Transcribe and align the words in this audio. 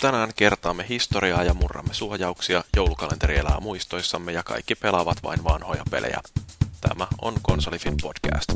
Tänään 0.00 0.30
kertaamme 0.36 0.86
historiaa 0.88 1.44
ja 1.44 1.54
murramme 1.54 1.94
suojauksia, 1.94 2.64
joulukalenteri 2.76 3.38
elää 3.38 3.60
muistoissamme 3.60 4.32
ja 4.32 4.42
kaikki 4.42 4.74
pelaavat 4.74 5.22
vain 5.22 5.44
vanhoja 5.44 5.82
pelejä. 5.90 6.20
Tämä 6.80 7.06
on 7.22 7.34
Konsolifin 7.42 7.94
podcast. 8.02 8.52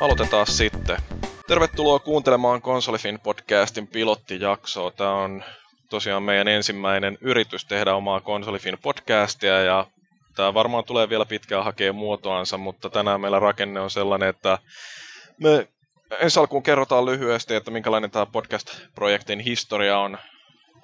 Aloitetaan 0.00 0.46
sitten. 0.46 0.96
Tervetuloa 1.46 1.98
kuuntelemaan 1.98 2.62
Konsolifin 2.62 3.20
podcastin 3.20 3.86
pilottijaksoa. 3.86 4.90
Tämä 4.90 5.14
on 5.14 5.44
tosiaan 5.88 6.22
meidän 6.22 6.48
ensimmäinen 6.48 7.18
yritys 7.20 7.64
tehdä 7.64 7.94
omaa 7.94 8.20
Konsolifin 8.20 8.78
podcastia 8.82 9.62
ja 9.62 9.86
tämä 10.34 10.54
varmaan 10.54 10.84
tulee 10.84 11.08
vielä 11.08 11.24
pitkään 11.24 11.64
hakea 11.64 11.92
muotoansa, 11.92 12.58
mutta 12.58 12.90
tänään 12.90 13.20
meillä 13.20 13.38
rakenne 13.38 13.80
on 13.80 13.90
sellainen, 13.90 14.28
että 14.28 14.58
me 15.40 15.68
ensi 16.20 16.40
alkuun 16.40 16.62
kerrotaan 16.62 17.06
lyhyesti, 17.06 17.54
että 17.54 17.70
minkälainen 17.70 18.10
tämä 18.10 18.26
podcast-projektin 18.26 19.40
historia 19.40 19.98
on 19.98 20.18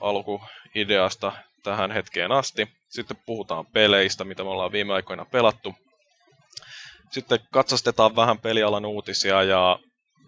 alkuideasta 0.01 1.33
tähän 1.63 1.91
hetkeen 1.91 2.33
asti. 2.33 2.69
Sitten 2.89 3.17
puhutaan 3.27 3.67
peleistä, 3.67 4.25
mitä 4.25 4.45
me 4.45 4.51
ollaan 4.51 4.73
viime 4.73 4.95
aikoina 4.95 5.25
pelattu. 5.25 5.75
Sitten 7.11 7.39
katsastetaan 7.53 8.17
vähän 8.17 8.39
pelialan 8.39 8.87
uutisia 8.87 9.43
ja 9.43 9.79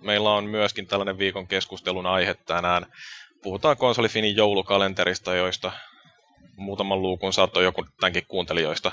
meillä 0.00 0.30
on 0.30 0.44
myöskin 0.44 0.86
tällainen 0.86 1.18
viikon 1.18 1.46
keskustelun 1.46 2.06
aihe 2.06 2.34
tänään. 2.34 2.86
Puhutaan 3.42 3.77
konsolifinin 3.77 4.36
joulukalenterista, 4.36 5.34
joista 5.34 5.72
muutaman 6.56 7.02
luukun 7.02 7.32
saattoi 7.32 7.64
joku 7.64 7.84
tämänkin 8.00 8.27
kuuntelijoista 8.28 8.92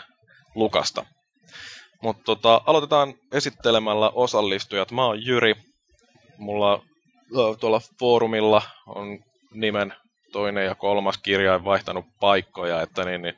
lukasta. 0.55 1.05
Mutta 2.01 2.23
tota, 2.25 2.61
aloitetaan 2.65 3.13
esittelemällä 3.31 4.09
osallistujat. 4.09 4.91
Mä 4.91 5.05
oon 5.05 5.25
Jyri. 5.25 5.55
Mulla 6.37 6.81
tuolla 7.59 7.81
foorumilla 7.99 8.61
on 8.87 9.19
nimen 9.53 9.93
toinen 10.31 10.65
ja 10.65 10.75
kolmas 10.75 11.17
kirjain 11.17 11.65
vaihtanut 11.65 12.05
paikkoja, 12.19 12.81
että 12.81 13.05
niin, 13.05 13.21
niin, 13.21 13.33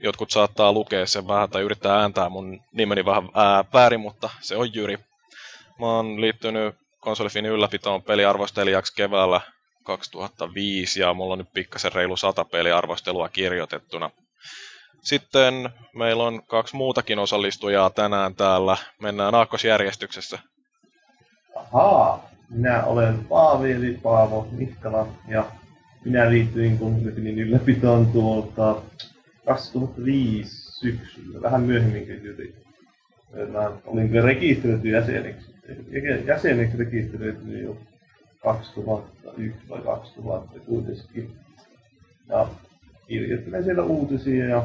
jotkut 0.00 0.30
saattaa 0.30 0.72
lukea 0.72 1.06
sen 1.06 1.28
vähän 1.28 1.50
tai 1.50 1.62
yrittää 1.62 2.00
ääntää 2.00 2.28
mun 2.28 2.60
nimeni 2.72 3.04
vähän 3.04 3.28
ää, 3.34 3.64
väärin, 3.72 4.00
mutta 4.00 4.30
se 4.40 4.56
on 4.56 4.74
Jyri. 4.74 4.98
Mä 5.80 5.86
oon 5.86 6.20
liittynyt 6.20 6.74
konsolifinin 7.00 7.50
ylläpitoon 7.50 8.02
peliarvostelijaksi 8.02 8.94
keväällä 8.96 9.40
2005 9.84 11.00
ja 11.00 11.14
mulla 11.14 11.32
on 11.32 11.38
nyt 11.38 11.52
pikkasen 11.54 11.92
reilu 11.92 12.16
sata 12.16 12.44
peliarvostelua 12.44 13.28
kirjoitettuna. 13.28 14.10
Sitten 15.04 15.70
meillä 15.94 16.24
on 16.24 16.42
kaksi 16.46 16.76
muutakin 16.76 17.18
osallistujaa 17.18 17.90
tänään 17.90 18.34
täällä. 18.34 18.76
Mennään 19.02 19.34
aakkosjärjestyksessä. 19.34 20.38
Ahaa, 21.56 22.30
minä 22.50 22.84
olen 22.84 23.24
Paavi 23.24 23.72
eli 23.72 23.98
Paavo 24.02 24.48
Mikkala 24.50 25.08
ja 25.28 25.46
minä 26.04 26.30
liityin 26.30 26.78
konsertin 26.78 27.38
ylläpitoon 27.38 28.06
tuolta 28.06 28.82
2005 29.46 30.72
syksyllä, 30.80 31.42
vähän 31.42 31.60
myöhemmin 31.60 32.06
kuin 32.06 32.54
Mä 33.52 33.70
olin 33.84 34.08
kyllä 34.08 34.26
rekisteröity 34.26 34.88
jäseneksi. 34.88 35.54
Jäseneksi 36.26 36.76
rekisteröity 36.76 37.58
jo 37.58 37.76
2001 38.42 39.68
vai 39.68 39.80
2000 39.80 40.60
kuitenkin. 40.60 41.36
Ja 42.28 42.48
kirjoittelen 43.08 43.64
siellä 43.64 43.82
uutisia 43.82 44.44
ja 44.44 44.62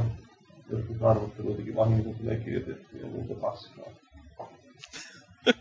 joskus 0.69 1.01
arvotteluitakin 1.01 1.75
vahinko 1.75 2.13
tulee 2.21 2.35
kirjoitettua 2.35 2.99
ja 2.99 3.07
muuta 3.07 3.33
paskaa. 3.33 3.85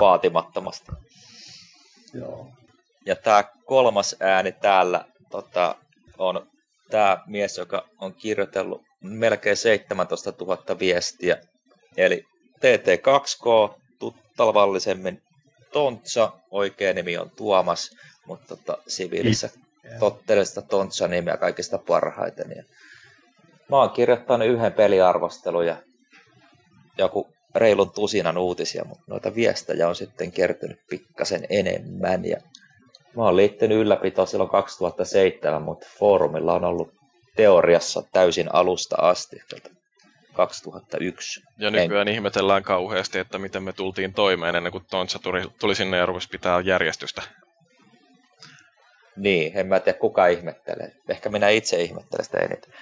Vaatimattomasti. 0.00 0.92
Joo. 2.14 2.52
Ja 3.06 3.16
tämä 3.16 3.44
kolmas 3.64 4.16
ääni 4.20 4.52
täällä 4.52 5.04
tota, 5.30 5.76
on 6.18 6.46
tämä 6.90 7.18
mies, 7.26 7.58
joka 7.58 7.88
on 7.98 8.14
kirjoitellut 8.14 8.82
melkein 9.00 9.56
17 9.56 10.32
000 10.40 10.78
viestiä. 10.78 11.36
Eli 11.96 12.24
TT2K, 12.56 13.74
tavallisemmin 14.36 15.22
Tontsa, 15.72 16.32
oikea 16.50 16.92
nimi 16.92 17.18
on 17.18 17.30
Tuomas, 17.30 17.90
mutta 18.26 18.56
tota, 18.56 18.78
siviilissä 18.88 19.50
tottelee 19.98 20.44
sitä 20.44 20.62
Tontsa-nimeä 20.62 21.36
kaikista 21.36 21.78
parhaiten. 21.78 22.50
Ja 22.56 22.64
mä 23.72 23.78
oon 23.80 23.90
kirjoittanut 23.90 24.48
yhden 24.48 24.72
peliarvostelun 24.72 25.66
ja 25.66 25.76
joku 26.98 27.28
reilun 27.54 27.90
tusinan 27.90 28.38
uutisia, 28.38 28.84
mutta 28.84 29.04
noita 29.06 29.34
viestejä 29.34 29.88
on 29.88 29.96
sitten 29.96 30.32
kertynyt 30.32 30.78
pikkasen 30.90 31.46
enemmän. 31.50 32.24
Ja 32.24 32.36
mä 33.16 33.22
oon 33.22 33.36
liittynyt 33.36 33.78
ylläpitoon 33.78 34.28
silloin 34.28 34.50
2007, 34.50 35.62
mutta 35.62 35.86
foorumilla 35.98 36.54
on 36.54 36.64
ollut 36.64 36.92
teoriassa 37.36 38.02
täysin 38.12 38.54
alusta 38.54 38.96
asti, 38.98 39.36
2001. 40.32 41.40
Ja 41.58 41.70
nykyään 41.70 42.08
en... 42.08 42.14
ihmetellään 42.14 42.62
kauheasti, 42.62 43.18
että 43.18 43.38
miten 43.38 43.62
me 43.62 43.72
tultiin 43.72 44.14
toimeen 44.14 44.56
ennen 44.56 44.72
kuin 44.72 44.84
Tontsa 44.90 45.18
tuli, 45.18 45.42
tuli 45.60 45.74
sinne 45.74 45.96
ja 45.96 46.06
rupesi 46.06 46.28
pitää 46.28 46.60
järjestystä. 46.60 47.22
Niin, 49.16 49.58
en 49.58 49.66
mä 49.66 49.80
tiedä 49.80 49.98
kuka 49.98 50.26
ihmettelee. 50.26 50.92
Ehkä 51.08 51.28
minä 51.28 51.48
itse 51.48 51.82
ihmettelen 51.82 52.24
sitä 52.24 52.38
eniten. 52.38 52.72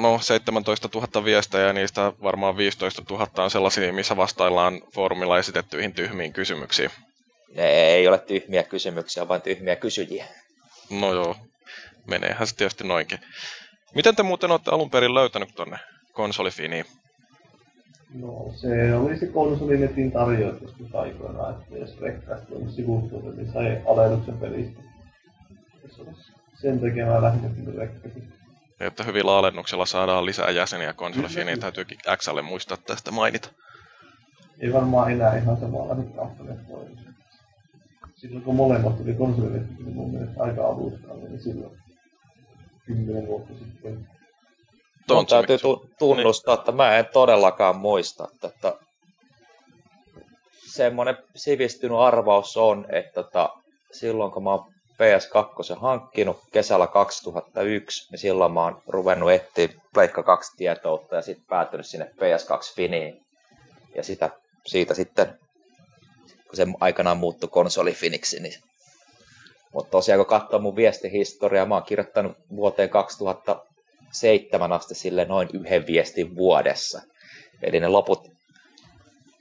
No 0.00 0.18
17 0.18 0.88
000 0.94 1.24
viestejä 1.24 1.66
ja 1.66 1.72
niistä 1.72 2.12
varmaan 2.22 2.56
15 2.56 3.02
000 3.10 3.28
on 3.38 3.50
sellaisia, 3.50 3.92
missä 3.92 4.16
vastaillaan 4.16 4.80
foorumilla 4.94 5.38
esitettyihin 5.38 5.92
tyhmiin 5.92 6.32
kysymyksiin. 6.32 6.90
Ne 7.56 7.68
ei 7.68 8.08
ole 8.08 8.18
tyhmiä 8.18 8.62
kysymyksiä, 8.62 9.28
vaan 9.28 9.42
tyhmiä 9.42 9.76
kysyjiä. 9.76 10.24
No 10.90 11.12
joo, 11.12 11.36
meneehän 12.06 12.46
se 12.46 12.56
tietysti 12.56 12.84
noinkin. 12.84 13.18
Miten 13.94 14.16
te 14.16 14.22
muuten 14.22 14.50
olette 14.50 14.70
alun 14.70 14.90
perin 14.90 15.14
löytänyt 15.14 15.54
tuonne 15.54 15.78
konsolifiniin? 16.12 16.84
No 18.14 18.52
se 18.56 18.94
oli 18.94 19.16
se 19.16 19.26
konsolinetin 19.26 20.12
tarjous 20.12 20.62
aikoinaan, 20.94 21.62
että 21.62 21.76
jos 21.76 22.00
rekkaasti 22.00 22.46
tuonne 22.46 22.72
sivustolle, 22.72 23.34
niin 23.34 23.52
sai 23.52 23.82
alennuksen 23.86 24.38
pelistä. 24.38 24.80
Sen 26.54 26.80
takia 26.80 27.06
mä 27.06 27.22
lähdin 27.22 27.74
rekkasin. 27.76 28.32
Että 28.80 29.04
hyvillä 29.04 29.38
alennuksella 29.38 29.86
saadaan 29.86 30.26
lisää 30.26 30.50
jäseniä 30.50 30.92
konsolifiniin, 30.92 31.46
niin 31.46 31.60
täytyykin 31.60 31.98
XL 32.16 32.42
muistaa 32.42 32.76
tästä 32.76 33.10
mainita. 33.10 33.48
Ei 34.60 34.72
varmaan 34.72 35.12
enää 35.12 35.36
ihan 35.36 35.56
samanlaiset 35.56 36.14
kampanjat 36.16 36.68
toimi. 36.68 36.96
Silloin 38.14 38.44
kun 38.44 38.56
molemmat 38.56 38.98
tuli 38.98 39.14
konsolinetti, 39.14 39.74
niin 39.82 39.94
mun 39.94 40.10
mielestä 40.10 40.42
aika 40.42 40.66
alusta, 40.66 41.14
niin 41.14 41.40
silloin 41.42 41.78
kymmenen 42.86 43.26
vuotta 43.26 43.54
sitten 43.54 44.08
Mun 45.10 45.26
täytyy 45.26 45.58
tu- 45.58 45.86
tunnustaa, 45.98 46.54
että 46.54 46.72
mä 46.72 46.96
en 46.98 47.06
todellakaan 47.12 47.76
muista. 47.76 48.28
Että, 48.34 48.48
että 48.48 48.78
semmoinen 50.74 51.16
sivistynyt 51.34 51.98
arvaus 51.98 52.56
on, 52.56 52.84
että, 52.84 52.98
että 52.98 53.22
tota, 53.22 53.48
silloin 53.92 54.32
kun 54.32 54.44
mä 54.44 54.50
oon 54.50 54.73
PS2 54.94 55.80
hankkinut 55.80 56.40
kesällä 56.52 56.86
2001, 56.86 58.08
niin 58.10 58.18
silloin 58.18 58.52
mä 58.52 58.62
oon 58.62 58.82
ruvennut 58.86 59.30
etsiä 59.30 59.68
Pleikka 59.94 60.22
2 60.22 60.56
tietoutta 60.56 61.16
ja 61.16 61.22
sitten 61.22 61.46
päätynyt 61.48 61.86
sinne 61.86 62.04
PS2 62.04 62.74
Finiin. 62.74 63.24
Ja 63.94 64.02
sitä, 64.02 64.30
siitä 64.66 64.94
sitten, 64.94 65.38
kun 66.46 66.56
se 66.56 66.66
aikanaan 66.80 67.16
muuttui 67.16 67.48
konsoli 67.48 67.92
Finiksi, 67.92 68.40
niin 68.40 68.54
mutta 69.74 69.90
tosiaan 69.90 70.18
kun 70.18 70.26
katsoo 70.26 70.58
mun 70.58 70.76
viestihistoriaa, 70.76 71.66
mä 71.66 71.74
oon 71.74 71.84
kirjoittanut 71.84 72.36
vuoteen 72.56 72.90
2000 72.90 73.64
seitsemän 74.12 74.72
asti 74.72 74.94
sille 74.94 75.24
noin 75.24 75.48
yhden 75.52 75.86
viestin 75.86 76.36
vuodessa. 76.36 77.02
Eli 77.62 77.80
ne 77.80 77.88
loput 77.88 78.30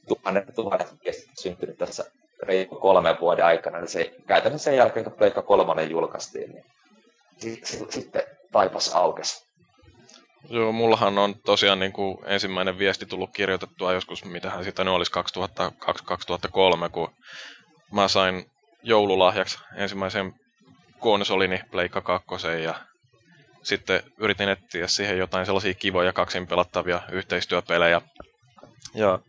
tuhannet, 0.07 0.55
tuhannet 0.55 0.87
viestit 1.05 1.37
syntynyt 1.39 1.77
tässä 1.77 2.11
reilu 2.43 2.75
kolmen 2.79 3.19
vuoden 3.19 3.45
aikana, 3.45 3.79
niin 3.79 3.87
se 3.87 4.13
käytännössä 4.27 4.63
sen 4.65 4.77
jälkeen, 4.77 5.03
kun 5.03 5.13
Pleikka 5.13 5.41
kolmonen 5.41 5.89
julkaistiin, 5.89 6.51
niin 6.51 6.65
sitten 7.89 8.23
taipas 8.51 8.95
aukesi. 8.95 9.45
Joo, 10.49 10.71
mullahan 10.71 11.17
on 11.17 11.35
tosiaan 11.45 11.79
niin 11.79 11.93
kuin 11.93 12.17
ensimmäinen 12.25 12.77
viesti 12.79 13.05
tullut 13.05 13.29
kirjoitettua 13.33 13.93
joskus, 13.93 14.25
mitähän 14.25 14.63
sitä 14.63 14.83
nyt 14.83 14.93
olisi 14.93 15.11
2002-2003, 16.85 16.89
kun 16.91 17.09
mä 17.91 18.07
sain 18.07 18.45
joululahjaksi 18.83 19.57
ensimmäisen 19.75 20.33
konsolini 20.99 21.61
Pleikka 21.71 22.01
2 22.01 22.27
ja 22.63 22.75
sitten 23.63 24.03
yritin 24.17 24.49
etsiä 24.49 24.87
siihen 24.87 25.17
jotain 25.17 25.45
sellaisia 25.45 25.73
kivoja 25.73 26.13
kaksin 26.13 26.47
pelattavia 26.47 27.01
yhteistyöpelejä. 27.11 28.01
Ja 28.93 29.19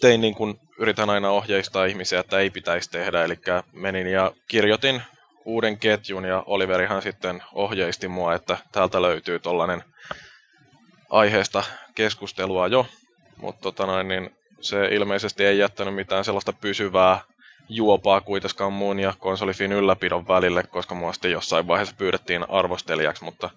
tein 0.00 0.20
niin 0.20 0.34
kuin 0.34 0.60
yritän 0.78 1.10
aina 1.10 1.30
ohjeistaa 1.30 1.84
ihmisiä, 1.84 2.20
että 2.20 2.38
ei 2.38 2.50
pitäisi 2.50 2.90
tehdä. 2.90 3.24
Eli 3.24 3.38
menin 3.72 4.06
ja 4.06 4.32
kirjoitin 4.48 5.02
uuden 5.44 5.78
ketjun 5.78 6.24
ja 6.24 6.42
Oliverihan 6.46 7.02
sitten 7.02 7.42
ohjeisti 7.52 8.08
mua, 8.08 8.34
että 8.34 8.58
täältä 8.72 9.02
löytyy 9.02 9.38
tollanen 9.38 9.84
aiheesta 11.10 11.64
keskustelua 11.94 12.66
jo, 12.66 12.86
mutta 13.36 13.62
tota 13.62 14.02
niin 14.02 14.36
se 14.60 14.86
ilmeisesti 14.86 15.44
ei 15.44 15.58
jättänyt 15.58 15.94
mitään 15.94 16.24
sellaista 16.24 16.52
pysyvää 16.52 17.20
juopaa 17.68 18.20
kuitenkaan 18.20 18.72
muun 18.72 19.00
ja 19.00 19.14
konsolifin 19.18 19.72
ylläpidon 19.72 20.28
välille, 20.28 20.62
koska 20.62 20.94
mua 20.94 21.12
sitten 21.12 21.30
jossain 21.30 21.66
vaiheessa 21.66 21.94
pyydettiin 21.98 22.50
arvostelijaksi, 22.50 23.24
mutta 23.24 23.50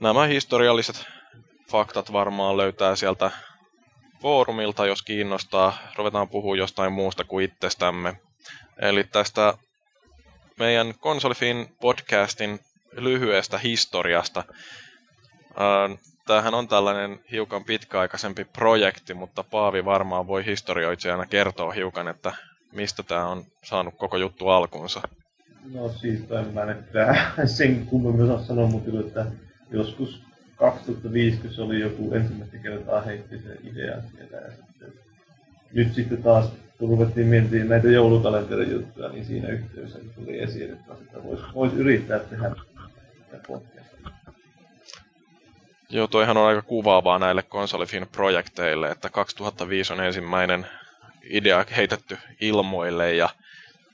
nämä 0.00 0.26
historialliset 0.26 1.06
faktat 1.70 2.12
varmaan 2.12 2.56
löytää 2.56 2.96
sieltä 2.96 3.30
foorumilta, 4.22 4.86
jos 4.86 5.02
kiinnostaa. 5.02 5.78
Ruvetaan 5.96 6.28
puhua 6.28 6.56
jostain 6.56 6.92
muusta 6.92 7.24
kuin 7.24 7.44
itsestämme. 7.44 8.16
Eli 8.78 9.04
tästä 9.04 9.54
meidän 10.58 10.94
Konsolifin 11.00 11.76
podcastin 11.80 12.60
lyhyestä 12.92 13.58
historiasta. 13.58 14.44
Tämähän 16.26 16.54
on 16.54 16.68
tällainen 16.68 17.20
hiukan 17.32 17.64
pitkäaikaisempi 17.64 18.44
projekti, 18.44 19.14
mutta 19.14 19.44
Paavi 19.44 19.84
varmaan 19.84 20.26
voi 20.26 20.46
historioitsijana 20.46 21.26
kertoa 21.26 21.72
hiukan, 21.72 22.08
että 22.08 22.32
mistä 22.72 23.02
tämä 23.02 23.26
on 23.26 23.44
saanut 23.64 23.94
koko 23.96 24.16
juttu 24.16 24.48
alkunsa. 24.48 25.02
No 25.72 25.88
siis 25.88 26.20
en 26.30 26.54
mä 26.54 26.64
nyt 26.64 26.84
sen 27.56 27.86
kummemmin 27.86 28.30
osaa 28.30 28.46
sanoa, 28.46 28.66
mutta 28.66 28.90
että 29.00 29.26
joskus 29.70 30.22
2005, 30.60 31.54
se 31.54 31.62
oli 31.62 31.80
joku 31.80 32.14
ensimmäistä 32.14 32.58
kertaa 32.58 33.00
heitti 33.00 33.38
se 33.38 33.56
idea 33.64 33.96
sieltä 34.02 34.36
ja 34.36 34.50
sitten 34.50 34.92
nyt 35.72 35.94
sitten 35.94 36.22
taas 36.22 36.52
kun 36.78 36.88
ruvettiin 36.88 37.26
miettimään 37.26 37.68
näitä 37.68 37.88
joulukalenterin 37.88 38.70
juttuja, 38.70 39.08
niin 39.08 39.24
siinä 39.24 39.48
yhteydessä 39.48 39.98
tuli 40.14 40.38
esiin, 40.38 40.72
että 40.72 40.94
sitä 40.96 41.24
voisi 41.24 41.42
vois 41.54 41.72
yrittää 41.72 42.18
tehdä 42.18 42.50
podcastia. 43.46 44.10
Joo, 45.90 46.06
toihan 46.06 46.36
on 46.36 46.46
aika 46.46 46.62
kuvaavaa 46.62 47.18
näille 47.18 47.42
konsolifin 47.42 48.06
projekteille, 48.12 48.90
että 48.90 49.08
2005 49.10 49.92
on 49.92 50.00
ensimmäinen 50.00 50.66
idea 51.22 51.64
heitetty 51.76 52.18
ilmoille 52.40 53.14
ja 53.14 53.28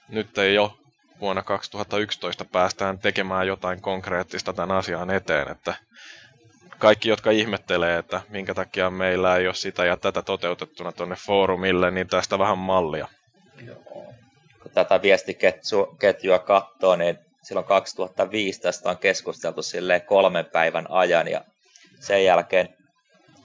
nyt 0.08 0.38
ei 0.38 0.58
ole 0.58 0.70
vuonna 1.20 1.42
2011 1.42 2.44
päästään 2.44 2.98
tekemään 2.98 3.46
jotain 3.46 3.80
konkreettista 3.80 4.52
tämän 4.52 4.76
asian 4.76 5.10
eteen, 5.10 5.50
että 5.50 5.74
kaikki, 6.78 7.08
jotka 7.08 7.30
ihmettelee, 7.30 7.98
että 7.98 8.20
minkä 8.28 8.54
takia 8.54 8.90
meillä 8.90 9.36
ei 9.36 9.46
ole 9.46 9.54
sitä 9.54 9.84
ja 9.84 9.96
tätä 9.96 10.22
toteutettuna 10.22 10.92
tuonne 10.92 11.16
foorumille, 11.26 11.90
niin 11.90 12.06
tästä 12.06 12.38
vähän 12.38 12.58
mallia. 12.58 13.08
Kun 14.62 14.70
tätä 14.74 15.02
viestiketjua 15.02 16.38
katsoo, 16.38 16.96
niin 16.96 17.18
silloin 17.42 17.66
2005 17.66 18.60
tästä 18.60 18.90
on 18.90 18.98
keskusteltu 18.98 19.62
silleen 19.62 20.02
kolmen 20.02 20.44
päivän 20.44 20.86
ajan 20.90 21.28
ja 21.28 21.44
sen 22.00 22.24
jälkeen 22.24 22.68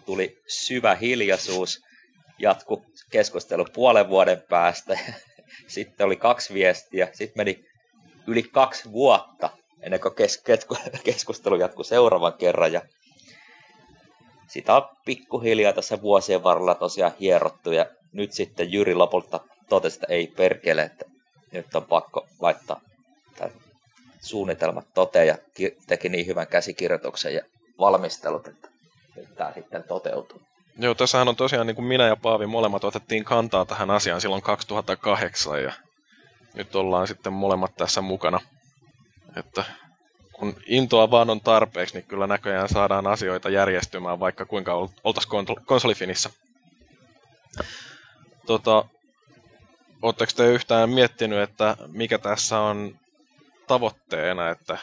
tuli 0.06 0.38
syvä 0.48 0.96
hiljaisuus, 0.96 1.80
jatku 2.40 2.86
keskustelu 3.12 3.66
puolen 3.74 4.10
vuoden 4.10 4.44
päästä, 4.50 5.00
sitten 5.68 6.06
oli 6.06 6.16
kaksi 6.16 6.54
viestiä, 6.54 7.10
sitten 7.14 7.40
meni 7.40 7.66
yli 8.28 8.44
kaksi 8.44 8.92
vuotta 8.92 9.50
ennen 9.82 10.00
kuin 10.00 10.16
kes- 10.16 10.44
keskustelu 11.06 11.56
jatkui 11.56 11.86
seuraavan 11.86 12.34
kerran 12.34 12.74
ja 12.74 12.82
sitä 14.52 14.76
on 14.76 14.90
pikkuhiljaa 15.06 15.74
tässä 15.74 16.02
vuosien 16.02 16.44
varrella 16.44 16.76
tosiaan 16.76 17.12
hierottu 17.20 17.72
ja 17.72 17.86
nyt 18.14 18.34
sitten 18.34 18.72
Jyri 18.72 18.96
lopulta 18.96 19.40
totesi, 19.70 19.96
että 19.96 20.14
ei 20.14 20.28
perkele, 20.28 20.82
että 20.82 21.06
nyt 21.52 21.76
on 21.76 21.84
pakko 21.84 22.28
laittaa 22.40 22.82
suunnitelmat 24.22 24.86
toteen 24.94 25.28
ja 25.28 25.38
teki 25.88 26.10
niin 26.10 26.28
hyvän 26.28 26.48
käsikirjoituksen 26.48 27.34
ja 27.34 27.42
valmistelut, 27.80 28.48
että 28.48 28.70
nyt 29.16 29.36
tämä 29.36 29.54
sitten 29.54 29.84
toteutuu. 29.84 30.42
Joo, 30.78 30.96
tässähän 30.96 31.28
on 31.28 31.36
tosiaan 31.36 31.68
niin 31.68 31.76
kuin 31.76 31.86
minä 31.86 32.08
ja 32.08 32.16
Paavi 32.16 32.48
molemmat 32.48 32.84
otettiin 32.84 33.24
kantaa 33.24 33.66
tähän 33.66 33.92
asiaan 33.92 34.22
silloin 34.22 34.42
2008 34.42 35.64
ja 35.64 35.74
nyt 36.54 36.76
ollaan 36.76 37.08
sitten 37.08 37.34
molemmat 37.34 37.76
tässä 37.78 38.02
mukana. 38.02 38.40
Että 39.36 39.64
kun 40.42 40.56
intoa 40.66 41.12
vaan 41.12 41.30
on 41.30 41.42
tarpeeksi, 41.42 41.96
niin 41.96 42.06
kyllä 42.06 42.28
näköjään 42.28 42.70
saadaan 42.70 43.08
asioita 43.08 43.50
järjestymään, 43.50 44.20
vaikka 44.20 44.46
kuinka 44.46 44.74
oltaisiin 45.04 45.46
konsolifinissä. 45.66 46.30
Tota, 48.46 48.86
Oletteko 50.02 50.32
te 50.36 50.52
yhtään 50.52 50.90
miettinyt, 50.90 51.40
että 51.40 51.78
mikä 51.88 52.18
tässä 52.18 52.60
on 52.60 52.96
tavoitteena, 53.68 54.50
että 54.50 54.78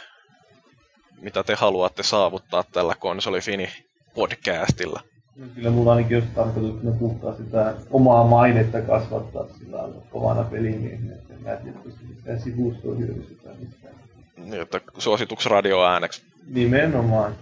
mitä 1.21 1.43
te 1.43 1.55
haluatte 1.55 2.03
saavuttaa 2.03 2.65
tällä 2.73 2.95
konsolifini 2.95 3.69
podcastilla? 4.15 5.01
No, 5.37 5.47
kyllä 5.55 5.71
mulla 5.71 5.93
ainakin 5.93 6.17
olisi 6.17 6.31
tarkoituksena 6.35 6.93
puhtaa 6.99 7.35
sitä 7.35 7.75
omaa 7.91 8.25
mainetta 8.25 8.81
kasvattaa 8.81 9.47
sillä 9.59 9.89
kovana 10.11 10.45
pelimiehenä, 10.45 11.15
että 11.15 11.35
mä 11.41 11.53
en 11.53 11.59
tiedä, 11.63 11.79
mistään 12.09 12.41
sivustoa 12.41 12.95
hyödystetään 12.95 13.57
mistään. 13.61 14.08
Niin, 14.45 14.63
että 14.63 14.81
suosituksi 14.99 15.49
radioääneksi. 15.49 16.23
Nimenomaan, 16.47 17.37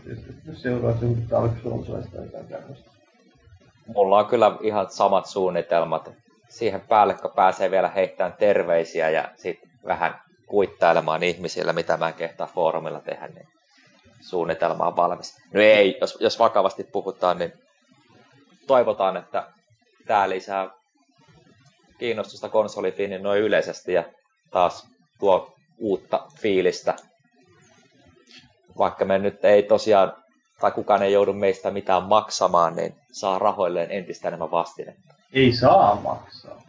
jos 0.47 0.63
seuraa 0.63 0.97
sen 1.01 1.31
Dark 1.31 1.53
Soulsista 1.63 2.17
tai 2.17 2.25
jotain 2.25 2.47
tämmöistä. 2.47 2.91
Mulla 3.87 4.19
on 4.19 4.27
kyllä 4.27 4.57
ihan 4.61 4.91
samat 4.91 5.27
suunnitelmat. 5.27 6.11
Siihen 6.49 6.81
päälle, 6.81 7.15
kun 7.15 7.31
pääsee 7.37 7.71
vielä 7.71 7.89
heittämään 7.89 8.37
terveisiä 8.39 9.11
ja 9.11 9.29
sitten 9.37 9.71
vähän 9.87 10.21
kuittailemaan 10.47 11.23
ihmisillä, 11.23 11.73
mitä 11.73 11.97
mä 11.97 12.09
en 12.09 12.15
kehtaa 12.15 12.47
foorumilla 12.55 13.01
tehdä, 13.01 13.29
niin 13.29 13.49
suunnitelma 14.21 14.87
on 14.87 14.97
valmis. 14.97 15.37
No 15.55 15.61
ei, 15.61 15.99
jos, 16.01 16.19
jos 16.21 16.39
vakavasti 16.39 16.85
puhutaan, 16.85 17.39
niin 17.39 17.53
toivotaan, 18.67 19.17
että 19.17 19.47
tämä 20.07 20.29
lisää 20.29 20.71
kiinnostusta 21.99 22.49
konsolifiinin 22.49 23.23
noin 23.23 23.43
yleisesti 23.43 23.93
ja 23.93 24.05
taas 24.51 24.89
tuo 25.19 25.56
uutta 25.79 26.27
fiilistä. 26.39 26.97
Vaikka 28.79 29.05
me 29.05 29.19
nyt 29.19 29.45
ei 29.45 29.63
tosiaan, 29.63 30.13
tai 30.61 30.73
kukaan 30.73 31.03
ei 31.03 31.13
joudu 31.13 31.33
meistä 31.33 31.71
mitään 31.71 32.03
maksamaan, 32.03 32.77
niin 32.77 32.95
saa 33.13 33.39
rahoilleen 33.39 33.91
entistä 33.91 34.29
enemmän 34.29 34.51
vastinetta. 34.51 35.15
Ei 35.33 35.53
saa 35.53 35.95
maksaa. 35.95 36.63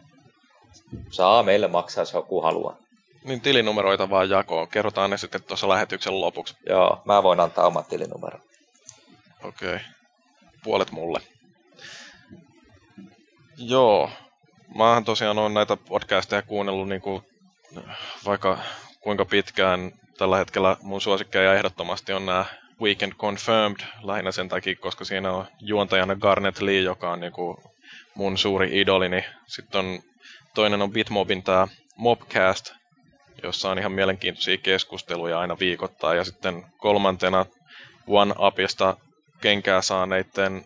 Saa 1.10 1.42
meille 1.42 1.68
maksaa, 1.68 2.02
jos 2.02 2.12
joku 2.12 2.40
haluaa. 2.40 2.76
Niin 3.24 3.40
tilinumeroita 3.40 4.10
vaan 4.10 4.30
jakoon. 4.30 4.68
Kerrotaan 4.68 5.10
ne 5.10 5.18
sitten 5.18 5.42
tuossa 5.42 5.68
lähetyksen 5.68 6.20
lopuksi. 6.20 6.56
Joo, 6.66 7.02
mä 7.04 7.22
voin 7.22 7.40
antaa 7.40 7.66
oman 7.66 7.84
tilinumeron. 7.84 8.40
Okei. 9.44 9.74
Okay. 9.74 9.78
Puolet 10.64 10.90
mulle. 10.90 11.20
Joo. 13.56 14.10
Mä 14.74 15.02
tosiaan 15.04 15.38
on 15.38 15.54
näitä 15.54 15.76
podcasteja 15.76 16.42
kuunnellut 16.42 16.88
niin 16.88 17.00
kuin, 17.00 17.22
vaikka 18.26 18.58
kuinka 19.08 19.24
pitkään 19.24 19.92
tällä 20.18 20.36
hetkellä 20.36 20.76
mun 20.82 21.00
suosikkeja 21.00 21.54
ehdottomasti 21.54 22.12
on 22.12 22.26
nämä 22.26 22.44
Weekend 22.80 23.12
Confirmed, 23.12 23.76
lähinnä 24.02 24.32
sen 24.32 24.48
takia, 24.48 24.76
koska 24.76 25.04
siinä 25.04 25.32
on 25.32 25.46
juontajana 25.60 26.16
Garnet 26.16 26.60
Lee, 26.60 26.80
joka 26.80 27.10
on 27.10 27.20
niinku 27.20 27.62
mun 28.14 28.38
suuri 28.38 28.80
idolini. 28.80 29.24
Sitten 29.46 29.78
on, 29.78 29.98
toinen 30.54 30.82
on 30.82 30.92
Bitmobin 30.92 31.42
tämä 31.42 31.68
Mobcast, 31.96 32.72
jossa 33.42 33.70
on 33.70 33.78
ihan 33.78 33.92
mielenkiintoisia 33.92 34.56
keskusteluja 34.56 35.40
aina 35.40 35.56
viikoittain. 35.60 36.16
Ja 36.16 36.24
sitten 36.24 36.64
kolmantena 36.78 37.46
One 38.06 38.34
Upista 38.38 38.96
kenkää 39.40 39.82
saaneiden 39.82 40.64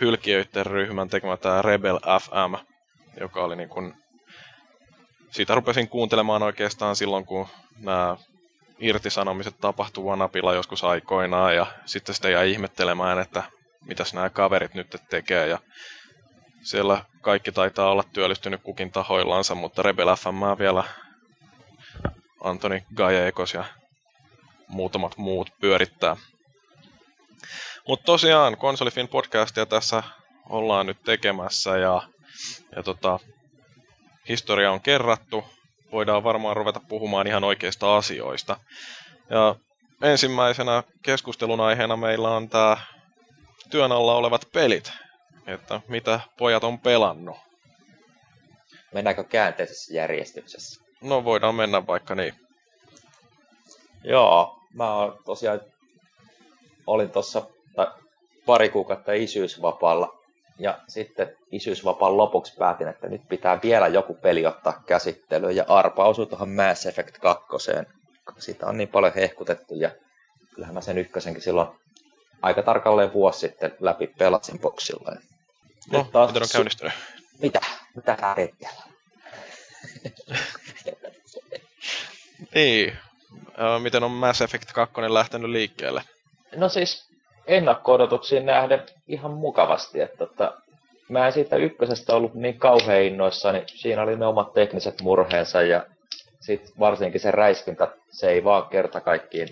hylkiöiden 0.00 0.66
ryhmän 0.66 1.08
tekemä 1.08 1.36
tämä 1.36 1.62
Rebel 1.62 1.98
FM, 1.98 2.66
joka 3.20 3.44
oli 3.44 3.56
niin 3.56 3.68
kuin, 3.68 3.94
siitä 5.32 5.54
rupesin 5.54 5.88
kuuntelemaan 5.88 6.42
oikeastaan 6.42 6.96
silloin, 6.96 7.26
kun 7.26 7.48
nämä 7.78 8.16
irtisanomiset 8.78 9.54
tapahtuu 9.60 10.06
Vanapilla 10.06 10.54
joskus 10.54 10.84
aikoinaan 10.84 11.56
ja 11.56 11.66
sitten 11.86 12.14
sitä 12.14 12.30
jäi 12.30 12.50
ihmettelemään, 12.52 13.18
että 13.18 13.42
mitäs 13.80 14.14
nämä 14.14 14.30
kaverit 14.30 14.74
nyt 14.74 14.96
tekee 15.10 15.46
ja 15.46 15.58
siellä 16.62 17.04
kaikki 17.20 17.52
taitaa 17.52 17.90
olla 17.90 18.04
työllistynyt 18.12 18.60
kukin 18.62 18.92
tahoillansa, 18.92 19.54
mutta 19.54 19.82
Rebel 19.82 20.16
FM 20.16 20.58
vielä 20.58 20.84
Antoni 22.40 22.84
Gajeekos 22.94 23.54
ja 23.54 23.64
muutamat 24.68 25.16
muut 25.16 25.50
pyörittää. 25.60 26.16
Mutta 27.88 28.04
tosiaan 28.04 28.56
Konsolifin 28.56 29.08
podcastia 29.08 29.66
tässä 29.66 30.02
ollaan 30.48 30.86
nyt 30.86 31.02
tekemässä 31.04 31.78
ja, 31.78 32.02
ja 32.76 32.82
tota, 32.82 33.18
historia 34.28 34.72
on 34.72 34.80
kerrattu, 34.80 35.44
voidaan 35.92 36.24
varmaan 36.24 36.56
ruveta 36.56 36.80
puhumaan 36.88 37.26
ihan 37.26 37.44
oikeista 37.44 37.96
asioista. 37.96 38.56
Ja 39.30 39.54
ensimmäisenä 40.02 40.82
keskustelun 41.02 41.60
aiheena 41.60 41.96
meillä 41.96 42.30
on 42.30 42.48
tämä 42.48 42.76
työn 43.70 43.92
alla 43.92 44.14
olevat 44.14 44.48
pelit, 44.52 44.92
että 45.46 45.80
mitä 45.88 46.20
pojat 46.38 46.64
on 46.64 46.78
pelannut. 46.78 47.36
Mennäänkö 48.92 49.24
käänteisessä 49.24 49.94
järjestyksessä? 49.94 50.82
No 51.00 51.24
voidaan 51.24 51.54
mennä 51.54 51.86
vaikka 51.86 52.14
niin. 52.14 52.34
Joo, 54.04 54.58
mä 54.74 54.84
tosiaan 55.24 55.60
olin 56.86 57.10
tuossa, 57.10 57.42
pari 58.46 58.68
kuukautta 58.68 59.12
isyysvapaalla. 59.12 60.21
Ja 60.58 60.78
sitten 60.88 61.36
isyysvapaan 61.52 62.16
lopuksi 62.16 62.54
päätin, 62.58 62.88
että 62.88 63.08
nyt 63.08 63.22
pitää 63.28 63.60
vielä 63.62 63.88
joku 63.88 64.14
peli 64.14 64.46
ottaa 64.46 64.82
käsittelyyn. 64.86 65.56
Ja 65.56 65.64
arpa 65.68 66.04
osui 66.04 66.26
tuohon 66.26 66.50
Mass 66.50 66.86
Effect 66.86 67.18
2. 67.18 67.46
Sitä 68.38 68.66
on 68.66 68.76
niin 68.76 68.88
paljon 68.88 69.14
hehkutettu 69.14 69.74
ja 69.74 69.90
kyllähän 70.54 70.74
mä 70.74 70.80
sen 70.80 70.98
ykkösenkin 70.98 71.42
silloin 71.42 71.68
aika 72.42 72.62
tarkalleen 72.62 73.12
vuosi 73.12 73.38
sitten 73.38 73.76
läpi 73.80 74.06
pelasin 74.06 74.58
boksilla. 74.58 75.16
No, 75.92 76.06
taas 76.12 76.30
miten 76.30 76.42
on 76.42 76.48
käynnistynyt? 76.52 76.92
Mitä? 77.42 77.60
Mitä 77.96 78.16
sä 78.20 78.34
teet 78.34 78.54
niin. 82.54 82.98
Miten 83.82 84.04
on 84.04 84.10
Mass 84.10 84.42
Effect 84.42 84.72
2 84.72 84.94
lähtenyt 85.08 85.50
liikkeelle? 85.50 86.02
No 86.56 86.68
siis 86.68 87.11
ennakko-odotuksiin 87.56 88.46
nähden 88.46 88.82
ihan 89.08 89.30
mukavasti. 89.30 90.00
Että 90.00 90.26
tota, 90.26 90.52
mä 91.08 91.26
en 91.26 91.32
siitä 91.32 91.56
ykkösestä 91.56 92.16
ollut 92.16 92.34
niin 92.34 92.58
kauhean 92.58 93.02
innoissa, 93.02 93.52
niin 93.52 93.64
siinä 93.66 94.02
oli 94.02 94.16
ne 94.16 94.26
omat 94.26 94.52
tekniset 94.52 95.00
murheensa 95.02 95.62
ja 95.62 95.86
sitten 96.40 96.72
varsinkin 96.78 97.20
se 97.20 97.30
räiskintä, 97.30 97.88
se 98.10 98.30
ei 98.30 98.44
vaan 98.44 98.68
kerta 98.68 99.00
kaikkiin 99.00 99.48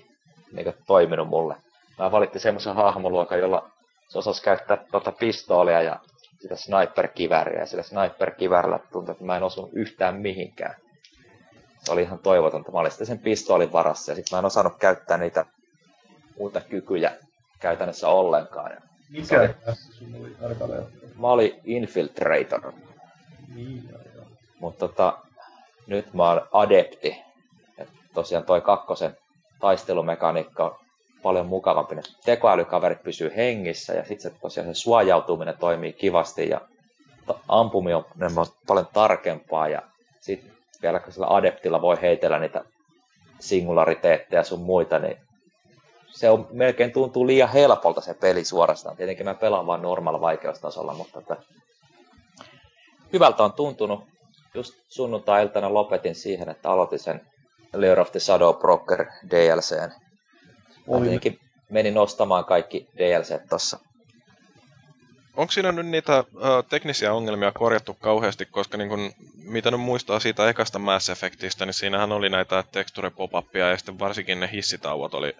niin 0.52 0.75
toiminut 0.87 1.28
mulle. 1.28 1.54
Mä 1.99 2.12
valittin 2.12 2.40
semmoisen 2.40 2.75
hahmoluokan, 2.75 3.38
jolla 3.38 3.71
se 4.09 4.19
osasi 4.19 4.42
käyttää 4.42 4.85
tota 4.92 5.12
pistoolia 5.12 5.83
ja 5.83 6.00
sitä 6.40 6.57
sniper-kivääriä. 6.57 7.61
Ja 7.61 7.66
sillä 7.66 7.83
sniper-kiväärillä 7.83 8.78
tuntui, 8.92 9.12
että 9.12 9.25
mä 9.25 9.37
en 9.37 9.42
osunut 9.42 9.71
yhtään 9.73 10.21
mihinkään. 10.21 10.75
Se 11.83 11.92
oli 11.92 12.02
ihan 12.02 12.19
toivotonta. 12.19 12.73
Mä 12.73 12.78
olin 12.78 12.90
sitten 12.90 13.07
sen 13.07 13.19
pistoolin 13.19 13.73
varassa 13.73 14.12
ja 14.12 14.16
sitten 14.16 14.37
mä 14.37 14.38
en 14.38 14.45
osannut 14.45 14.78
käyttää 14.78 15.19
niitä 15.19 15.47
muita 16.38 16.61
kykyjä 16.61 17.12
käytännössä 17.60 18.08
ollenkaan. 18.08 18.72
Mikä 19.10 19.40
oli, 19.40 19.48
tässä 19.64 19.92
sun 19.92 20.14
oli 20.20 20.30
tarkalleen? 20.40 20.86
Mä 21.18 21.26
olin 21.26 21.60
Infiltrator. 21.64 22.72
Niin, 23.54 23.94
Mutta 24.60 24.88
tota, 24.88 25.18
nyt 25.86 26.14
mä 26.14 26.30
oon 26.30 26.48
adepti. 26.52 27.16
Et 27.78 27.88
tosiaan 28.14 28.44
toi 28.44 28.60
kakkosen 28.60 29.16
taistelumekaniikka 29.60 30.64
on 30.64 30.76
paljon 31.22 31.46
mukavampi. 31.46 31.94
Ne 31.94 32.02
tekoälykaverit 32.24 33.02
pysyy 33.02 33.32
hengissä 33.36 33.92
ja 33.92 34.04
sitten 34.04 34.32
se 34.32 34.38
tosiaan 34.42 34.74
se 34.74 34.80
suojautuminen 34.80 35.58
toimii 35.58 35.92
kivasti 35.92 36.48
ja 36.48 36.60
ampuminen 37.48 37.96
on 37.96 38.46
paljon 38.66 38.88
tarkempaa 38.92 39.68
ja 39.68 39.82
sitten 40.20 40.52
vielä 40.82 41.00
kun 41.00 41.12
sillä 41.12 41.26
adeptilla 41.26 41.82
voi 41.82 42.00
heitellä 42.02 42.38
niitä 42.38 42.64
singulariteetteja 43.38 44.44
sun 44.44 44.60
muita, 44.60 44.98
niin 44.98 45.16
se 46.12 46.30
on, 46.30 46.46
melkein 46.50 46.92
tuntuu 46.92 47.26
liian 47.26 47.48
helpolta 47.48 48.00
se 48.00 48.14
peli 48.14 48.44
suorastaan. 48.44 48.96
Tietenkin 48.96 49.26
mä 49.26 49.34
pelaan 49.34 49.66
vain 49.66 49.82
normaalilla 49.82 50.20
vaikeustasolla, 50.20 50.94
mutta 50.94 51.18
että 51.18 51.36
hyvältä 53.12 53.42
on 53.42 53.52
tuntunut. 53.52 54.04
Just 54.54 54.74
sunnuntai-iltana 54.88 55.74
lopetin 55.74 56.14
siihen, 56.14 56.48
että 56.48 56.70
aloitin 56.70 56.98
sen 56.98 57.26
Lair 57.72 58.00
of 58.00 58.10
the 58.10 58.20
Shadow 58.20 58.56
Broker 58.56 59.06
DLCn. 59.30 59.90
Mä 60.90 61.00
tietenkin 61.00 61.38
menin 61.70 61.98
ostamaan 61.98 62.44
kaikki 62.44 62.88
DLC 62.98 63.48
tossa. 63.48 63.78
Onko 65.40 65.50
siinä 65.50 65.73
nyt 65.73 65.87
niitä 65.87 66.16
ö, 66.18 66.25
teknisiä 66.70 67.12
ongelmia 67.14 67.52
korjattu 67.52 67.94
kauheasti, 67.94 68.47
koska 68.47 68.76
niin 68.76 68.88
kun, 68.88 69.12
mitä 69.44 69.70
nyt 69.70 69.80
muistaa 69.80 70.20
siitä 70.20 70.49
ekasta 70.49 70.78
Mass 70.78 71.11
Effectistä, 71.11 71.66
niin 71.66 71.75
siinähän 71.75 72.12
oli 72.12 72.28
näitä 72.28 72.64
texture 72.73 73.11
pop 73.11 73.56
ja 73.56 73.76
sitten 73.76 73.99
varsinkin 73.99 74.40
ne 74.40 74.50
hissitauot 74.52 75.14
oli 75.14 75.37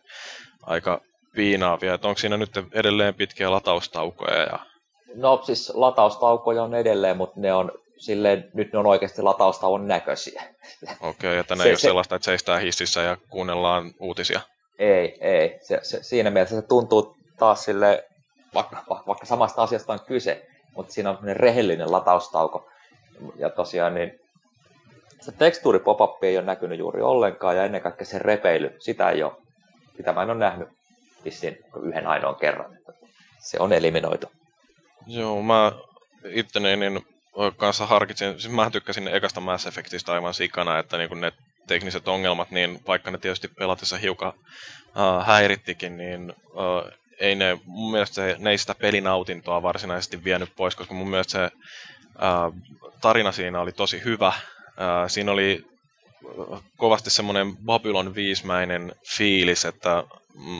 aika 0.63 1.01
piinaavia. 1.35 1.95
Että 1.95 2.09
onko 2.09 2.19
siinä 2.19 2.37
nyt 2.37 2.51
edelleen 2.73 3.15
pitkiä 3.15 3.51
lataustaukoja? 3.51 4.43
Ja... 4.43 4.59
No 5.15 5.41
siis 5.43 5.73
lataustaukoja 5.75 6.63
on 6.63 6.75
edelleen, 6.75 7.17
mutta 7.17 7.41
ne 7.41 7.53
on 7.53 7.73
silleen, 7.99 8.51
nyt 8.55 8.73
ne 8.73 8.79
on 8.79 8.87
oikeasti 8.87 9.23
lataustauon 9.23 9.89
näköisiä. 9.89 10.43
Okei, 10.83 11.09
okay, 11.11 11.37
että 11.37 11.55
ne 11.55 11.63
se, 11.63 11.69
ei 11.69 11.73
ole 11.73 11.79
se... 11.79 11.83
sellaista, 11.83 12.17
että 12.17 12.25
seistään 12.25 12.63
hississä 12.63 13.01
ja 13.01 13.17
kuunnellaan 13.31 13.91
uutisia. 13.99 14.41
Ei, 14.79 15.19
ei. 15.21 15.59
Se, 15.63 15.79
se, 15.83 16.03
siinä 16.03 16.31
mielessä 16.31 16.57
se 16.57 16.63
tuntuu 16.63 17.17
taas 17.39 17.65
sille, 17.65 18.05
vaikka, 18.55 18.85
vaikka 19.07 19.27
samasta 19.27 19.63
asiasta 19.63 19.93
on 19.93 20.01
kyse, 20.07 20.47
mutta 20.75 20.93
siinä 20.93 21.11
on 21.11 21.19
rehellinen 21.23 21.93
lataustauko. 21.93 22.71
Ja 23.37 23.51
tosiaan 23.51 23.95
niin 23.95 24.21
se 25.21 25.33
tekstuuri 25.33 25.79
pop 25.79 26.25
ei 26.25 26.37
ole 26.37 26.47
näkynyt 26.47 26.79
juuri 26.79 27.03
ollenkaan 27.03 27.57
ja 27.57 27.65
ennen 27.65 27.81
kaikkea 27.83 28.07
se 28.07 28.19
repeily, 28.19 28.77
sitä 28.79 29.11
ei 29.11 29.23
ole 29.23 29.33
sitä 30.01 30.13
mä 30.13 30.23
en 30.23 30.31
ole 30.31 30.39
nähnyt 30.39 30.69
vissiin 31.25 31.59
yhden 31.83 32.07
ainoan 32.07 32.37
kerran. 32.37 32.79
Se 33.39 33.57
on 33.61 33.73
eliminoitu. 33.73 34.27
Joo, 35.07 35.43
mä 35.43 35.73
itteni 36.25 36.77
niin 36.77 37.07
kanssa 37.57 37.87
harkitsin, 37.87 38.41
siis 38.41 38.53
mä 38.53 38.71
tykkäsin 38.71 39.09
ekasta 39.09 39.41
Mass 39.41 39.67
Effectista 39.67 40.13
aivan 40.13 40.35
sikana, 40.35 40.79
että 40.79 40.99
niin 40.99 41.21
ne 41.21 41.33
tekniset 41.67 42.09
ongelmat, 42.09 42.51
niin 42.51 42.81
vaikka 42.87 43.11
ne 43.11 43.19
tietysti 43.19 43.49
pelatessa 43.49 43.97
hiukan 43.97 44.33
uh, 44.33 45.27
häirittikin, 45.27 45.97
niin 45.97 46.33
uh, 46.53 46.93
ei 47.21 47.35
ne, 47.35 47.59
mun 47.65 47.91
mielestä 47.91 48.15
se, 48.15 48.37
ne 48.39 48.51
ei 48.51 48.59
sitä 48.59 48.75
pelinautintoa 48.75 49.63
varsinaisesti 49.63 50.25
vienyt 50.25 50.53
pois, 50.57 50.77
koska 50.77 50.95
mun 50.95 51.11
mielestä 51.11 51.33
se 51.33 51.57
uh, 52.15 52.55
tarina 53.01 53.33
siinä 53.33 53.61
oli 53.61 53.73
tosi 53.73 54.05
hyvä. 54.05 54.29
Uh, 54.29 55.11
siinä 55.11 55.33
oli 55.33 55.65
kovasti 56.77 57.11
semmoinen 57.11 57.57
Babylon 57.57 58.15
5-mäinen 58.15 58.93
fiilis, 59.17 59.65
että 59.65 60.05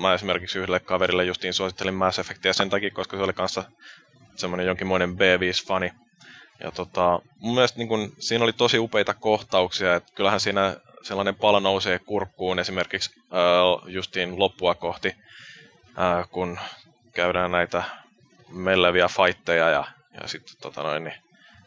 mä 0.01 0.15
esimerkiksi 0.15 0.59
yhdelle 0.59 0.81
kaverille 0.81 1.25
justiin 1.25 1.55
suosittelin 1.55 1.95
Mass 1.95 2.19
Effectia 2.19 2.53
sen 2.53 2.71
takia, 2.71 2.91
koska 2.91 3.17
se 3.17 3.23
oli 3.23 3.33
kanssa 3.33 3.65
semmoinen 4.37 4.67
jonkinmoinen 4.67 5.11
B5-fani. 5.11 5.91
Ja 6.61 6.71
tota, 6.71 7.21
mun 7.39 7.55
mielestä 7.55 7.79
niin 7.79 7.89
kun, 7.89 8.13
siinä 8.19 8.45
oli 8.45 8.53
tosi 8.53 8.79
upeita 8.79 9.15
kohtauksia, 9.15 9.95
että 9.95 10.13
kyllähän 10.15 10.41
siinä 10.41 10.77
sellainen 11.03 11.35
pala 11.35 11.61
nousee 11.61 11.99
kurkkuun 11.99 12.59
esimerkiksi 12.59 13.11
äh, 13.21 13.89
justiin 13.89 14.39
loppua 14.39 14.75
kohti, 14.75 15.15
äh, 16.01 16.31
kun 16.31 16.59
käydään 17.15 17.51
näitä 17.51 17.83
melleviä 18.49 19.09
fightteja 19.09 19.71
ja, 19.71 19.85
ja 20.21 20.29
sitten 20.29 20.57
tota 20.63 20.83
noin, 20.83 21.05
niin 21.05 21.15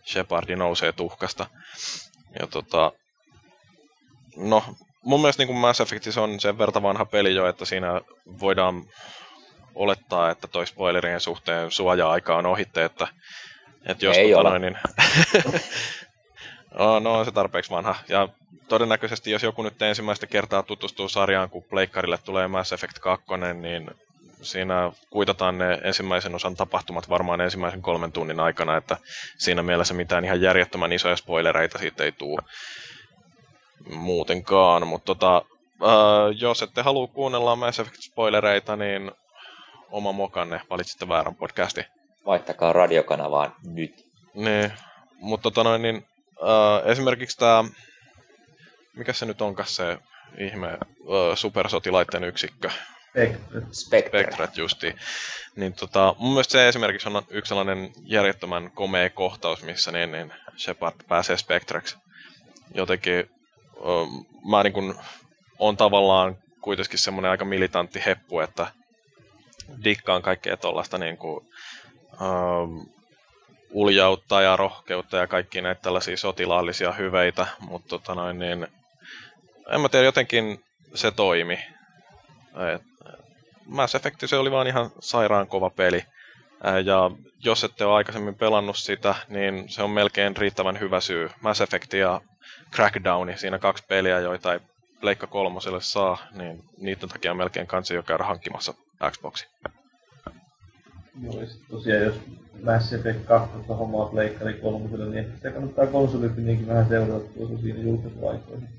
Shepardi 0.06 0.56
nousee 0.56 0.92
tuhkasta. 0.92 1.48
Ja 2.40 2.48
tota, 2.48 2.92
no, 4.38 4.64
mun 5.04 5.22
mielestä 5.22 5.46
niin 5.46 5.58
Mass 5.58 5.82
Effect 5.82 6.18
on 6.18 6.40
sen 6.40 6.58
verta 6.58 6.82
vanha 6.82 7.06
peli 7.06 7.36
jo, 7.36 7.48
että 7.48 7.66
siinä 7.66 8.02
voidaan 8.40 8.84
olettaa, 9.76 10.30
että 10.30 10.48
toi 10.48 10.68
spoilerien 10.68 11.20
suhteen 11.20 11.72
suoja-aika 11.72 12.36
on 12.36 12.46
ohitte, 12.46 12.86
että, 12.86 13.08
että 13.86 14.06
jos 14.06 14.18
Ei 14.18 14.32
tota 14.32 14.50
noin, 14.50 14.62
niin... 14.62 14.78
no, 16.80 17.00
no, 17.00 17.14
on 17.14 17.26
se 17.26 17.32
tarpeeksi 17.32 17.72
vanha. 17.72 17.96
Ja 18.08 18.30
todennäköisesti, 18.68 19.32
jos 19.32 19.44
joku 19.44 19.64
nyt 19.64 19.82
ensimmäistä 19.82 20.28
kertaa 20.28 20.64
tutustuu 20.64 21.10
sarjaan, 21.10 21.50
kun 21.50 21.64
Pleikkarille 21.64 22.18
tulee 22.18 22.48
Mass 22.48 22.74
Effect 22.74 23.00
2, 23.00 23.26
niin 23.62 23.92
siinä 24.44 24.92
kuitataan 25.10 25.58
ne 25.58 25.80
ensimmäisen 25.84 26.36
osan 26.36 26.56
tapahtumat 26.56 27.10
varmaan 27.10 27.42
ensimmäisen 27.42 27.82
kolmen 27.82 28.12
tunnin 28.12 28.40
aikana, 28.40 28.78
että 28.78 28.98
siinä 29.38 29.64
mielessä 29.64 29.94
mitään 29.94 30.26
ihan 30.26 30.42
järjettömän 30.42 30.94
isoja 30.94 31.16
spoilereita 31.16 31.78
siitä 31.78 32.04
ei 32.04 32.12
tule 32.12 32.42
muutenkaan, 33.90 34.88
mutta 34.88 35.06
tota, 35.06 35.38
äh, 35.84 36.38
jos 36.40 36.62
ette 36.62 36.82
halua 36.82 37.08
kuunnella 37.08 37.56
Mass 37.56 37.80
Effect-spoilereita, 37.80 38.76
niin 38.76 39.12
oma 39.92 40.12
mokanne, 40.12 40.62
valitsitte 40.70 41.08
väärän 41.08 41.36
podcasti. 41.36 41.86
Vaihtakaa 42.26 42.74
radiokanavaan 42.74 43.56
nyt. 43.64 44.08
Niin, 44.34 44.74
mutta 45.20 45.44
tota 45.44 45.64
noin, 45.64 45.82
niin, 45.82 46.06
äh, 46.44 46.92
esimerkiksi 46.92 47.38
tämä, 47.38 47.64
mikä 48.96 49.14
se 49.14 49.26
nyt 49.26 49.42
onkaan 49.42 49.68
se 49.68 49.98
ihme 50.38 50.68
äh, 50.68 50.80
supersotilaiden 51.36 52.24
yksikkö? 52.24 52.70
Spectre. 53.14 53.62
Spectre 53.72 54.48
justi. 54.56 54.96
Niin 55.56 55.74
tota, 55.74 56.16
mun 56.20 56.32
mielestä 56.32 56.52
se 56.52 56.68
esimerkiksi 56.68 57.10
on 57.10 57.24
yksi 57.30 57.50
sellainen 57.50 57.92
järjettömän 58.04 58.72
komea 58.72 59.10
kohtaus, 59.10 59.64
missä 59.64 59.92
niin, 59.92 60.12
niin 60.12 60.34
Shepard 60.58 60.96
pääsee 61.08 61.38
Spectreksi. 61.38 61.98
Jotenkin 62.74 63.30
mä 64.50 64.64
niin 64.64 64.74
kun, 64.74 65.00
on 65.60 65.78
tavallaan 65.78 66.38
kuitenkin 66.62 67.00
semmoinen 67.00 67.32
aika 67.32 67.46
militantti 67.46 68.04
heppu, 68.06 68.40
että 68.40 68.68
dikkaan 69.84 70.22
kaikkea 70.22 70.58
tuollaista 70.58 70.98
niin 70.98 71.18
kuin, 71.18 71.48
uh, 72.14 72.88
uljautta 73.70 74.42
ja 74.42 74.56
rohkeutta 74.56 75.18
ja 75.18 75.28
kaikki 75.28 75.62
näitä 75.62 75.82
tällaisia 75.82 76.18
sotilaallisia 76.18 76.92
hyveitä, 76.92 77.48
mutta 77.60 77.90
tota 77.90 78.16
noin, 78.16 78.40
niin, 78.40 78.68
en 79.70 79.82
mä 79.82 79.90
tiedä, 79.90 80.06
jotenkin 80.06 80.64
se 80.96 81.12
toimi. 81.12 81.73
Mass 83.66 83.96
Effect 83.96 84.24
se 84.26 84.38
oli 84.38 84.52
vaan 84.52 84.68
ihan 84.68 84.90
sairaan 85.00 85.48
kova 85.48 85.70
peli. 85.70 86.04
Ja 86.86 87.12
jos 87.44 87.64
ette 87.64 87.86
ole 87.86 87.96
aikaisemmin 87.96 88.36
pelannut 88.36 88.78
sitä, 88.78 89.16
niin 89.30 89.70
se 89.70 89.84
on 89.84 89.90
melkein 89.90 90.38
riittävän 90.38 90.80
hyvä 90.80 91.00
syy. 91.00 91.30
Mass 91.42 91.62
Effect 91.62 91.94
ja 91.94 92.22
Crackdowni, 92.76 93.38
siinä 93.38 93.60
kaksi 93.60 93.84
peliä, 93.88 94.20
joita 94.20 94.54
ei 94.54 94.60
Pleikka 95.02 95.28
kolmoselle 95.28 95.82
saa, 95.82 96.18
niin 96.32 96.64
niiden 96.78 97.10
takia 97.10 97.34
melkein 97.34 97.68
kansi 97.68 97.94
jo 97.94 98.04
käydä 98.04 98.24
hankkimassa 98.24 98.74
Xboxi. 99.12 99.48
Sit 101.48 101.68
tosiaan 101.70 102.04
jos 102.04 102.16
Mass 102.64 102.94
Effect 102.94 103.26
2 103.26 103.50
hommaa 103.68 104.06
Pleikkari 104.06 104.54
3, 104.54 104.98
niin 104.98 105.18
ehkä 105.18 105.36
sitä 105.36 105.52
kannattaa 105.52 105.88
konsolipiniinkin 105.88 106.68
vähän 106.68 106.88
seurata 106.90 107.34
tuossa 107.34 107.58
siinä 107.58 107.80
julkaisuaikoihin. 107.80 108.70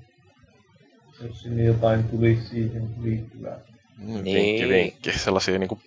Jos 1.23 1.43
sinne 1.43 1.65
jotain 1.65 2.05
tuli 2.05 2.39
siihen 2.51 2.89
liittyvää. 3.03 3.59
Mm, 3.99 4.23
Niin. 4.23 4.25
Vinkki, 4.25 4.69
vinkki. 4.69 5.13
Sellaisia 5.19 5.59
niinku 5.59 5.79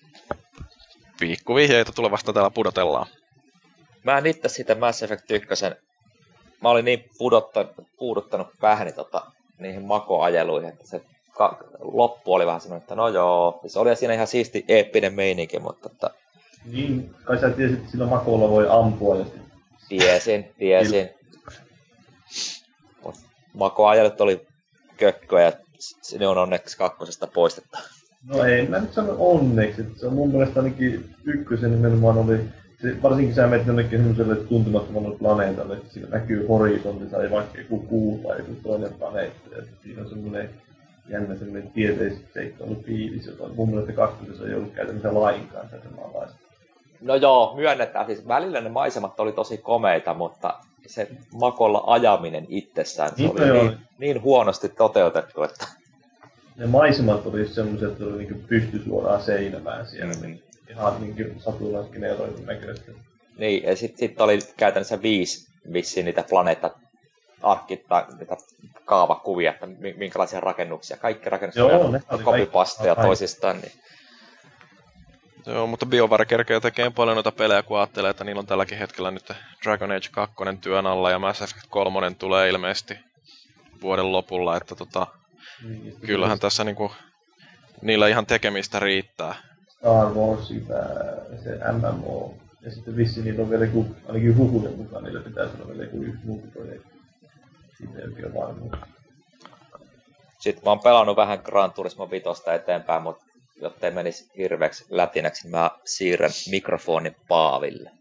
piikkuvihjeitä 1.20 1.92
tulevasta 1.92 2.34
täällä 2.34 2.50
pudotellaan. 2.50 3.08
Mä 4.04 4.18
en 4.18 4.26
itse 4.26 4.50
sitä 4.50 4.76
Mass 4.76 5.04
Effect 5.04 5.32
1. 5.32 5.48
Mä 6.62 6.70
olin 6.70 6.86
niin 6.86 7.10
pudottanut, 7.18 7.72
puuduttanut 7.98 8.48
päähäni 8.62 8.92
tota, 8.92 9.22
niihin 9.60 9.82
makoajeluihin, 9.84 10.70
että 10.70 10.88
se 10.88 11.02
ka- 11.38 11.58
loppu 11.80 12.34
oli 12.34 12.46
vähän 12.46 12.62
semmoinen, 12.62 12.82
että 12.82 12.96
no 12.96 13.08
joo. 13.08 13.60
Se 13.68 13.80
oli 13.80 13.96
siinä 13.96 14.14
ihan 14.14 14.28
siisti 14.28 14.66
eeppinen 14.68 15.14
meininki, 15.14 15.60
mutta 15.60 15.90
että, 15.92 16.10
Niin, 16.66 17.16
kai 17.24 17.40
sä 17.40 17.50
tiesit, 17.50 17.78
että 17.78 17.92
sillä 17.92 18.06
makolla 18.06 18.50
voi 18.50 18.68
ampua 18.70 19.16
ja 19.16 19.26
tiesin, 19.90 20.54
tiesin. 20.58 21.10
Mut 23.04 23.16
makoajelut 23.54 24.22
oli 24.22 24.47
kökköä 24.98 25.42
ja 25.42 25.52
ne 26.20 26.28
on 26.28 26.38
onneksi 26.38 26.78
kakkosesta 26.78 27.28
poistettu. 27.28 27.78
No 28.24 28.44
ei, 28.44 28.68
mä 28.68 28.80
nyt 28.80 28.94
sano 28.94 29.16
onneksi. 29.20 29.86
Se 29.96 30.08
on 30.08 30.14
mun 30.14 30.32
mielestä 30.32 30.60
ainakin 30.60 31.16
ykkösen 31.26 31.72
nimenomaan 31.72 32.18
oli, 32.18 32.40
se, 32.82 33.02
varsinkin 33.04 33.36
sä 33.36 33.48
menet 33.48 33.68
jonnekin 33.68 34.00
semmoiselle 34.00 34.36
tuntemattomalle 34.36 35.18
planeetalle, 35.18 35.78
että 35.78 35.94
siinä 35.94 36.10
näkyy 36.10 36.48
horisontissa 36.48 37.24
ei 37.24 37.32
vaikka 37.32 37.58
joku 37.58 37.80
kuu 37.80 38.18
tai 38.18 38.38
joku 38.38 38.56
toinen 38.64 38.94
planeetti. 38.94 39.50
Että 39.60 39.72
siinä 39.84 40.02
on 40.02 40.10
semmoinen 40.10 40.50
jännä 41.10 41.36
semmoinen 41.36 41.72
tieteisseikkailu 41.72 42.84
fiilis, 42.86 43.26
jota 43.26 43.50
mun 43.56 43.70
mielestä 43.70 43.94
kakkosessa 43.94 44.48
ei 44.48 44.54
ollut 44.54 44.74
käytännössä 44.74 45.14
lainkaan 45.14 45.66
sitä 45.66 45.90
samanlaista. 45.90 46.38
No 47.02 47.16
joo, 47.16 47.56
myönnetään. 47.56 48.06
Siis 48.06 48.28
välillä 48.28 48.62
ne 48.62 48.70
maisemat 48.70 49.20
oli 49.20 49.32
tosi 49.32 49.58
komeita, 49.58 50.14
mutta 50.14 50.54
se 50.88 51.08
makolla 51.34 51.84
ajaminen 51.88 52.46
itsessään, 52.50 53.10
se 53.10 53.16
Niin, 53.18 53.32
oli 53.32 53.48
joo. 53.48 53.64
niin, 53.64 53.78
niin 53.98 54.22
huonosti 54.22 54.70
toteutettu, 54.70 55.44
että 55.44 55.68
Ne 56.56 56.66
maisemat 56.66 57.26
oli 57.26 57.48
semmoiset, 57.48 57.92
että 57.92 58.04
oli 58.04 58.18
niinku 58.18 58.40
pysty 58.48 58.84
suoraan 58.86 59.22
seinämään 59.22 59.88
siellä. 59.88 60.14
Mm. 60.14 60.22
Niin 60.22 60.44
ihan 60.70 61.02
niinku 61.02 61.40
satunnaisgeneroidun 61.40 62.46
näköistä. 62.46 62.92
Niin, 63.38 63.64
ja 63.64 63.76
sitten 63.76 64.00
sit 64.00 64.22
oli 64.22 64.40
käytännössä 64.58 65.02
viisi 65.02 65.48
vissiin 65.74 66.06
niitä 66.06 66.24
planeetta 66.30 66.72
arkittaa, 67.42 68.08
niitä 68.20 68.38
kaavakuvia, 68.86 69.52
että 69.52 69.66
mi- 69.66 69.96
minkälaisia 69.98 70.40
rakennuksia. 70.40 70.98
Kaikki 70.98 71.30
rakennukset 71.30 71.60
Joo, 71.60 71.82
oli 71.82 71.92
ne 71.92 72.02
toisistaan. 72.96 73.62
Niin. 73.62 73.72
Joo, 75.48 75.68
mutta 75.68 75.86
BioWare 75.86 76.26
kerkee 76.26 76.60
tekee 76.60 76.90
paljon 76.90 77.16
noita 77.16 77.32
pelejä, 77.32 77.64
kun 77.64 77.78
ajattelee, 77.78 78.12
että 78.12 78.24
niillä 78.24 78.40
on 78.40 78.48
tälläkin 78.48 78.78
hetkellä 78.78 79.12
nyt 79.12 79.32
Dragon 79.64 79.92
Age 79.92 80.10
2 80.12 80.36
työn 80.62 80.86
alla 80.86 81.12
ja 81.12 81.20
Mass 81.20 81.42
Effect 81.42 81.68
3 81.70 82.12
tulee 82.20 82.50
ilmeisesti 82.50 83.00
vuoden 83.82 84.12
lopulla, 84.12 84.58
että 84.58 84.76
tota, 84.76 85.08
Niin, 85.64 85.96
kyllähän 86.06 86.40
tässä 86.40 86.64
niinku 86.64 86.92
niillä 87.82 88.08
ihan 88.08 88.26
tekemistä 88.26 88.80
riittää. 88.80 89.36
Star 89.70 90.14
Wars, 90.14 90.48
sitä, 90.48 90.90
se 91.44 91.60
MMO. 91.72 92.34
Ja 92.62 92.72
sitten 92.72 92.96
vissiin 92.96 93.24
niillä 93.24 93.44
on 93.44 93.50
vielä 93.50 93.66
joku, 93.66 93.86
ainakin 94.08 94.38
huhujen 94.38 94.78
mukaan, 94.78 95.04
niillä 95.04 95.22
pitäisi 95.22 95.56
olla 95.56 95.68
vielä 95.68 95.84
joku 95.84 95.98
yksi 95.98 96.26
muuta 96.26 96.48
projekti. 96.54 96.90
Siitä 97.78 98.00
ei 98.00 98.06
oikein 98.06 98.34
varmuus. 98.34 98.72
Sitten 100.40 100.64
mä 100.64 100.72
oon 100.72 100.80
pelannut 100.80 101.18
vähän 101.18 101.40
Gran 101.44 101.74
Turismo 101.74 102.12
5 102.12 102.26
eteenpäin, 102.56 103.04
mutta 103.04 103.27
jotta 103.62 103.88
ei 103.88 103.94
menisi 103.94 104.32
hirveäksi 104.38 104.86
lätinäksi, 104.90 105.44
niin 105.44 105.52
mä 105.52 105.72
siirrän 105.86 106.32
mikrofonin 106.52 107.16
Paaville. 107.28 107.92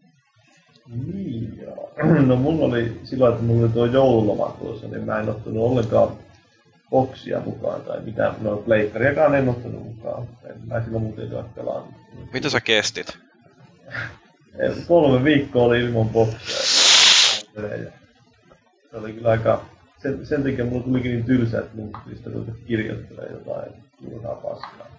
Niin, 1.13 1.59
joo. 1.61 1.91
No 2.27 2.35
mulla 2.35 2.65
oli 2.65 2.99
silloin, 3.03 3.33
että 3.33 3.45
mulla 3.45 3.61
oli 3.61 3.71
tuo 3.71 3.85
joululoma 3.85 4.55
tuossa, 4.59 4.87
niin 4.87 5.03
mä 5.03 5.19
en 5.19 5.29
ottanut 5.29 5.63
ollenkaan 5.63 6.17
boksia 6.89 7.39
mukaan 7.39 7.81
tai 7.81 8.01
mitään. 8.01 8.35
No 8.41 8.57
pleikkariakaan 8.57 9.35
en 9.35 9.49
ottanut 9.49 9.83
mukaan. 9.83 10.27
En 10.49 10.67
mä 10.67 10.83
silloin 10.83 11.03
muuten 11.03 11.35
ole 11.35 11.45
pelannut. 11.55 11.93
Mitä 12.33 12.49
sä 12.49 12.61
kestit? 12.61 13.17
Kolme 14.87 15.23
viikkoa 15.23 15.63
oli 15.63 15.79
ilman 15.79 16.09
boksia. 16.09 16.57
Se 18.91 18.97
oli 18.97 19.13
kyllä 19.13 19.29
aika... 19.29 19.65
Sen, 20.01 20.25
sen 20.25 20.43
takia 20.43 20.65
mulla 20.65 20.83
tulikin 20.83 21.11
niin 21.11 21.25
tylsä, 21.25 21.59
että 21.59 21.75
mun 21.75 21.91
piti 22.05 22.17
sitä 22.17 22.29
kirjoittelemaan 22.67 23.33
jotain 23.33 23.73
turhaa 24.01 24.35
paskaa. 24.35 24.96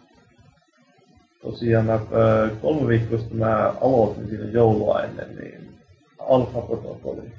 Tosiaan 1.42 1.86
mä, 1.86 1.94
ö, 1.94 2.50
kolme 2.62 2.88
viikkoa 2.88 3.18
sitten 3.18 3.38
mä 3.38 3.74
aloitin 3.80 4.28
siinä 4.28 4.44
joulua 4.44 5.02
ennen, 5.02 5.36
niin 5.36 5.78
Alpha 6.18 6.60
Protocoli. 6.60 7.32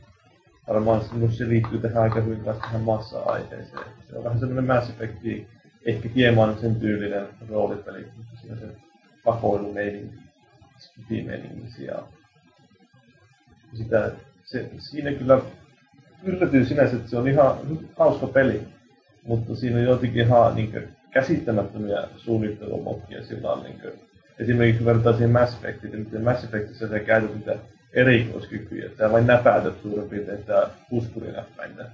Varmaan 0.67 1.01
se, 1.31 1.49
liittyy 1.49 1.79
tähän 1.79 2.03
aika 2.03 2.21
hyvin 2.21 2.43
kanssa 2.43 2.63
tähän 2.63 2.81
massa-aiheeseen. 2.81 3.85
Se 4.09 4.17
on 4.17 4.23
vähän 4.23 4.39
semmoinen 4.39 4.75
Mass 4.75 4.89
Effect, 4.89 5.17
ehkä 5.85 6.09
hieman 6.15 6.57
sen 6.61 6.75
tyylinen 6.75 7.27
roolipeli, 7.49 8.05
mutta 8.17 8.41
siinä 8.41 8.55
se 8.55 8.65
pakoilumeininki, 9.23 10.15
skifi-meininki 10.77 11.85
ja 11.85 12.03
sitä, 13.73 14.11
se, 14.45 14.69
siinä 14.77 15.11
kyllä 15.11 15.41
yllätyy 16.23 16.65
sinänsä, 16.65 16.95
että 16.95 17.09
se 17.09 17.17
on 17.17 17.27
ihan 17.27 17.57
hauska 17.97 18.27
peli, 18.27 18.61
mutta 19.23 19.55
siinä 19.55 19.77
on 19.77 19.83
jotenkin 19.83 20.25
ihan 20.25 20.55
niin 20.55 20.71
käsittämättömiä 21.11 22.07
suunnittelumokkia 22.17 23.23
sillä 23.23 23.51
on 23.51 23.63
niin 23.63 23.79
kuin, 23.81 23.93
esimerkiksi 24.39 24.85
vertaa 24.85 25.13
siihen 25.13 25.31
Mass 25.31 25.53
Effectiin, 25.53 26.07
niin 26.11 26.23
Mass 26.23 26.43
Effectissa 26.43 26.87
sä 26.87 26.99
käytät 26.99 27.35
niitä 27.35 27.55
erikoiskykyjä, 27.93 28.85
että 28.85 28.97
sä 28.97 29.11
vain 29.11 29.27
näpäytät 29.27 29.81
suurin 29.81 30.09
piirtein 30.09 30.37
sitä 30.37 30.69
puskurinäppäintä. 30.89 31.85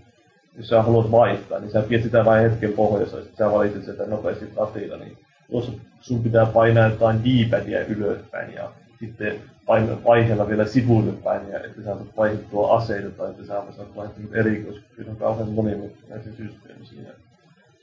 Jos 0.58 0.68
sä 0.68 0.82
haluat 0.82 1.12
vaihtaa, 1.12 1.60
niin 1.60 1.72
sä 1.72 1.82
pidät 1.82 2.04
sitä 2.04 2.26
vain 2.26 2.50
hetken 2.50 2.74
pohjassa, 2.74 3.18
ja 3.18 3.24
sit 3.24 3.36
sä 3.36 3.52
valitset 3.52 3.86
sitä 3.86 4.06
nopeasti 4.06 4.46
latilla, 4.56 4.98
niin 4.98 5.18
tuossa 5.52 5.72
sun 6.02 6.24
pitää 6.24 6.46
painaa 6.46 6.90
jotain 6.90 7.20
D-padia 7.24 7.86
ylöspäin 7.86 8.54
ja 8.54 8.72
sitten 9.00 9.42
painaa 9.66 10.04
vaiheella 10.06 10.48
vielä 10.48 10.66
sivuille 10.66 11.14
päin, 11.24 11.50
ja 11.50 11.60
että 11.60 11.78
sä 11.78 11.84
saat 11.84 12.18
vaihdettua 12.18 12.78
aseita 12.78 13.10
tai 13.10 13.30
että 13.30 13.44
sä 13.44 13.48
saat 13.48 13.96
vaihtaa 13.96 14.24
erikoiskykyä. 14.34 15.06
Se 15.06 15.12
on 15.12 15.18
kauhean 15.18 15.50
monimutkainen 15.50 16.24
se 16.24 16.30
systeemi 16.30 16.86
siinä. 16.86 17.10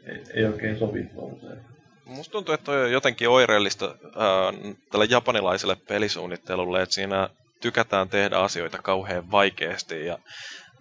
Ei, 0.07 0.25
ei 0.35 0.45
oikein 0.45 0.79
sovi 0.79 1.05
tuollaiseen. 1.05 1.65
Musta 2.05 2.33
tuntuu, 2.33 2.55
että 2.55 2.73
on 2.73 2.93
jotenkin 2.93 3.29
oireellista 3.29 3.85
ää, 3.87 4.75
tälle 4.91 5.07
japanilaiselle 5.11 5.77
pelisuunnittelulle, 5.89 6.83
että 6.83 6.95
siinä 6.95 7.29
tykätään 7.61 8.09
tehdä 8.09 8.39
asioita 8.39 8.79
kauhean 8.83 9.31
vaikeasti. 9.31 10.07
Ja, 10.07 10.19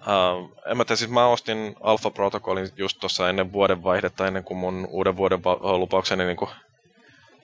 ää, 0.07 0.31
en 0.71 0.77
mä 0.77 0.85
tiedä, 0.85 0.95
siis 0.95 1.09
mä 1.09 1.27
ostin 1.27 1.75
Alpha 1.81 2.09
Protocolin 2.09 2.69
just 2.77 2.99
tuossa 2.99 3.29
ennen 3.29 3.53
vuodenvaihdetta, 3.53 4.27
ennen 4.27 4.43
kuin 4.43 4.57
mun 4.57 4.87
uuden 4.89 5.17
vuoden 5.17 5.39
lupaukseni 5.77 6.25
niin 6.25 6.37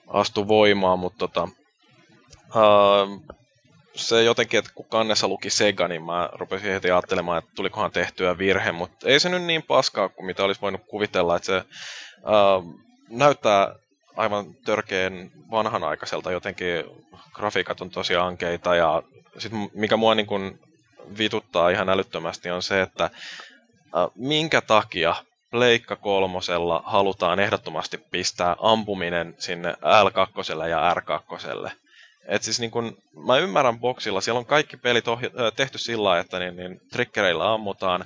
astui 0.06 0.48
voimaan, 0.48 0.98
mutta 0.98 1.18
tota, 1.18 1.48
ää, 2.54 3.34
se 3.98 4.22
jotenkin, 4.22 4.58
että 4.58 4.70
kun 4.74 4.86
kannessa 4.88 5.28
luki 5.28 5.50
Sega, 5.50 5.88
niin 5.88 6.02
mä 6.02 6.28
rupesin 6.32 6.72
heti 6.72 6.90
ajattelemaan, 6.90 7.38
että 7.38 7.50
tulikohan 7.54 7.90
tehtyä 7.90 8.38
virhe, 8.38 8.72
mutta 8.72 9.08
ei 9.08 9.20
se 9.20 9.28
nyt 9.28 9.42
niin 9.42 9.62
paskaa 9.62 10.08
kuin 10.08 10.26
mitä 10.26 10.44
olisi 10.44 10.60
voinut 10.60 10.80
kuvitella, 10.86 11.36
että 11.36 11.46
se 11.46 11.54
ää, 11.54 11.64
näyttää 13.08 13.74
aivan 14.16 14.54
törkeen 14.54 15.30
vanhanaikaiselta 15.50 16.32
jotenkin, 16.32 16.84
grafiikat 17.32 17.80
on 17.80 17.90
tosi 17.90 18.16
ankeita 18.16 18.74
ja 18.74 19.02
sit 19.38 19.52
mikä 19.74 19.96
mua 19.96 20.14
niin 20.14 20.26
kun 20.26 20.58
vituttaa 21.18 21.70
ihan 21.70 21.88
älyttömästi 21.88 22.50
on 22.50 22.62
se, 22.62 22.82
että 22.82 23.10
ää, 23.94 24.08
minkä 24.14 24.60
takia 24.60 25.14
Pleikka 25.50 25.96
kolmosella 25.96 26.82
halutaan 26.86 27.40
ehdottomasti 27.40 27.98
pistää 27.98 28.56
ampuminen 28.58 29.34
sinne 29.38 29.72
L2 29.72 30.68
ja 30.68 30.94
R2. 30.94 31.70
Et 32.28 32.42
siis 32.42 32.60
niin 32.60 32.70
kun, 32.70 32.98
mä 33.26 33.38
ymmärrän 33.38 33.78
boksilla, 33.78 34.20
siellä 34.20 34.38
on 34.38 34.46
kaikki 34.46 34.76
pelit 34.76 35.08
ohja- 35.08 35.30
tehty 35.56 35.78
sillä 35.78 36.18
että 36.18 36.38
niin, 36.38 36.56
niin 36.56 36.80
triggereillä 36.92 37.52
ammutaan, 37.52 38.04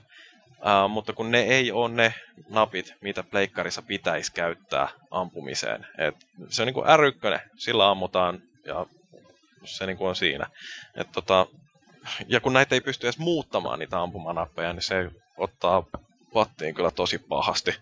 ää, 0.63 0.89
mutta 0.89 1.13
kun 1.13 1.31
ne 1.31 1.41
ei 1.41 1.73
ole 1.73 1.89
ne 1.89 2.15
napit, 2.49 2.95
mitä 3.01 3.23
pleikkarissa 3.23 3.83
pitäisi 3.83 4.33
käyttää 4.33 4.89
ampumiseen. 5.11 5.87
Et 5.99 6.15
se 6.49 6.63
on 6.63 6.67
niin 6.67 6.75
kuin 6.75 6.87
R1, 6.87 7.41
sillä 7.57 7.91
ammutaan 7.91 8.43
ja 8.65 8.87
se 9.65 9.87
niin 9.87 9.97
on 10.01 10.17
siinä. 10.17 10.47
Et 10.95 11.13
tota, 11.13 11.47
ja 12.29 12.41
kun 12.41 12.53
näitä 12.53 12.75
ei 12.75 12.81
pysty 12.81 13.07
edes 13.07 13.19
muuttamaan 13.19 13.79
niitä 13.79 14.01
ampumanappeja, 14.01 14.73
niin 14.73 14.83
se 14.83 15.11
ottaa 15.37 15.85
pattiin 16.33 16.75
kyllä 16.75 16.91
tosi 16.91 17.19
pahasti. 17.19 17.75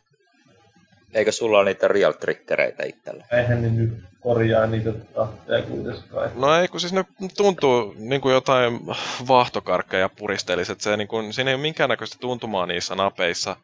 Eikö 1.14 1.32
sulla 1.32 1.58
ole 1.58 1.64
niitä 1.64 1.88
real 1.88 2.12
triggereitä 2.12 2.82
itsellä? 2.86 3.24
Eihän 3.32 3.62
ne 3.62 3.68
nyt 3.68 3.92
korjaa 4.20 4.66
niitä 4.66 4.92
tahteja 4.92 5.62
kuitenkaan. 5.62 6.30
No 6.34 6.54
ei, 6.54 6.68
kun 6.68 6.80
siis 6.80 6.92
ne 6.92 7.04
tuntuu 7.36 7.94
niin 7.98 8.20
kuin 8.20 8.32
jotain 8.32 8.80
vaahtokarkkeja 9.28 10.08
puristelisi, 10.08 10.72
että 10.72 10.84
se, 10.84 10.96
niin 10.96 11.08
kuin, 11.08 11.32
siinä 11.32 11.50
ei 11.50 11.54
ole 11.54 11.62
minkäännäköistä 11.62 12.16
tuntumaa 12.20 12.66
niissä 12.66 12.94
napeissa. 12.94 13.56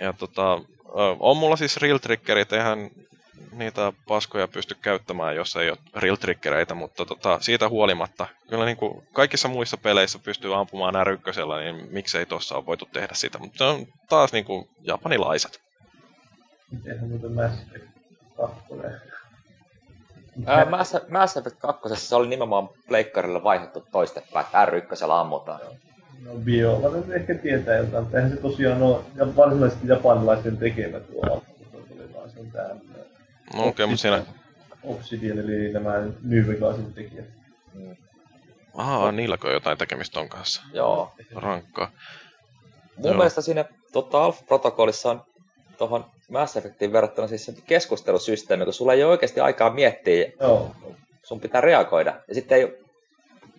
Ja 0.00 0.12
tota, 0.12 0.60
on 1.20 1.36
mulla 1.36 1.56
siis 1.56 1.76
real 1.76 1.98
triggerit, 1.98 2.52
eihän 2.52 2.90
niitä 3.52 3.92
paskoja 4.08 4.48
pysty 4.48 4.74
käyttämään, 4.74 5.36
jos 5.36 5.56
ei 5.56 5.70
ole 5.70 5.78
real 5.96 6.16
triggereitä, 6.16 6.74
mutta 6.74 7.04
tota, 7.04 7.40
siitä 7.40 7.68
huolimatta, 7.68 8.26
kyllä 8.48 8.64
niin 8.64 8.76
kuin 8.76 9.02
kaikissa 9.12 9.48
muissa 9.48 9.76
peleissä 9.76 10.18
pystyy 10.18 10.54
ampumaan 10.54 11.06
r 11.06 11.18
niin 11.64 11.88
miksei 11.90 12.26
tuossa 12.26 12.56
ole 12.56 12.66
voitu 12.66 12.88
tehdä 12.92 13.14
sitä, 13.14 13.38
mutta 13.38 13.58
se 13.58 13.64
on 13.64 13.86
taas 14.08 14.32
niin 14.32 14.44
kuin 14.44 14.68
japanilaiset. 14.82 15.63
Mitenhän 16.70 17.08
muuten 17.08 17.32
Mass 17.32 17.62
Effect 17.62 17.90
2? 18.36 18.56
Ää, 20.46 20.64
Mass, 20.64 20.96
Mass 21.08 21.36
Effect 21.36 21.56
2 21.58 21.96
se 21.96 22.14
oli 22.14 22.28
nimenomaan 22.28 22.68
pleikkarille 22.88 23.44
vaihdettu 23.44 23.86
toistepäin, 23.92 24.46
että 24.46 24.64
R1 24.64 25.10
ammutaan. 25.10 25.60
No 26.24 26.34
biolaiset 26.34 27.10
ehkä 27.10 27.34
tietää 27.34 27.76
jotain, 27.76 28.02
mutta 28.02 28.16
eihän 28.16 28.32
se 28.32 28.36
tosiaan 28.36 28.82
ole 28.82 29.04
ja 29.14 29.36
varsinaisesti 29.36 29.88
japanilaisten 29.88 30.56
tekemä 30.56 31.00
tuo 31.00 31.42
vaan 32.14 32.30
se 32.30 32.40
on 32.40 32.50
tää 32.50 32.68
No 33.54 33.60
okei, 33.60 33.68
okay, 33.68 33.86
mutta 33.86 34.02
siinä... 34.02 34.24
Obsidian, 34.82 35.38
eli 35.38 35.72
nämä 35.72 35.92
Vegasin 36.46 36.94
tekijät. 36.94 37.26
Mm. 37.74 37.96
Ahaa, 38.74 39.12
niilläkö 39.12 39.46
on 39.48 39.54
jotain 39.54 39.78
tekemistä 39.78 40.14
ton 40.14 40.28
kanssa? 40.28 40.62
Joo. 40.72 41.12
Rankkaa. 41.34 41.90
Mun 42.96 43.06
Joo. 43.06 43.14
mielestä 43.14 43.40
siinä 43.40 43.64
tota, 43.92 44.24
Alpha-protokollissa 44.24 45.10
on 45.10 45.22
tuohon 45.78 46.04
Mass 46.28 46.56
Effectiin 46.56 46.92
verrattuna 46.92 47.28
siis 47.28 47.44
se 47.44 47.54
keskustelusysteemi, 47.66 48.64
kun 48.64 48.72
sulla 48.74 48.92
ei 48.92 49.04
ole 49.04 49.10
oikeasti 49.10 49.40
aikaa 49.40 49.70
miettiä, 49.70 50.32
Joo. 50.40 50.70
sun 51.22 51.40
pitää 51.40 51.60
reagoida. 51.60 52.14
Ja 52.28 52.34
sitten 52.34 52.58
ei 52.58 52.78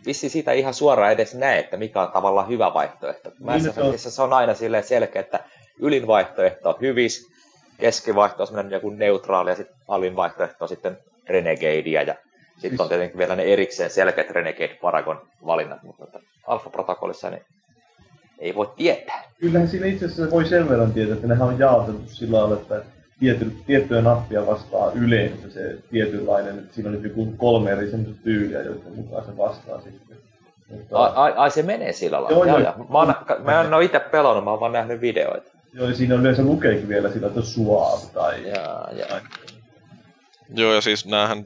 vissi 0.06 0.30
siitä 0.30 0.51
ihan 0.51 0.73
suoraan 0.73 1.12
edes 1.12 1.36
näe, 1.36 1.60
että 1.60 1.78
mikä 1.78 2.01
on 2.01 2.12
tavallaan 2.12 2.47
hyvä 2.47 2.73
vaihtoehto. 2.73 3.32
Mass 3.39 3.63
niin, 3.63 3.69
Effectissä 3.69 4.12
se 4.12 4.21
on 4.21 4.34
aina 4.34 4.54
silleen 4.54 4.84
selkeä, 4.84 5.19
että 5.19 5.39
ylin 5.80 6.08
vaihtoehto 6.08 6.69
on 6.69 6.75
hyvis, 6.82 7.28
keskivaihto 7.80 8.43
on 8.43 8.47
semmoinen 8.47 8.71
joku 8.71 8.89
neutraali 8.89 9.49
ja 9.49 9.56
sitten 9.56 9.75
alin 9.88 10.15
vaihtoehto 10.15 10.65
on 10.65 10.69
sitten 10.69 10.97
Renegadea 11.30 12.01
ja 12.01 12.15
sitten 12.58 12.71
on 12.71 12.78
siis- 12.78 12.89
tietenkin 12.89 13.17
vielä 13.17 13.36
ne 13.36 13.43
erikseen 13.43 13.89
selkeät 13.89 14.30
Renegade 14.30 14.78
Paragon 14.82 15.28
valinnat, 15.45 15.84
mutta 15.84 16.19
Alpha-protokollissa 16.47 17.30
niin 17.30 17.45
ei 18.39 18.56
voi 18.56 18.69
tietää. 18.76 19.24
Kyllähän 19.39 19.67
siinä 19.67 19.86
itse 19.86 20.06
asiassa 20.06 20.32
voi 20.32 20.45
sen 20.45 20.69
verran 20.69 20.93
tietää, 20.93 21.15
että 21.15 21.28
nehän 21.28 21.48
on 21.48 21.60
jaotettu 21.60 22.02
sillä 22.08 22.38
lailla, 22.38 22.56
että 22.56 22.82
tiety, 23.19 23.52
tiettyä 23.65 24.02
nappia 24.02 24.48
vastaa 24.48 24.91
yleensä 24.91 25.50
se 25.50 25.78
tietynlainen, 25.91 26.60
että 26.60 26.76
siinä 26.76 26.89
on 26.89 27.04
joku 27.04 27.34
kolme 27.38 27.71
eri 27.71 27.91
semmoista 27.91 28.24
tyyliä, 28.24 28.62
joiden 28.62 28.95
mukaan 28.95 29.26
se 29.26 29.38
vastaa 29.38 29.82
sitten. 29.82 30.17
Mutta... 30.69 30.98
Ai, 30.98 31.34
ai, 31.36 31.52
se 31.52 31.63
menee 31.63 31.91
sillä 31.91 32.24
lailla? 32.24 32.38
Joo, 32.38 32.45
joo. 32.45 32.60
joo. 32.60 32.86
Mä, 32.89 32.98
oon, 32.98 33.13
mä 33.43 33.62
en 33.62 33.74
ole 33.74 33.86
itse 33.86 34.00
pelannut, 34.00 34.43
mä 34.43 34.52
oon 34.52 34.60
vaan 34.60 34.71
nähnyt 34.71 35.02
videoita. 35.02 35.52
Joo, 35.74 35.93
siinä 35.93 36.15
on 36.15 36.21
yleensä 36.21 36.43
lukeekin 36.43 36.89
vielä 36.89 37.12
sillä, 37.12 37.28
että 37.28 37.41
suave 37.41 38.02
tai... 38.13 38.50
Jaa, 38.50 38.89
jaa. 38.91 39.19
Joo, 40.49 40.73
ja 40.73 40.81
siis 40.81 41.05
näähän 41.05 41.45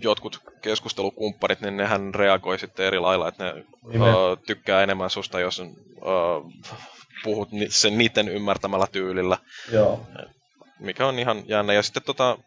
jotkut 0.00 0.40
keskustelukumppanit, 0.62 1.60
niin 1.60 1.76
nehän 1.76 2.14
reagoi 2.14 2.58
sitten 2.58 2.86
eri 2.86 2.98
lailla, 2.98 3.28
että 3.28 3.44
ne 3.44 3.64
uh, 3.84 4.38
tykkää 4.46 4.82
enemmän 4.82 5.10
susta, 5.10 5.40
jos 5.40 5.58
uh, 5.58 6.52
puhut 7.24 7.48
sen 7.68 7.98
niiden 7.98 8.28
ymmärtämällä 8.28 8.86
tyylillä. 8.92 9.38
Joo. 9.72 10.06
Mikä 10.78 11.06
on 11.06 11.18
ihan 11.18 11.42
jännä. 11.46 11.72
Ja 11.72 11.82
sitten 11.82 12.02
tota, 12.02 12.38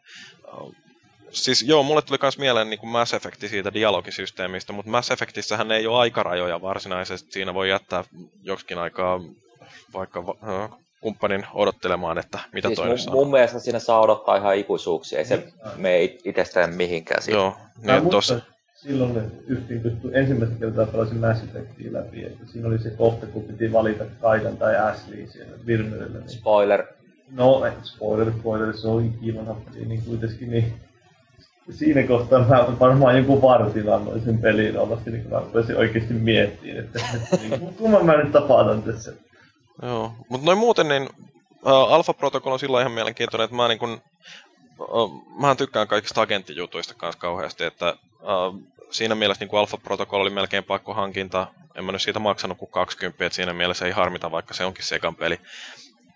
siis 1.29 1.63
joo, 1.63 1.84
mulle 1.84 2.01
tuli 2.01 2.17
myös 2.21 2.38
mieleen 2.38 2.69
niin 2.69 2.79
kuin 2.79 2.89
Mass 2.89 3.13
Effect 3.13 3.41
siitä 3.47 3.73
dialogisysteemistä, 3.73 4.73
mutta 4.73 4.91
Mass 4.91 5.12
Effectissähän 5.12 5.71
ei 5.71 5.88
ole 5.88 5.99
aikarajoja 5.99 6.62
varsinaisesti. 6.62 7.32
Siinä 7.32 7.53
voi 7.53 7.69
jättää 7.69 8.03
joksikin 8.43 8.77
aikaa 8.77 9.19
vaikka 9.93 10.23
kumppanin 11.04 11.46
odottelemaan, 11.54 12.18
että 12.18 12.39
mitä 12.54 12.68
siis 12.68 12.76
toinen 12.76 12.92
mun, 12.92 13.00
saa. 13.00 13.13
Mun 13.13 13.32
mielestä 13.32 13.60
siinä 13.60 13.80
saa 13.80 14.02
odottaa 14.02 14.38
ihan 14.38 14.56
ikuisuuksia, 14.56 15.20
ei 15.20 15.26
se 15.26 15.36
niin. 15.36 15.54
mene 15.78 16.04
itsestään 16.04 16.74
mihinkään 16.74 17.22
siitä. 17.22 17.38
Joo, 17.38 17.54
niin 17.82 18.10
tossa... 18.10 18.39
Silloin 18.76 19.32
justiin 19.48 19.82
pystyi 19.82 20.12
ensimmäistä 20.13 20.56
kertaa 20.60 20.86
pelasin 20.86 21.18
Mass 21.18 21.44
Effectia 21.44 21.94
läpi, 21.94 22.26
että 22.26 22.46
siinä 22.52 22.68
oli 22.68 22.80
se 22.80 22.89
kohta, 22.89 23.26
kun 23.26 23.44
piti 23.44 23.74
valita 23.74 24.04
Kaidan 24.22 24.58
tai 24.58 24.78
Ashley 24.78 25.28
siellä 25.28 25.58
Virmerillä. 25.66 26.20
Niin... 26.20 26.30
Spoiler. 26.30 26.84
No, 27.32 27.62
spoiler, 27.84 28.32
spoiler, 28.39 28.78
se 28.78 28.88
on 28.88 29.06
ikivanha 29.06 29.54
peli, 29.54 29.86
niin 29.86 30.02
kuitenkin 30.06 30.52
niin 30.52 30.74
siinä 31.70 32.04
kohtaa 32.04 32.46
mä 32.48 32.80
varmaan 32.80 33.18
joku 33.18 33.42
vartin 33.42 33.94
annoin 33.94 34.22
sen 34.22 34.38
peliin 34.38 34.78
olla, 34.78 35.02
niin 35.06 35.22
kun 35.22 35.32
mä 35.32 35.39
rupesin 35.39 35.78
oikeasti 35.78 36.13
miettimään, 36.13 36.80
että, 36.86 37.00
että 37.13 37.38
niin, 37.42 37.76
kumman 37.76 38.06
mä 38.06 38.18
nyt 38.18 38.32
tapataan 38.32 38.84
tässä. 38.84 39.13
Joo, 39.82 40.14
mutta 40.30 40.46
noin 40.46 40.58
muuten 40.58 40.88
niin 40.88 41.10
uh, 41.66 41.94
Alpha-protokolla 41.94 42.54
on 42.54 42.60
sillä 42.60 42.80
ihan 42.80 42.92
mielenkiintoinen, 42.92 43.46
että 43.46 43.56
mä 43.56 43.68
niin 43.68 43.80
kun, 43.80 44.02
uh, 44.80 45.24
mähän 45.40 45.58
tykkään 45.58 45.88
kaikista 45.88 46.22
agenttijutuista 46.22 46.94
kanssa 46.94 47.20
kauheasti, 47.20 47.64
että 47.64 47.96
uh, 48.22 48.60
siinä 48.92 49.16
mielessä 49.16 49.46
niin 49.46 49.60
Alpha-protokolla 49.60 50.22
oli 50.22 50.30
melkein 50.30 50.64
pakko 50.64 50.94
hankinta. 50.94 51.48
En 51.76 51.86
mä 51.86 51.92
nyt 51.92 52.02
siitä 52.02 52.20
maksanut 52.20 52.58
kuin 52.58 52.72
20, 52.72 53.26
että 53.26 53.36
siinä 53.36 53.54
mielessä 53.54 53.86
ei 53.86 53.92
harmita, 53.92 54.32
vaikka 54.32 54.54
se 54.54 54.66
onkin 54.66 54.86
sekan 54.86 55.16
peli. 55.16 55.40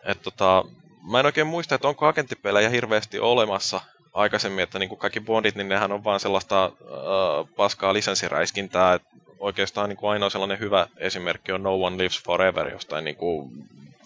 Et 0.06 0.22
tota, 0.22 0.64
mä 1.12 1.20
en 1.20 1.26
oikein 1.26 1.48
muista, 1.48 1.76
että 1.76 1.88
onko 1.88 2.08
agenttipelejä 2.08 2.70
hirveästi 2.70 3.20
olemassa 3.20 3.82
aikaisemmin, 4.14 4.64
että 4.64 4.80
niin 4.80 4.90
kuin 4.90 5.00
kaikki 5.00 5.20
Bondit, 5.20 5.56
niin 5.56 5.70
nehän 5.70 5.92
on 5.92 6.04
vaan 6.04 6.20
sellaista 6.20 6.66
uh, 6.82 7.50
paskaa 7.56 7.94
lisenssiräiskintää, 7.94 8.94
että 8.94 9.10
oikeastaan 9.40 9.90
niin 9.90 9.98
kuin 9.98 10.12
ainoa 10.12 10.30
sellainen 10.30 10.60
hyvä 10.60 10.88
esimerkki 10.98 11.52
on 11.52 11.64
No 11.64 11.76
One 11.76 11.98
Lives 11.98 12.24
Forever 12.24 12.70
jostain 12.70 13.06
niin 13.06 13.16
kuin 13.16 13.52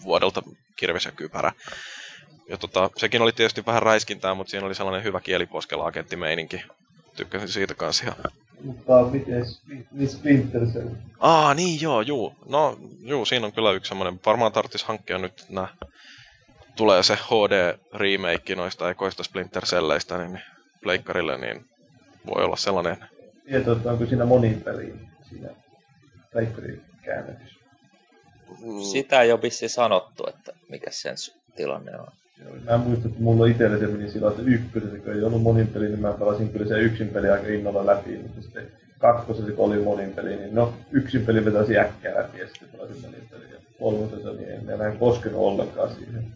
vuodelta 0.04 0.42
Kirves 0.76 1.04
ja 1.04 1.12
Kypärä. 1.12 1.52
Ja 2.48 2.58
tota, 2.58 2.90
sekin 2.96 3.22
oli 3.22 3.32
tietysti 3.32 3.66
vähän 3.66 3.82
räiskintää, 3.82 4.34
mutta 4.34 4.50
siinä 4.50 4.66
oli 4.66 4.74
sellainen 4.74 5.04
hyvä 5.04 5.20
kieliposkella 5.20 5.86
agenttimeininki. 5.86 6.64
Tykkäsin 7.16 7.48
siitä 7.48 7.74
kanssa 7.74 8.04
ihan. 8.04 8.16
Mutta 8.64 9.04
miten 9.10 9.46
Splinter 10.08 10.66
Cell? 10.66 10.88
Aa, 11.20 11.54
niin 11.54 11.80
joo, 11.80 12.00
juu. 12.00 12.34
No, 12.48 12.78
juu, 13.00 13.24
siinä 13.24 13.46
on 13.46 13.52
kyllä 13.52 13.72
yksi 13.72 13.88
semmoinen. 13.88 14.20
Varmaan 14.26 14.52
tarvitsisi 14.52 14.86
hankkia 14.86 15.18
nyt 15.18 15.44
nää 15.48 15.68
tulee 16.76 17.02
se 17.02 17.14
HD-remake 17.14 18.56
noista 18.56 18.90
ekoista 18.90 19.24
Splinter 19.24 19.62
Celleistä 19.66 20.18
niin 20.18 20.40
pleikkarille, 20.82 21.38
niin 21.38 21.64
voi 22.26 22.44
olla 22.44 22.56
sellainen. 22.56 22.96
Tietoa, 23.46 23.76
että 23.76 23.92
onko 23.92 24.06
siinä 24.06 24.24
monin 24.24 24.60
peliin 24.60 25.11
siinä 25.32 25.50
pleikkarin 26.32 26.82
käännötys? 27.02 27.58
Sitä 28.92 29.22
ei 29.22 29.32
ole 29.32 29.42
vissi 29.42 29.68
sanottu, 29.68 30.26
että 30.28 30.52
mikä 30.68 30.90
sen 30.90 31.14
tilanne 31.56 32.00
on. 32.00 32.06
Joo, 32.44 32.54
mä 32.64 32.78
muistan, 32.78 33.10
että 33.10 33.22
mulla 33.22 33.46
itsellä 33.46 33.78
se 33.78 33.86
meni 33.86 34.10
sillä 34.10 34.30
että 34.30 34.42
ykkösessä, 34.42 34.98
kun 34.98 35.12
ei 35.12 35.22
ollut 35.22 35.42
monin 35.42 35.66
peli, 35.66 35.88
niin 35.88 36.00
mä 36.00 36.12
pelasin 36.12 36.52
kyllä 36.52 36.66
se 36.66 36.80
yksin 36.80 37.08
peli 37.08 37.30
aika 37.30 37.46
innolla 37.46 37.86
läpi, 37.86 38.18
mutta 38.18 38.42
sitten 38.42 38.72
kakkosessa, 38.98 39.52
kun 39.52 39.66
oli 39.66 39.82
monin 39.82 40.12
peli, 40.12 40.36
niin 40.36 40.54
no 40.54 40.74
yksin 40.92 41.26
peli 41.26 41.44
vetäisi 41.44 41.78
äkkää 41.78 42.14
läpi 42.14 42.38
ja 42.38 42.46
sitten 42.46 42.68
pelasin 42.68 43.02
monin 43.02 43.28
peli. 43.30 43.44
Ja 43.50 43.58
kolmosessa 43.78 44.32
niin 44.32 44.50
en 44.50 44.70
enää 44.70 44.96
koskenut 44.96 45.40
ollenkaan 45.40 45.94
siihen 45.94 46.34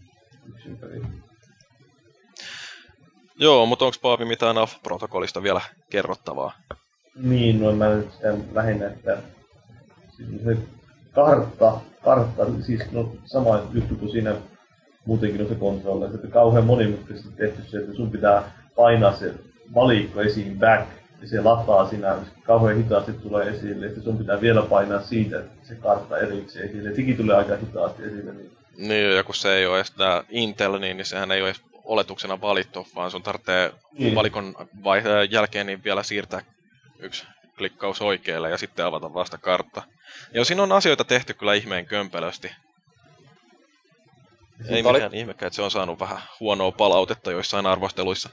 yksin 0.48 0.76
peliin. 0.76 1.06
Joo, 3.38 3.66
mutta 3.66 3.84
onko 3.84 3.96
Paavi 4.02 4.24
mitään 4.24 4.58
AF-protokollista 4.58 5.42
vielä 5.42 5.60
kerrottavaa? 5.90 6.52
Niin, 7.16 7.60
no 7.60 7.72
mä 7.72 7.94
nyt 7.94 8.12
sitä 8.12 8.34
lähinnä, 8.52 8.86
että 8.86 9.18
siis 10.16 10.28
se 10.44 10.56
kartta, 11.14 11.80
kartta, 12.04 12.46
siis 12.62 12.92
no 12.92 13.12
sama 13.24 13.62
juttu 13.72 13.94
kuin 13.94 14.12
siinä 14.12 14.34
muutenkin 15.06 15.38
noissa 15.38 15.58
konsoleissa, 15.58 16.16
että 16.16 16.28
kauhean 16.28 16.64
monimutkaisesti 16.64 17.30
tehty 17.36 17.62
se, 17.70 17.78
että 17.78 17.94
sun 17.94 18.10
pitää 18.10 18.42
painaa 18.76 19.16
se 19.16 19.34
valikko 19.74 20.20
esiin 20.20 20.58
back, 20.58 20.88
ja 21.22 21.28
se 21.28 21.40
lataa 21.40 21.88
siinä, 21.88 22.16
kauhean 22.42 22.76
hitaasti 22.76 23.12
tulee 23.12 23.48
esille, 23.48 23.86
että 23.86 24.00
sun 24.00 24.18
pitää 24.18 24.40
vielä 24.40 24.62
painaa 24.62 25.02
siitä 25.02 25.42
se 25.62 25.74
kartta 25.74 26.18
erikseen 26.18 26.68
esille, 26.68 26.94
sekin 26.94 27.16
tulee 27.16 27.36
aika 27.36 27.56
hitaasti 27.56 28.02
esille. 28.02 28.32
Niin, 28.32 28.50
niin 28.76 29.16
ja 29.16 29.24
kun 29.24 29.34
se 29.34 29.54
ei 29.54 29.66
ole 29.66 29.76
edes 29.76 29.90
tää 29.90 30.24
Intel, 30.28 30.78
niin, 30.78 30.96
niin 30.96 31.06
sehän 31.06 31.32
ei 31.32 31.40
ole 31.40 31.48
edes 31.48 31.62
oletuksena 31.84 32.40
valittu, 32.40 32.86
vaan 32.94 33.10
sun 33.10 33.22
tarvitsee 33.22 33.72
niin. 33.98 34.14
valikon 34.14 34.54
vai- 34.84 35.02
jälkeen 35.30 35.66
niin 35.66 35.84
vielä 35.84 36.02
siirtää 36.02 36.40
yksi 36.98 37.26
klikkaus 37.58 38.02
oikealle 38.02 38.50
ja 38.50 38.58
sitten 38.58 38.86
avata 38.86 39.14
vasta 39.14 39.38
kartta. 39.38 39.82
Ja 40.34 40.44
siinä 40.44 40.62
on 40.62 40.72
asioita 40.72 41.04
tehty 41.04 41.34
kyllä 41.34 41.54
ihmeen 41.54 41.86
kömpelösti. 41.86 42.50
Ei 44.68 44.82
oli... 44.84 44.92
mikään 44.92 45.14
ihmekään, 45.14 45.46
että 45.46 45.54
se 45.54 45.62
on 45.62 45.70
saanut 45.70 46.00
vähän 46.00 46.18
huonoa 46.40 46.72
palautetta 46.72 47.32
joissain 47.32 47.66
arvosteluissa. 47.66 48.28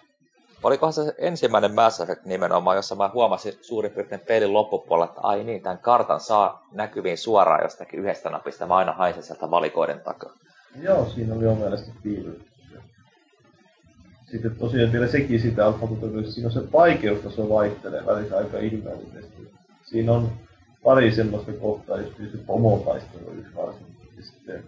Olikohan 0.63 0.93
se 0.93 1.15
ensimmäinen 1.17 1.75
Mass 1.75 2.01
Effect 2.01 2.25
nimenomaan, 2.25 2.75
jossa 2.75 2.95
mä 2.95 3.09
huomasin 3.13 3.57
suurin 3.61 3.91
piirtein 3.91 4.21
pelin 4.21 4.53
loppupuolella, 4.53 5.05
että 5.05 5.21
ai 5.21 5.43
niin, 5.43 5.61
tämän 5.61 5.79
kartan 5.79 6.19
saa 6.19 6.67
näkyviin 6.71 7.17
suoraan 7.17 7.63
jostakin 7.63 7.99
yhdestä 7.99 8.29
napista, 8.29 8.67
mä 8.67 8.75
aina 8.75 8.91
haisen 8.91 9.23
sieltä 9.23 9.51
valikoiden 9.51 9.99
takaa. 9.99 10.33
Joo, 10.81 11.09
siinä 11.09 11.35
oli 11.35 11.55
mielestä 11.55 11.91
piirretty 12.03 12.52
sitten 14.33 14.55
tosiaan 14.55 14.91
vielä 14.91 15.07
sekin 15.07 15.39
sitä 15.39 15.65
alfa 15.65 15.87
siinä 16.29 16.47
on 16.47 16.53
se 16.53 16.71
vaikeustaso 16.71 17.49
vaihtelee 17.49 18.05
välissä 18.05 18.37
aika 18.37 18.59
ihmeellisesti. 18.59 19.51
Siinä 19.83 20.11
on 20.11 20.31
pari 20.83 21.11
semmoista 21.11 21.51
kohtaa, 21.51 21.97
just 21.97 22.17
se 22.17 22.37
pomotaistelu 22.45 23.31
yksi 23.31 23.55
varsinkin. 23.55 24.23
Sitten 24.23 24.63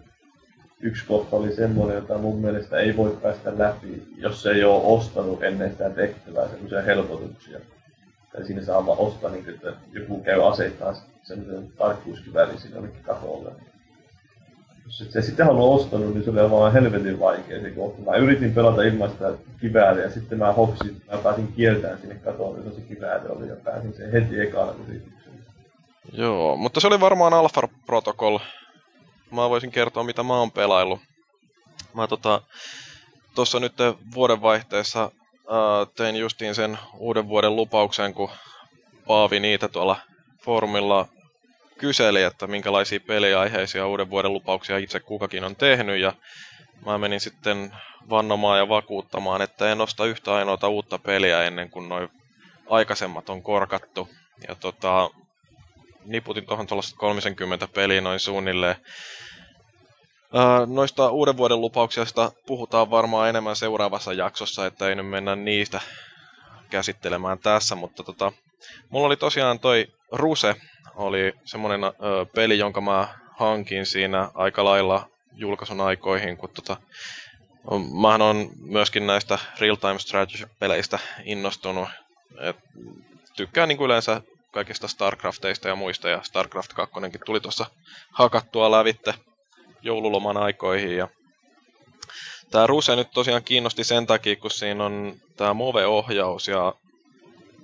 yksi 0.80 1.06
kohta 1.06 1.36
oli 1.36 1.54
semmoinen, 1.54 1.94
jota 1.94 2.18
mun 2.18 2.40
mielestä 2.40 2.78
ei 2.78 2.96
voi 2.96 3.18
päästä 3.22 3.58
läpi, 3.58 4.02
jos 4.16 4.46
ei 4.46 4.64
ole 4.64 4.82
ostanut 4.84 5.42
ennen 5.42 5.70
sitä 5.70 5.90
tehtävää 5.90 6.48
semmoisia 6.48 6.82
helpotuksia. 6.82 7.60
Tai 8.32 8.46
siinä 8.46 8.62
saa 8.62 8.86
vaan 8.86 8.98
ostaa, 8.98 9.30
niin, 9.30 9.48
että 9.48 9.72
joku 9.92 10.20
käy 10.20 10.48
aseittaa 10.48 10.94
semmoisen 11.22 11.72
tarkkuuskiväärin 11.78 12.58
sinne 12.58 12.76
jonnekin 12.76 13.02
katolle. 13.02 13.52
Jos 14.86 15.00
et 15.00 15.12
se 15.12 15.22
sitten 15.22 15.46
halua 15.46 15.76
ostanut, 15.76 16.14
niin 16.14 16.24
se 16.24 16.30
oli 16.30 16.50
vaan 16.50 16.72
helvetin 16.72 17.20
vaikea 17.20 17.60
se 17.60 17.70
kohta. 17.70 18.02
Mä 18.02 18.16
yritin 18.16 18.54
pelata 18.54 18.82
ilman 18.82 19.10
sitä 19.10 19.32
kivääriä 19.60 20.04
ja 20.04 20.10
sitten 20.10 20.38
mä 20.38 20.52
hoksin, 20.52 21.02
mä 21.12 21.18
pääsin 21.18 21.52
kieltään 21.52 21.98
sinne 21.98 22.14
katolle, 22.14 22.58
jossa 22.58 22.80
se 22.80 22.86
kivääri 22.86 23.28
oli 23.28 23.48
ja 23.48 23.56
pääsin 23.64 23.94
sen 23.96 24.12
heti 24.12 24.40
ekalla 24.40 24.74
yrityksellä. 24.88 25.38
Joo, 26.12 26.56
mutta 26.56 26.80
se 26.80 26.86
oli 26.86 27.00
varmaan 27.00 27.34
Alpha 27.34 27.68
Protocol. 27.86 28.38
Mä 29.30 29.50
voisin 29.50 29.70
kertoa, 29.70 30.04
mitä 30.04 30.22
mä 30.22 30.38
oon 30.38 30.50
pelaillut. 30.50 31.00
Mä 31.94 32.06
tota, 32.06 32.42
tuossa 33.34 33.60
nyt 33.60 33.74
vuodenvaihteessa 34.14 35.00
ää, 35.00 35.86
tein 35.96 36.16
justiin 36.16 36.54
sen 36.54 36.78
uuden 36.98 37.28
vuoden 37.28 37.56
lupauksen, 37.56 38.14
kun 38.14 38.30
Paavi 39.06 39.40
niitä 39.40 39.68
tuolla 39.68 39.96
foorumilla 40.44 41.08
kyseli, 41.78 42.22
että 42.22 42.46
minkälaisia 42.46 43.00
peliaiheisia 43.00 43.86
uuden 43.86 44.10
vuoden 44.10 44.32
lupauksia 44.32 44.78
itse 44.78 45.00
kukakin 45.00 45.44
on 45.44 45.56
tehnyt. 45.56 46.00
Ja 46.00 46.12
mä 46.86 46.98
menin 46.98 47.20
sitten 47.20 47.76
vannomaan 48.10 48.58
ja 48.58 48.68
vakuuttamaan, 48.68 49.42
että 49.42 49.72
en 49.72 49.80
osta 49.80 50.06
yhtä 50.06 50.34
ainoata 50.34 50.68
uutta 50.68 50.98
peliä 50.98 51.42
ennen 51.42 51.70
kuin 51.70 51.88
noin 51.88 52.08
aikaisemmat 52.70 53.28
on 53.30 53.42
korkattu. 53.42 54.08
Ja 54.48 54.54
tota, 54.54 55.10
niputin 56.04 56.46
tuohon 56.46 56.66
tuollaista 56.66 56.96
30 56.96 57.68
peliä 57.68 58.00
noin 58.00 58.20
suunnilleen. 58.20 58.76
Noista 60.66 61.10
uuden 61.10 61.36
vuoden 61.36 61.60
lupauksista 61.60 62.32
puhutaan 62.46 62.90
varmaan 62.90 63.28
enemmän 63.28 63.56
seuraavassa 63.56 64.12
jaksossa, 64.12 64.66
että 64.66 64.88
ei 64.88 64.94
nyt 64.94 65.08
mennä 65.08 65.36
niistä 65.36 65.80
käsittelemään 66.70 67.38
tässä, 67.38 67.74
mutta 67.74 68.02
tota, 68.02 68.32
mulla 68.88 69.06
oli 69.06 69.16
tosiaan 69.16 69.58
toi 69.58 69.86
Ruse, 70.12 70.54
oli 70.94 71.32
semmonen 71.44 71.84
ö, 71.84 71.90
peli, 72.34 72.58
jonka 72.58 72.80
mä 72.80 73.08
hankin 73.30 73.86
siinä 73.86 74.30
aika 74.34 74.64
lailla 74.64 75.08
julkaisun 75.32 75.80
aikoihin, 75.80 76.36
kun 76.36 76.50
tota, 76.50 76.76
mähän 78.02 78.22
on 78.22 78.50
myöskin 78.60 79.06
näistä 79.06 79.38
real-time 79.60 79.98
strategy-peleistä 79.98 80.98
innostunut. 81.24 81.88
Et 82.40 82.56
tykkään 83.36 83.68
niin 83.68 83.78
kuin 83.78 83.86
yleensä 83.86 84.20
kaikista 84.50 84.88
StarCrafteista 84.88 85.68
ja 85.68 85.76
muista, 85.76 86.08
ja 86.08 86.22
StarCraft 86.22 86.72
2 86.72 86.94
tuli 87.26 87.40
tuossa 87.40 87.66
hakattua 88.12 88.70
lävitte 88.70 89.14
joululoman 89.82 90.36
aikoihin. 90.36 90.96
Ja 90.96 91.08
tämä 92.50 92.66
Ruse 92.66 92.96
nyt 92.96 93.10
tosiaan 93.14 93.44
kiinnosti 93.44 93.84
sen 93.84 94.06
takia, 94.06 94.36
kun 94.36 94.50
siinä 94.50 94.84
on 94.84 95.14
tämä 95.36 95.54
Move-ohjaus, 95.54 96.48
ja 96.48 96.74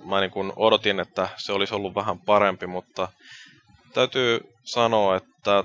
mä 0.05 0.21
niin 0.21 0.31
kun 0.31 0.53
odotin, 0.55 0.99
että 0.99 1.29
se 1.37 1.53
olisi 1.53 1.75
ollut 1.75 1.95
vähän 1.95 2.19
parempi, 2.19 2.67
mutta 2.67 3.07
täytyy 3.93 4.53
sanoa, 4.63 5.15
että 5.15 5.63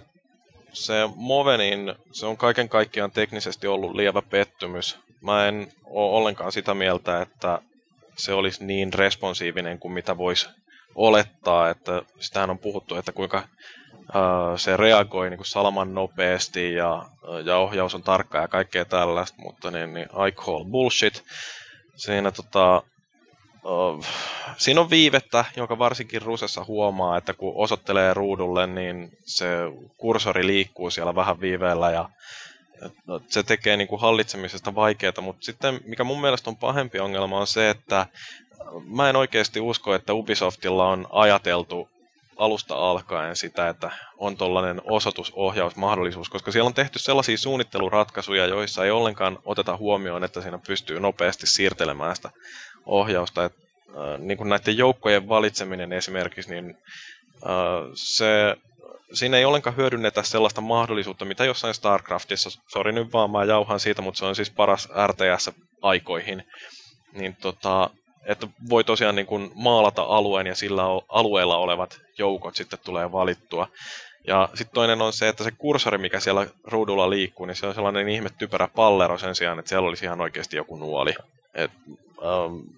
se 0.73 0.95
Move, 1.15 1.57
niin 1.57 1.95
se 2.13 2.27
on 2.27 2.37
kaiken 2.37 2.69
kaikkiaan 2.69 3.11
teknisesti 3.11 3.67
ollut 3.67 3.95
lievä 3.95 4.23
pettymys. 4.23 4.99
Mä 5.21 5.49
en 5.49 5.73
ole 5.85 6.17
ollenkaan 6.17 6.53
sitä 6.53 6.75
mieltä, 6.75 7.23
että 7.23 7.59
se 8.17 8.33
olisi 8.33 8.65
niin 8.65 8.93
responsiivinen 8.93 9.79
kuin 9.79 9.93
mitä 9.93 10.17
voisi 10.19 10.49
olettaa, 10.95 11.71
että 11.71 12.03
sitähän 12.21 12.51
on 12.51 12.59
puhuttu, 12.59 12.95
että 12.97 13.13
kuinka 13.13 13.49
se 14.57 14.77
reagoi 14.77 15.31
niin 15.31 15.39
kuin 15.39 15.47
salaman 15.47 15.95
nopeasti 15.95 16.75
ja, 16.75 17.03
ja 17.45 17.57
ohjaus 17.57 17.95
on 17.95 18.03
tarkka 18.03 18.39
ja 18.39 18.49
kaikkea 18.49 18.85
tällaista, 18.85 19.43
mutta 19.43 19.71
niin, 19.71 19.95
niin 19.95 20.09
I 20.29 20.33
call 20.33 20.65
bullshit. 20.65 21.25
Siinä 21.97 22.33
tota, 22.33 22.83
siinä 24.57 24.81
on 24.81 24.91
viivettä, 24.91 25.45
joka 25.57 25.79
varsinkin 25.79 26.23
Rusessa 26.23 26.65
huomaa, 26.65 27.17
että 27.17 27.35
kun 27.35 27.53
osoittelee 27.57 28.15
ruudulle, 28.15 28.67
niin 28.67 29.19
se 29.25 29.47
kursori 29.97 30.47
liikkuu 30.47 30.91
siellä 30.91 31.15
vähän 31.15 31.41
viiveellä 31.41 31.91
ja 31.91 32.09
no, 33.07 33.21
se 33.29 33.43
tekee 33.43 33.77
niin 33.77 33.89
kuin 33.89 34.01
hallitsemisesta 34.01 34.75
vaikeaa, 34.75 35.21
mutta 35.21 35.45
sitten 35.45 35.81
mikä 35.85 36.05
mun 36.05 36.21
mielestä 36.21 36.51
on 36.51 36.57
pahempi 36.57 37.01
ongelma 37.01 37.41
on 37.41 37.47
se, 37.47 37.71
että 37.71 38.07
mä 38.87 39.11
en 39.11 39.17
oikeasti 39.17 39.61
usko, 39.61 39.95
että 39.95 40.15
Ubisoftilla 40.15 40.89
on 40.89 41.07
ajateltu 41.13 41.89
alusta 42.37 42.75
alkaen 42.91 43.37
sitä, 43.37 43.69
että 43.69 43.91
on 44.19 44.37
tollainen 44.37 44.83
osoitusohjausmahdollisuus, 44.85 46.29
koska 46.29 46.53
siellä 46.53 46.67
on 46.67 46.75
tehty 46.75 46.99
sellaisia 46.99 47.39
suunnitteluratkaisuja, 47.39 48.47
joissa 48.47 48.85
ei 48.85 48.91
ollenkaan 48.91 49.39
oteta 49.45 49.77
huomioon, 49.77 50.25
että 50.25 50.41
siinä 50.41 50.59
pystyy 50.67 51.01
nopeasti 51.01 51.47
siirtelemään 51.47 52.17
sitä 52.17 52.31
ohjausta. 52.89 53.45
Et, 53.45 53.53
äh, 53.89 54.19
niin 54.19 54.39
kuin 54.39 54.49
näiden 54.49 54.79
joukkojen 54.79 55.29
valitseminen 55.29 55.93
esimerkiksi, 55.93 56.51
niin 56.51 56.77
äh, 57.47 57.91
se, 57.95 58.57
siinä 59.13 59.37
ei 59.37 59.45
ollenkaan 59.45 59.77
hyödynnetä 59.77 60.23
sellaista 60.23 60.61
mahdollisuutta, 60.61 61.25
mitä 61.25 61.45
jossain 61.45 61.75
StarCraftissa, 61.75 62.61
sori 62.69 62.93
nyt 62.93 63.13
vaan, 63.13 63.31
mä 63.31 63.45
jauhan 63.45 63.81
siitä, 63.81 64.03
mutta 64.03 64.19
se 64.19 64.25
on 64.25 64.37
siis 64.37 64.51
paras 64.51 64.89
RTS 65.07 65.51
aikoihin, 65.83 66.45
niin 67.13 67.37
tota, 67.41 67.91
että 68.27 68.47
voi 68.71 68.85
tosiaan 68.85 69.15
niin 69.15 69.27
kuin 69.27 69.51
maalata 69.55 70.03
alueen 70.03 70.47
ja 70.47 70.55
sillä 70.55 70.83
alueella 71.09 71.57
olevat 71.57 72.01
joukot 72.19 72.57
sitten 72.57 72.79
tulee 72.85 73.13
valittua. 73.13 73.69
Ja 74.27 74.49
sitten 74.55 74.75
toinen 74.75 75.03
on 75.03 75.13
se, 75.13 75.29
että 75.29 75.45
se 75.45 75.51
kursori, 75.51 75.99
mikä 75.99 76.21
siellä 76.21 76.47
ruudulla 76.65 77.11
liikkuu, 77.11 77.47
niin 77.47 77.57
se 77.57 77.67
on 77.67 77.75
sellainen 77.75 78.09
ihme 78.09 78.31
typerä 78.39 78.69
pallero 78.75 79.19
sen 79.19 79.35
sijaan, 79.35 79.59
että 79.59 79.69
siellä 79.69 79.89
olisi 79.89 80.05
ihan 80.05 80.21
oikeasti 80.21 80.57
joku 80.57 80.77
nuoli. 80.77 81.15
Et, 81.55 81.71
ähm, 82.23 82.78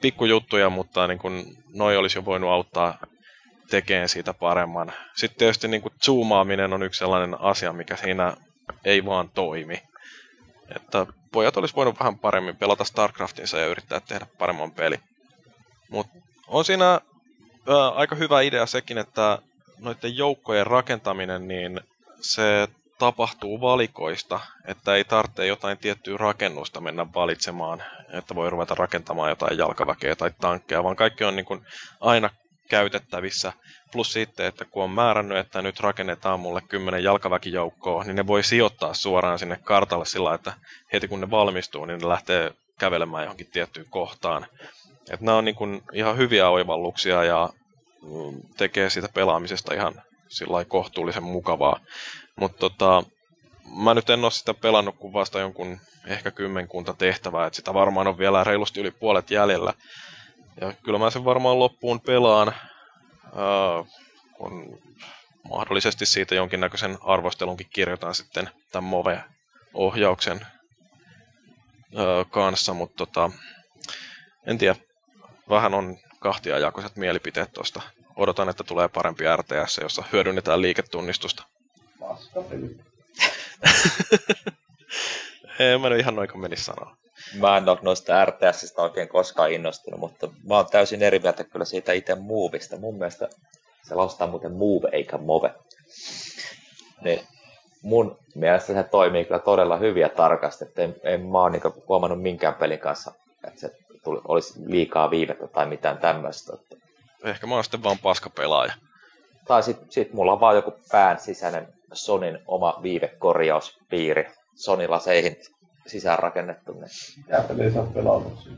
pikkujuttuja, 0.00 0.70
mutta 0.70 1.06
niin 1.06 1.18
kun, 1.18 1.56
noi 1.74 1.96
olisi 1.96 2.18
jo 2.18 2.24
voinut 2.24 2.50
auttaa 2.50 2.98
tekemään 3.70 4.08
siitä 4.08 4.34
paremman. 4.34 4.92
Sitten 5.14 5.38
tietysti 5.38 5.68
niin 5.68 5.82
kuin 5.82 5.94
zoomaaminen 6.04 6.72
on 6.72 6.82
yksi 6.82 6.98
sellainen 6.98 7.40
asia, 7.40 7.72
mikä 7.72 7.96
siinä 7.96 8.36
ei 8.84 9.04
vaan 9.04 9.30
toimi. 9.30 9.82
Että 10.76 11.06
pojat 11.32 11.56
olisi 11.56 11.76
voinut 11.76 11.98
vähän 11.98 12.18
paremmin 12.18 12.56
pelata 12.56 12.84
StarCraftinsa 12.84 13.58
ja 13.58 13.66
yrittää 13.66 14.00
tehdä 14.00 14.26
paremman 14.38 14.72
peli. 14.72 15.00
Mutta 15.88 16.18
on 16.48 16.64
siinä 16.64 16.86
ää, 17.68 17.88
aika 17.88 18.14
hyvä 18.14 18.40
idea 18.40 18.66
sekin, 18.66 18.98
että 18.98 19.38
noiden 19.78 20.16
joukkojen 20.16 20.66
rakentaminen, 20.66 21.48
niin 21.48 21.80
se 22.20 22.68
tapahtuu 23.00 23.60
valikoista, 23.60 24.40
että 24.64 24.94
ei 24.94 25.04
tarvitse 25.04 25.46
jotain 25.46 25.78
tiettyä 25.78 26.16
rakennusta 26.16 26.80
mennä 26.80 27.06
valitsemaan, 27.14 27.82
että 28.12 28.34
voi 28.34 28.50
ruveta 28.50 28.74
rakentamaan 28.74 29.30
jotain 29.30 29.58
jalkaväkeä 29.58 30.16
tai 30.16 30.30
tankkeja, 30.40 30.84
vaan 30.84 30.96
kaikki 30.96 31.24
on 31.24 31.36
niin 31.36 31.46
kuin 31.46 31.66
aina 32.00 32.30
käytettävissä. 32.68 33.52
Plus 33.92 34.12
sitten, 34.12 34.46
että 34.46 34.64
kun 34.64 34.84
on 34.84 34.90
määrännyt, 34.90 35.38
että 35.38 35.62
nyt 35.62 35.80
rakennetaan 35.80 36.40
mulle 36.40 36.60
kymmenen 36.68 37.04
jalkaväkijoukkoa, 37.04 38.04
niin 38.04 38.16
ne 38.16 38.26
voi 38.26 38.42
sijoittaa 38.42 38.94
suoraan 38.94 39.38
sinne 39.38 39.58
kartalle 39.64 40.06
sillä, 40.06 40.34
että 40.34 40.52
heti 40.92 41.08
kun 41.08 41.20
ne 41.20 41.30
valmistuu, 41.30 41.84
niin 41.84 42.00
ne 42.00 42.08
lähtee 42.08 42.52
kävelemään 42.78 43.24
johonkin 43.24 43.50
tiettyyn 43.52 43.86
kohtaan. 43.90 44.46
Et 45.10 45.20
nämä 45.20 45.38
on 45.38 45.44
niin 45.44 45.54
kuin 45.54 45.82
ihan 45.92 46.16
hyviä 46.16 46.48
oivalluksia 46.48 47.24
ja 47.24 47.48
mm, 48.02 48.40
tekee 48.56 48.90
siitä 48.90 49.08
pelaamisesta 49.14 49.74
ihan 49.74 50.02
kohtuullisen 50.68 51.22
mukavaa. 51.22 51.80
Mutta 52.40 52.58
tota, 52.58 53.02
mä 53.76 53.94
nyt 53.94 54.10
en 54.10 54.24
ole 54.24 54.30
sitä 54.30 54.54
pelannut 54.54 54.96
kuin 54.98 55.12
vasta 55.12 55.40
jonkun 55.40 55.80
ehkä 56.06 56.30
kymmenkunta 56.30 56.94
tehtävää, 56.94 57.46
että 57.46 57.56
sitä 57.56 57.74
varmaan 57.74 58.06
on 58.06 58.18
vielä 58.18 58.44
reilusti 58.44 58.80
yli 58.80 58.90
puolet 58.90 59.30
jäljellä. 59.30 59.74
Ja 60.60 60.72
kyllä 60.82 60.98
mä 60.98 61.10
sen 61.10 61.24
varmaan 61.24 61.58
loppuun 61.58 62.00
pelaan, 62.00 62.48
äh, 62.48 63.86
kun 64.36 64.80
mahdollisesti 65.50 66.06
siitä 66.06 66.34
jonkinnäköisen 66.34 66.98
arvostelunkin 67.00 67.66
kirjoitan 67.72 68.14
sitten 68.14 68.50
tämän 68.72 68.90
Move-ohjauksen 68.90 70.40
äh, 70.40 72.30
kanssa, 72.30 72.74
mutta 72.74 72.96
tota, 73.06 73.30
en 74.46 74.58
tiedä, 74.58 74.76
vähän 75.48 75.74
on 75.74 75.98
kahtiajakoiset 76.20 76.96
mielipiteet 76.96 77.52
tuosta. 77.52 77.82
Odotan, 78.16 78.48
että 78.48 78.64
tulee 78.64 78.88
parempi 78.88 79.24
RTS, 79.36 79.78
jossa 79.82 80.04
hyödynnetään 80.12 80.62
liiketunnistusta. 80.62 81.44
Paskapeli. 82.10 82.76
Ei 85.58 85.78
mä 85.78 85.88
nyt 85.88 86.00
ihan 86.00 86.16
noin 86.16 86.28
kuin 86.28 86.40
menisi 86.40 86.64
sanoa. 86.64 86.96
Mä 87.34 87.56
en 87.56 87.68
ole 87.68 87.78
noista 87.82 88.24
RTSistä 88.24 88.82
oikein 88.82 89.08
koskaan 89.08 89.52
innostunut, 89.52 90.00
mutta 90.00 90.28
mä 90.48 90.56
oon 90.56 90.66
täysin 90.66 91.02
eri 91.02 91.18
mieltä 91.18 91.44
kyllä 91.44 91.64
siitä 91.64 91.92
itse 91.92 92.14
Movista. 92.14 92.76
Mun 92.76 92.98
mielestä 92.98 93.28
se 93.82 93.94
lausutaan 93.94 94.30
muuten 94.30 94.52
Move 94.52 94.88
eikä 94.92 95.18
Move. 95.18 95.54
Niin 97.00 97.20
mun 97.82 98.18
mielestä 98.34 98.74
se 98.74 98.82
toimii 98.82 99.24
kyllä 99.24 99.38
todella 99.38 99.76
hyvin 99.76 100.00
ja 100.00 100.08
tarkasti, 100.08 100.64
että 100.64 100.82
en, 100.82 100.96
en 101.02 101.26
mä 101.26 101.38
oon 101.38 101.52
niinku 101.52 101.84
huomannut 101.88 102.22
minkään 102.22 102.54
pelin 102.54 102.78
kanssa, 102.78 103.12
että 103.46 103.60
se 103.60 103.70
tuli, 104.04 104.20
olisi 104.28 104.54
liikaa 104.66 105.10
viivettä 105.10 105.48
tai 105.48 105.66
mitään 105.66 105.98
tämmöistä. 105.98 106.52
Ehkä 107.24 107.46
mä 107.46 107.54
oon 107.54 107.64
sitten 107.64 107.82
vaan 107.82 107.98
paska 108.02 108.30
pelaaja. 108.30 108.72
Tai 109.46 109.62
sit, 109.62 109.92
sit 109.92 110.12
mulla 110.12 110.32
on 110.32 110.40
vaan 110.40 110.56
joku 110.56 110.74
pään 110.92 111.20
sisäinen 111.20 111.79
Sonin 111.92 112.38
oma 112.46 112.80
viivekorjauspiiri. 112.82 114.26
Sony-laseihin 114.54 115.36
sisäänrakennettu. 115.86 116.72
Niin. 116.72 116.90
Mitä 117.16 117.44
pelejä 117.48 117.70
sä 117.70 117.80
oot 117.80 117.94
pelannut? 117.94 118.48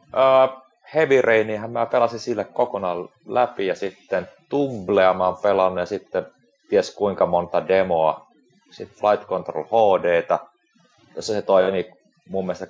Uh, 0.00 0.62
Heavy 0.94 1.22
Rainihän 1.22 1.70
mä 1.70 1.86
pelasin 1.86 2.20
sille 2.20 2.44
kokonaan 2.44 3.08
läpi 3.26 3.66
ja 3.66 3.74
sitten 3.74 4.28
Tumblea 4.48 5.14
mä 5.14 5.26
oon 5.26 5.36
pelannut 5.42 5.78
ja 5.78 5.86
sitten 5.86 6.26
ties 6.68 6.94
kuinka 6.94 7.26
monta 7.26 7.68
demoa. 7.68 8.26
Sitten 8.70 8.98
Flight 8.98 9.28
Control 9.28 9.64
HDtä, 9.64 10.38
jossa 11.16 11.32
se 11.32 11.42
toimi 11.42 11.90
mun 12.28 12.44
mielestä 12.44 12.66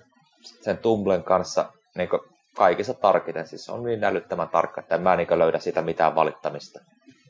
sen 0.60 0.78
Tumblen 0.78 1.22
kanssa 1.22 1.72
niin 1.96 2.08
kaikissa 2.56 2.94
tarkiten. 2.94 3.46
Siis 3.46 3.68
on 3.68 3.82
niin 3.82 4.04
älyttömän 4.04 4.48
tarkka, 4.48 4.80
että 4.80 4.94
en 4.94 5.02
mä 5.02 5.16
niin 5.16 5.38
löydä 5.38 5.58
sitä 5.58 5.82
mitään 5.82 6.14
valittamista. 6.14 6.80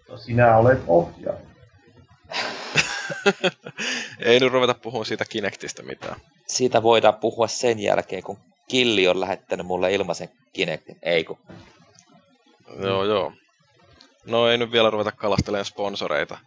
No 0.08 0.16
sinä 0.16 0.56
olet 0.56 0.78
ohjaaja. 0.86 1.47
Ei 4.20 4.40
nyt 4.40 4.52
ruveta 4.52 4.74
puhumaan 4.74 5.06
siitä 5.06 5.24
Kinectistä 5.24 5.82
mitään. 5.82 6.20
Siitä 6.46 6.82
voidaan 6.82 7.14
puhua 7.14 7.46
sen 7.46 7.78
jälkeen, 7.78 8.22
kun 8.22 8.38
Killi 8.68 9.08
on 9.08 9.20
lähettänyt 9.20 9.66
mulle 9.66 9.94
ilmaisen 9.94 10.28
Kinectin. 10.52 10.96
Ei 11.02 11.24
kun. 11.24 11.38
Joo, 12.82 13.04
joo. 13.04 13.32
No 14.26 14.48
ei 14.48 14.58
nyt 14.58 14.72
vielä 14.72 14.90
ruveta 14.90 15.12
kalastelemaan 15.12 15.64
sponsoreita. 15.64 16.38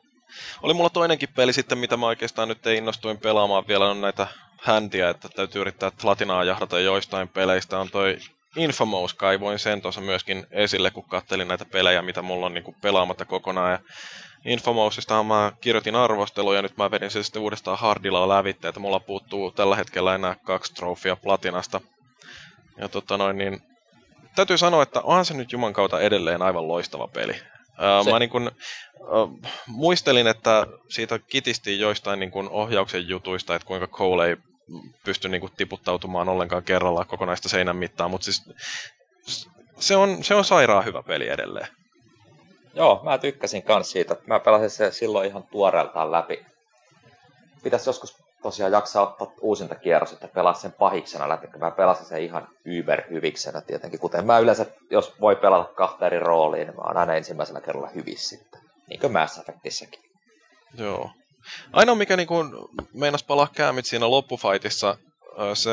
Oli 0.61 0.73
mulla 0.73 0.89
toinenkin 0.89 1.29
peli 1.35 1.53
sitten, 1.53 1.77
mitä 1.77 1.97
mä 1.97 2.05
oikeastaan 2.05 2.47
nyt 2.47 2.67
ei 2.67 2.77
innostuin 2.77 3.17
pelaamaan 3.17 3.67
vielä, 3.67 3.89
on 3.89 4.01
näitä 4.01 4.27
häntiä, 4.61 5.09
että 5.09 5.29
täytyy 5.29 5.61
yrittää 5.61 5.91
platinaa 6.01 6.43
jahdata 6.43 6.79
joistain 6.79 7.27
peleistä. 7.27 7.79
On 7.79 7.89
toi 7.89 8.17
Infamous, 8.55 9.13
kaivoin 9.13 9.59
sen 9.59 9.81
tuossa 9.81 10.01
myöskin 10.01 10.47
esille, 10.51 10.91
kun 10.91 11.03
kattelin 11.03 11.47
näitä 11.47 11.65
pelejä, 11.65 12.01
mitä 12.01 12.21
mulla 12.21 12.45
on 12.45 12.53
niinku 12.53 12.75
pelaamatta 12.81 13.25
kokonaan. 13.25 13.71
Ja 13.71 13.79
Infamousista 14.45 15.23
mä 15.23 15.51
kirjoitin 15.61 15.95
arvosteluja 15.95 16.57
ja 16.57 16.61
nyt 16.61 16.77
mä 16.77 16.91
vedin 16.91 17.11
sen 17.11 17.23
sitten 17.23 17.41
uudestaan 17.41 17.77
hardilla 17.77 18.29
lävitte, 18.29 18.67
että 18.67 18.79
mulla 18.79 18.99
puuttuu 18.99 19.51
tällä 19.51 19.75
hetkellä 19.75 20.15
enää 20.15 20.35
kaksi 20.43 20.73
trofia 20.73 21.15
platinasta. 21.15 21.81
Ja 22.77 22.89
tota 22.89 23.17
noin, 23.17 23.37
niin 23.37 23.61
täytyy 24.35 24.57
sanoa, 24.57 24.83
että 24.83 25.01
onhan 25.01 25.25
se 25.25 25.33
nyt 25.33 25.51
Juman 25.51 25.73
kautta 25.73 26.01
edelleen 26.01 26.41
aivan 26.41 26.67
loistava 26.67 27.07
peli. 27.07 27.33
Se. 28.03 28.11
Mä 28.11 28.19
niin 28.19 28.29
kun, 28.29 28.51
äh, 29.01 29.51
muistelin, 29.67 30.27
että 30.27 30.67
siitä 30.89 31.19
kitistiin 31.19 31.79
joistain 31.79 32.19
niin 32.19 32.31
kun 32.31 32.49
ohjauksen 32.49 33.07
jutuista, 33.07 33.55
että 33.55 33.67
kuinka 33.67 33.87
Cole 33.87 34.27
ei 34.27 34.37
pysty 35.05 35.29
niin 35.29 35.41
kun, 35.41 35.49
tiputtautumaan 35.57 36.29
ollenkaan 36.29 36.63
kerralla 36.63 37.05
kokonaista 37.05 37.49
seinän 37.49 37.75
mittaan, 37.75 38.11
mutta 38.11 38.25
siis 38.25 38.43
se 39.79 39.95
on, 39.95 40.23
se 40.23 40.35
on 40.35 40.45
sairaan 40.45 40.85
hyvä 40.85 41.03
peli 41.03 41.29
edelleen. 41.29 41.67
Joo, 42.73 43.01
mä 43.03 43.17
tykkäsin 43.17 43.63
kans 43.63 43.91
siitä. 43.91 44.15
Mä 44.27 44.39
pelasin 44.39 44.69
se 44.69 44.91
silloin 44.91 45.29
ihan 45.29 45.43
tuoreeltaan 45.43 46.11
läpi. 46.11 46.45
Pitäisi 47.63 47.89
joskus 47.89 48.15
tosiaan 48.41 48.71
jaksaa 48.71 49.03
ottaa 49.03 49.31
uusinta 49.41 49.75
kierros, 49.75 50.13
että 50.13 50.27
pelaa 50.27 50.53
sen 50.53 50.71
pahiksena 50.71 51.29
läpi, 51.29 51.47
mä 51.57 51.71
pelasin 51.71 52.05
sen 52.05 52.21
ihan 52.21 52.47
hyviksenä 53.09 53.61
tietenkin. 53.61 53.99
Kuten 53.99 54.25
mä 54.25 54.39
yleensä, 54.39 54.65
jos 54.89 55.13
voi 55.21 55.35
pelata 55.35 55.73
kahta 55.73 56.05
eri 56.05 56.19
rooliin, 56.19 56.67
niin 56.67 56.75
mä 56.75 56.81
oon 56.81 56.97
aina 56.97 57.15
ensimmäisellä 57.15 57.61
kerralla 57.61 57.89
hyvissä 57.95 58.37
sitten. 58.37 58.61
Niin 58.89 58.99
kuin 58.99 59.13
Mass 59.13 59.37
Effectissäkin. 59.37 60.01
Joo. 60.77 61.11
Ainoa 61.73 61.95
mikä 61.95 62.17
niin 62.17 62.27
kun 62.27 62.69
meinas 62.93 63.23
palaa 63.23 63.47
käämit 63.55 63.85
siinä 63.85 64.09
loppufightissa, 64.09 64.97
se 65.53 65.71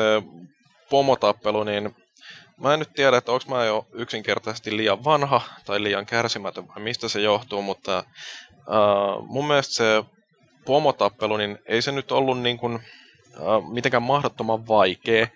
pomotappelu, 0.89 1.63
niin 1.63 1.95
Mä 2.59 2.73
en 2.73 2.79
nyt 2.79 2.93
tiedä, 2.93 3.17
että 3.17 3.31
onko 3.31 3.45
mä 3.49 3.65
jo 3.65 3.87
yksinkertaisesti 3.93 4.77
liian 4.77 5.03
vanha 5.03 5.41
tai 5.65 5.83
liian 5.83 6.05
kärsimätön 6.05 6.67
vai 6.67 6.79
mistä 6.79 7.09
se 7.09 7.21
johtuu, 7.21 7.61
mutta 7.61 8.03
uh, 8.57 9.27
mun 9.27 9.47
mielestä 9.47 9.73
se 9.73 10.03
pomotappelu, 10.65 11.37
niin 11.37 11.59
ei 11.65 11.81
se 11.81 11.91
nyt 11.91 12.11
ollut 12.11 12.41
niin 12.41 12.57
kuin, 12.57 12.75
uh, 12.75 13.73
mitenkään 13.73 14.03
mahdottoman 14.03 14.67
vaikea, 14.67 15.27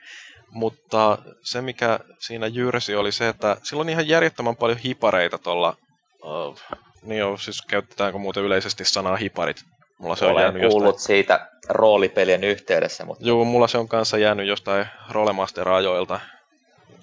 mutta 0.49 1.17
se 1.41 1.61
mikä 1.61 1.99
siinä 2.19 2.47
jyrsi 2.47 2.95
oli 2.95 3.11
se, 3.11 3.27
että 3.27 3.57
sillä 3.63 3.81
on 3.81 3.89
ihan 3.89 4.07
järjettömän 4.07 4.55
paljon 4.55 4.77
hipareita 4.77 5.37
tuolla, 5.37 5.77
uh, 6.23 6.59
niin 7.03 7.19
joo, 7.19 7.37
siis 7.37 7.61
käytetäänkö 7.61 8.17
muuten 8.17 8.43
yleisesti 8.43 8.85
sanaa 8.85 9.15
hiparit? 9.15 9.65
Mulla 10.03 10.15
se 10.15 10.25
on 10.25 10.31
Olen 10.31 10.43
jäänyt 10.43 10.61
kuullut 10.61 10.95
jostain... 10.95 11.07
siitä 11.07 11.47
roolipelien 11.69 12.43
yhteydessä. 12.43 13.05
Mutta... 13.05 13.25
Joo, 13.25 13.45
mulla 13.45 13.67
se 13.67 13.77
on 13.77 13.87
kanssa 13.87 14.17
jäänyt 14.17 14.47
jostain 14.47 14.87
Rolemaster-ajoilta 15.09 16.19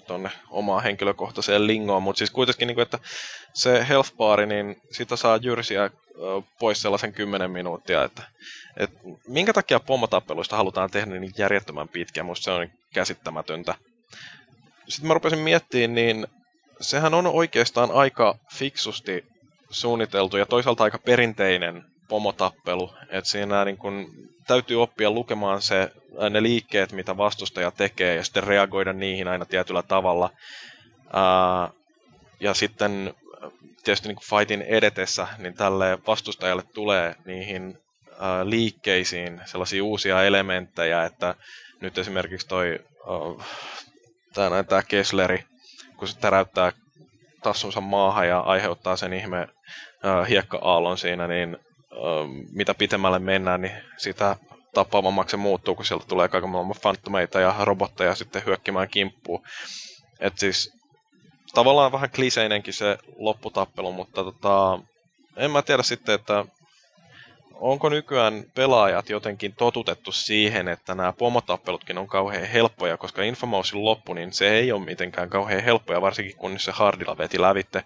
tonne 0.07 0.31
omaa 0.49 0.79
henkilökohtaiseen 0.79 1.67
lingoon, 1.67 2.03
mutta 2.03 2.17
siis 2.17 2.31
kuitenkin, 2.31 2.67
niin 2.67 2.75
kuin, 2.75 2.83
että 2.83 2.99
se 3.53 3.85
health 3.89 4.15
bar, 4.15 4.45
niin 4.45 4.81
sitä 4.91 5.15
saa 5.15 5.37
jyrsiä 5.37 5.89
pois 6.59 6.81
sellaisen 6.81 7.13
10 7.13 7.51
minuuttia, 7.51 8.03
että, 8.03 8.23
että 8.77 8.99
minkä 9.27 9.53
takia 9.53 9.79
pomotappeluista 9.79 10.57
halutaan 10.57 10.91
tehdä 10.91 11.19
niin 11.19 11.33
järjettömän 11.37 11.87
pitkä, 11.87 12.23
musta 12.23 12.43
se 12.43 12.51
on 12.51 12.67
käsittämätöntä. 12.93 13.75
Sitten 14.87 15.07
mä 15.07 15.13
rupesin 15.13 15.39
miettimään, 15.39 15.95
niin 15.95 16.27
sehän 16.81 17.13
on 17.13 17.27
oikeastaan 17.27 17.91
aika 17.91 18.37
fiksusti 18.53 19.25
suunniteltu 19.69 20.37
ja 20.37 20.45
toisaalta 20.45 20.83
aika 20.83 20.97
perinteinen 20.97 21.90
pomotappelu, 22.11 22.93
että 23.09 23.29
siinä 23.29 23.65
niin 23.65 23.77
kun, 23.77 24.07
täytyy 24.47 24.81
oppia 24.81 25.11
lukemaan 25.11 25.61
se, 25.61 25.91
ne 26.29 26.43
liikkeet, 26.43 26.91
mitä 26.91 27.17
vastustaja 27.17 27.71
tekee, 27.71 28.15
ja 28.15 28.23
sitten 28.23 28.43
reagoida 28.43 28.93
niihin 28.93 29.27
aina 29.27 29.45
tietyllä 29.45 29.83
tavalla. 29.83 30.29
Ää, 31.13 31.69
ja 32.39 32.53
sitten 32.53 33.13
tietysti 33.83 34.07
niin 34.07 34.17
fightin 34.29 34.61
edetessä, 34.61 35.27
niin 35.37 35.53
tälle 35.53 35.99
vastustajalle 36.07 36.63
tulee 36.73 37.15
niihin 37.25 37.77
ää, 38.19 38.49
liikkeisiin 38.49 39.41
sellaisia 39.45 39.83
uusia 39.83 40.23
elementtejä, 40.23 41.05
että 41.05 41.35
nyt 41.81 41.97
esimerkiksi 41.97 42.47
toi 42.47 42.79
tämä, 44.33 44.63
tämä 44.63 44.83
Kessleri, 44.83 45.43
kun 45.97 46.07
se 46.07 46.19
täräyttää 46.19 46.71
tassunsa 47.43 47.81
maahan 47.81 48.27
ja 48.27 48.39
aiheuttaa 48.39 48.95
sen 48.95 49.13
ihme 49.13 49.47
hiekka-aallon 50.29 50.97
siinä, 50.97 51.27
niin 51.27 51.57
mitä 52.51 52.73
pitemmälle 52.73 53.19
mennään, 53.19 53.61
niin 53.61 53.73
sitä 53.97 54.35
tappavammaksi 54.73 55.31
se 55.31 55.37
muuttuu, 55.37 55.75
kun 55.75 55.85
sieltä 55.85 56.05
tulee 56.07 56.27
kaiken 56.27 56.49
maailman 56.49 56.75
fantomeita 56.81 57.39
ja 57.39 57.55
robotteja 57.59 58.15
sitten 58.15 58.45
hyökkimään 58.45 58.89
kimppuun. 58.89 59.43
Et 60.19 60.37
siis 60.37 60.73
tavallaan 61.53 61.91
vähän 61.91 62.09
kliseinenkin 62.15 62.73
se 62.73 62.97
lopputappelu, 63.15 63.91
mutta 63.91 64.23
tota, 64.23 64.79
en 65.37 65.51
mä 65.51 65.61
tiedä 65.61 65.83
sitten, 65.83 66.15
että 66.15 66.45
onko 67.53 67.89
nykyään 67.89 68.43
pelaajat 68.55 69.09
jotenkin 69.09 69.53
totutettu 69.55 70.11
siihen, 70.11 70.67
että 70.67 70.95
nämä 70.95 71.13
pomotappelutkin 71.13 71.97
on 71.97 72.07
kauhean 72.07 72.47
helppoja, 72.47 72.97
koska 72.97 73.23
Infamousin 73.23 73.85
loppu, 73.85 74.13
niin 74.13 74.33
se 74.33 74.49
ei 74.49 74.71
ole 74.71 74.85
mitenkään 74.85 75.29
kauhean 75.29 75.63
helppoja, 75.63 76.01
varsinkin 76.01 76.37
kun 76.37 76.59
se 76.59 76.71
hardilla 76.71 77.17
veti 77.17 77.41
lävitte. 77.41 77.83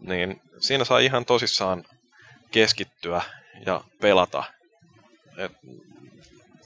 Niin 0.00 0.40
siinä 0.58 0.84
saa 0.84 0.98
ihan 0.98 1.24
tosissaan 1.24 1.84
keskittyä 2.50 3.22
ja 3.66 3.80
pelata. 4.00 4.44
Et 5.38 5.52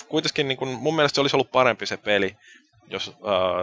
kuitenkin 0.09 0.49
niin 0.49 0.59
kun, 0.59 0.69
mun 0.69 0.97
mielestä 0.97 1.15
se 1.15 1.21
olisi 1.21 1.37
ollut 1.37 1.53
parempi 1.53 1.87
se 1.87 1.97
peli, 1.97 2.37
jos 2.89 3.09
äh, 3.09 3.15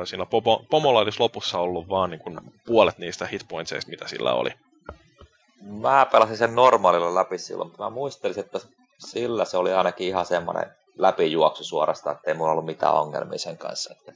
siinä 0.06 0.26
pomo, 0.26 0.66
pomolla 0.70 1.00
olisi 1.00 1.20
lopussa 1.20 1.60
ollut 1.60 1.90
vaan 1.90 2.10
niin 2.10 2.20
kun, 2.20 2.54
puolet 2.66 2.98
niistä 2.98 3.26
hitpointseista, 3.26 3.92
mitä 3.92 4.08
sillä 4.08 4.34
oli. 4.34 4.50
Mä 5.62 6.08
pelasin 6.12 6.38
sen 6.38 6.56
normaalilla 6.56 7.16
läpi 7.16 7.38
silloin, 7.38 7.70
mutta 7.70 7.84
mä 7.84 7.90
muistelisin, 7.90 8.44
että 8.44 8.60
sillä 8.98 9.46
se 9.46 9.58
oli 9.58 9.74
ainakin 9.74 10.08
ihan 10.08 10.26
semmoinen 10.26 10.72
läpijuoksu 10.98 11.64
suorastaan, 11.64 12.16
että 12.16 12.32
ei 12.32 12.38
mulla 12.38 12.52
ollut 12.52 12.66
mitään 12.66 12.94
ongelmia 12.94 13.40
sen 13.40 13.58
kanssa. 13.58 13.94
Että... 13.94 14.14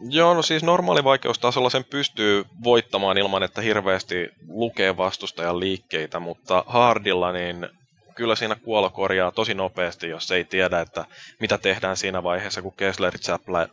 Joo, 0.00 0.34
no 0.34 0.42
siis 0.42 0.62
normaali 0.62 1.04
vaikeustasolla 1.04 1.70
sen 1.70 1.84
pystyy 1.84 2.44
voittamaan 2.64 3.18
ilman, 3.18 3.42
että 3.42 3.60
hirveästi 3.60 4.28
lukee 4.48 4.96
vastustajan 4.96 5.60
liikkeitä, 5.60 6.20
mutta 6.20 6.64
hardilla 6.66 7.32
niin 7.32 7.68
kyllä 8.14 8.36
siinä 8.36 8.56
kuolo 8.64 8.90
korjaa 8.90 9.32
tosi 9.32 9.54
nopeasti, 9.54 10.08
jos 10.08 10.30
ei 10.30 10.44
tiedä, 10.44 10.80
että 10.80 11.04
mitä 11.40 11.58
tehdään 11.58 11.96
siinä 11.96 12.22
vaiheessa, 12.22 12.62
kun 12.62 12.76
Kessler 12.76 13.12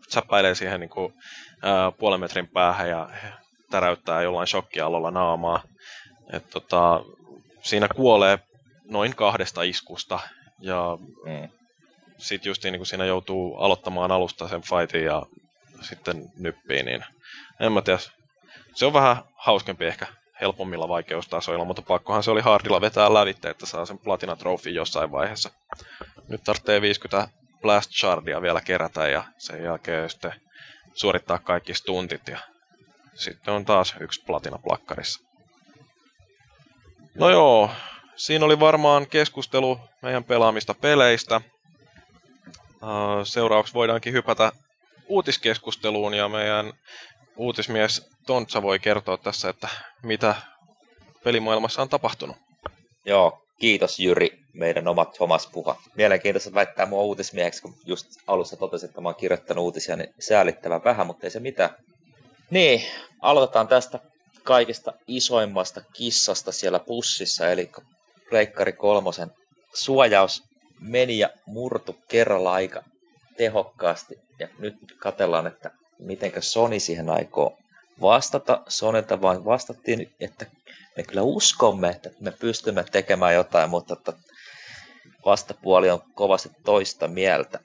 säppäilee 0.10 0.56
siihen 0.56 0.80
niin 0.80 0.90
kuin, 0.90 1.14
ää, 1.62 1.92
puolen 1.92 2.20
metrin 2.20 2.48
päähän 2.48 2.90
ja 2.90 3.10
täräyttää 3.70 4.22
jollain 4.22 4.48
shokkialolla 4.48 5.12
naamaa. 5.12 5.64
Et, 6.34 6.50
tota, 6.50 7.04
siinä 7.62 7.88
kuolee 7.96 8.40
noin 8.90 9.16
kahdesta 9.16 9.64
iskusta 9.64 10.20
ja 10.60 10.98
mm. 11.26 11.50
sitten 12.18 12.50
just 12.50 12.64
niin 12.64 12.78
kuin 12.78 12.88
siinä 12.88 13.06
joutuu 13.06 13.56
aloittamaan 13.56 14.12
alusta 14.12 14.48
sen 14.48 14.62
fightin 14.62 15.06
ja 15.06 15.26
sitten 15.84 16.32
nyppii, 16.38 16.84
niin 16.84 17.06
en 17.60 17.72
mä 17.72 17.82
tiedä. 17.82 18.00
Se 18.76 18.86
on 18.86 18.94
vähän 18.94 19.24
hauskempi 19.36 19.86
ehkä 19.86 20.08
helpommilla 20.42 20.88
vaikeustasoilla, 20.88 21.66
mutta 21.66 21.82
pakkohan 21.82 22.24
se 22.24 22.32
oli 22.32 22.42
hardilla 22.42 22.82
vetää 22.82 23.14
lävitte, 23.14 23.50
että 23.50 23.66
saa 23.66 23.86
sen 23.86 24.00
platina 24.00 24.38
jossain 24.74 25.12
vaiheessa. 25.12 25.52
Nyt 26.28 26.44
tarvitsee 26.44 26.82
50 26.82 27.30
blast 27.62 27.92
shardia 27.92 28.42
vielä 28.42 28.62
kerätä 28.62 29.08
ja 29.08 29.24
sen 29.38 29.64
jälkeen 29.64 30.10
sitten 30.10 30.34
suorittaa 30.94 31.40
kaikki 31.40 31.74
stuntit 31.74 32.28
ja 32.28 32.40
sitten 33.14 33.54
on 33.54 33.66
taas 33.66 33.96
yksi 34.00 34.24
platina 34.26 34.58
plakkarissa. 34.58 35.24
No 37.16 37.30
joo, 37.30 37.72
siinä 38.16 38.46
oli 38.46 38.60
varmaan 38.60 39.08
keskustelu 39.08 39.80
meidän 40.02 40.24
pelaamista 40.24 40.74
peleistä. 40.74 41.42
Seuraavaksi 43.24 43.74
voidaankin 43.74 44.14
hypätä 44.14 44.52
uutiskeskusteluun 45.08 46.14
ja 46.14 46.30
meidän 46.30 46.74
uutismies 47.38 48.10
Tontsa 48.26 48.62
voi 48.62 48.80
kertoa 48.80 49.18
tässä, 49.18 49.50
että 49.50 49.68
mitä 50.04 50.36
pelimaailmassa 51.24 51.82
on 51.82 51.90
tapahtunut. 51.90 52.38
Joo, 53.06 53.40
kiitos 53.60 54.00
Jyri, 54.00 54.40
meidän 54.54 54.88
omat 54.88 55.14
Thomas 55.14 55.48
Puha. 55.48 55.82
Mielenkiintoista 55.96 56.54
väittää 56.54 56.86
mua 56.86 57.02
uutismieheksi, 57.02 57.62
kun 57.62 57.76
just 57.86 58.08
alussa 58.28 58.58
totesin, 58.58 58.90
että 58.90 59.02
mä 59.02 59.10
oon 59.10 59.16
kirjoittanut 59.16 59.64
uutisia, 59.64 59.96
niin 59.96 60.14
säälittävän 60.20 60.84
vähän, 60.84 61.08
mutta 61.08 61.28
ei 61.28 61.32
se 61.32 61.40
mitään. 61.40 61.70
Niin, 62.50 62.84
aloitetaan 63.22 63.68
tästä 63.68 64.00
kaikista 64.44 64.94
isoimmasta 65.08 65.82
kissasta 65.94 66.52
siellä 66.52 66.80
pussissa, 66.80 67.52
eli 67.52 67.72
Pleikkari 68.30 68.74
kolmosen 68.74 69.32
suojaus 69.74 70.44
meni 70.80 71.18
ja 71.18 71.30
murtu 71.46 71.96
kerralla 72.08 72.54
aika 72.54 72.84
tehokkaasti. 73.38 74.16
Ja 74.44 74.50
nyt 74.60 74.76
katellaan, 75.00 75.48
että 75.48 75.72
mitenkä 76.00 76.42
Sony 76.42 76.80
siihen 76.80 77.10
aikoo 77.10 77.58
vastata. 78.02 78.64
Sonilta 78.68 79.22
vain 79.22 79.46
vastattiin, 79.46 80.14
että 80.20 80.46
me 80.98 81.04
kyllä 81.04 81.22
uskomme, 81.22 81.90
että 81.90 82.10
me 82.20 82.32
pystymme 82.32 82.86
tekemään 82.92 83.34
jotain, 83.34 83.70
mutta 83.70 83.94
että 83.94 84.14
vastapuoli 85.26 85.90
on 85.90 86.02
kovasti 86.14 86.50
toista 86.64 87.08
mieltä. 87.08 87.60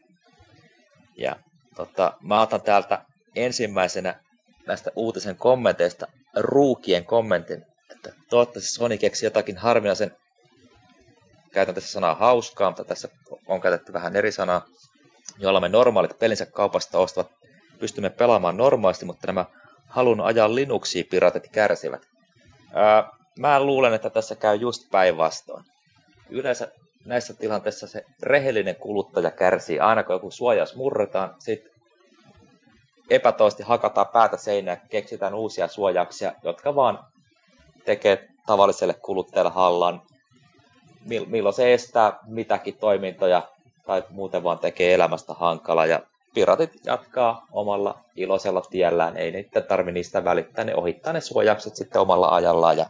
Ja 1.17 1.37
tota, 1.77 2.13
mä 2.21 2.41
otan 2.41 2.63
täältä 2.63 3.05
ensimmäisenä 3.37 4.21
näistä 4.67 4.91
uutisen 4.97 5.37
kommenteista 5.37 6.07
ruukien 6.37 7.05
kommentin, 7.05 7.67
että 7.91 8.13
toivottavasti 8.31 8.71
Sony 8.71 8.99
keksi 8.99 9.27
jotakin 9.27 9.57
harvinaisen, 9.57 10.17
käytän 11.53 11.75
tässä 11.75 11.93
sanaa 11.93 12.15
hauskaa, 12.15 12.71
mutta 12.71 12.85
tässä 12.85 13.09
on 13.47 13.61
käytetty 13.61 13.93
vähän 13.93 14.17
eri 14.17 14.33
sanaa, 14.33 14.67
jolla 15.39 15.61
me 15.61 15.69
normaalit 15.69 16.19
pelinsä 16.19 16.47
kaupasta 16.47 16.99
ostavat 16.99 17.31
pystymme 17.79 18.11
pelaamaan 18.11 18.57
normaalisti, 18.57 19.05
mutta 19.05 19.27
nämä 19.27 19.45
halun 19.87 20.21
ajaa 20.21 20.55
Linuxia 20.55 21.05
piratit 21.11 21.49
kärsivät. 21.53 22.03
Ää, 22.75 23.11
mä 23.39 23.61
luulen, 23.61 23.95
että 23.95 24.11
tässä 24.11 24.35
käy 24.37 24.57
just 24.57 24.91
päinvastoin. 24.91 25.65
Yleensä 26.31 26.69
näissä 27.05 27.35
tilanteissa 27.35 27.87
se 27.87 28.05
rehellinen 28.23 28.77
kuluttaja 28.77 29.31
kärsii 29.31 29.81
aina 29.81 30.03
kun 30.03 30.15
joku 30.15 30.31
suojaus 30.31 30.77
murretaan, 30.77 31.35
sitten 31.39 31.73
epätoisesti 33.11 33.63
hakataan 33.63 34.07
päätä 34.13 34.37
seinään, 34.37 34.81
keksitään 34.91 35.35
uusia 35.35 35.69
suojauksia, 35.69 36.33
jotka 36.43 36.75
vaan 36.75 36.99
tekee 37.85 38.29
tavalliselle 38.47 38.95
kuluttajalle 38.95 39.51
hallan, 39.51 40.03
milloin 41.27 41.55
se 41.55 41.75
estää 41.75 42.19
mitäkin 42.27 42.79
toimintoja 42.79 43.43
tai 43.89 44.03
muuten 44.11 44.43
vaan 44.43 44.59
tekee 44.59 44.95
elämästä 44.95 45.35
hankala 45.35 45.87
ja 45.87 46.01
piratit 46.35 46.71
jatkaa 46.87 47.47
omalla 47.53 48.01
iloisella 48.17 48.61
tiellään, 48.61 49.17
ei 49.17 49.31
niitä 49.31 49.61
tarvi 49.61 49.93
niistä 49.93 50.25
välittää, 50.25 50.65
ne 50.65 50.75
ohittaa 50.75 51.13
ne 51.13 51.21
suojaukset 51.21 51.77
sitten 51.77 52.01
omalla 52.01 52.29
ajallaan 52.29 52.77
ja 52.77 52.87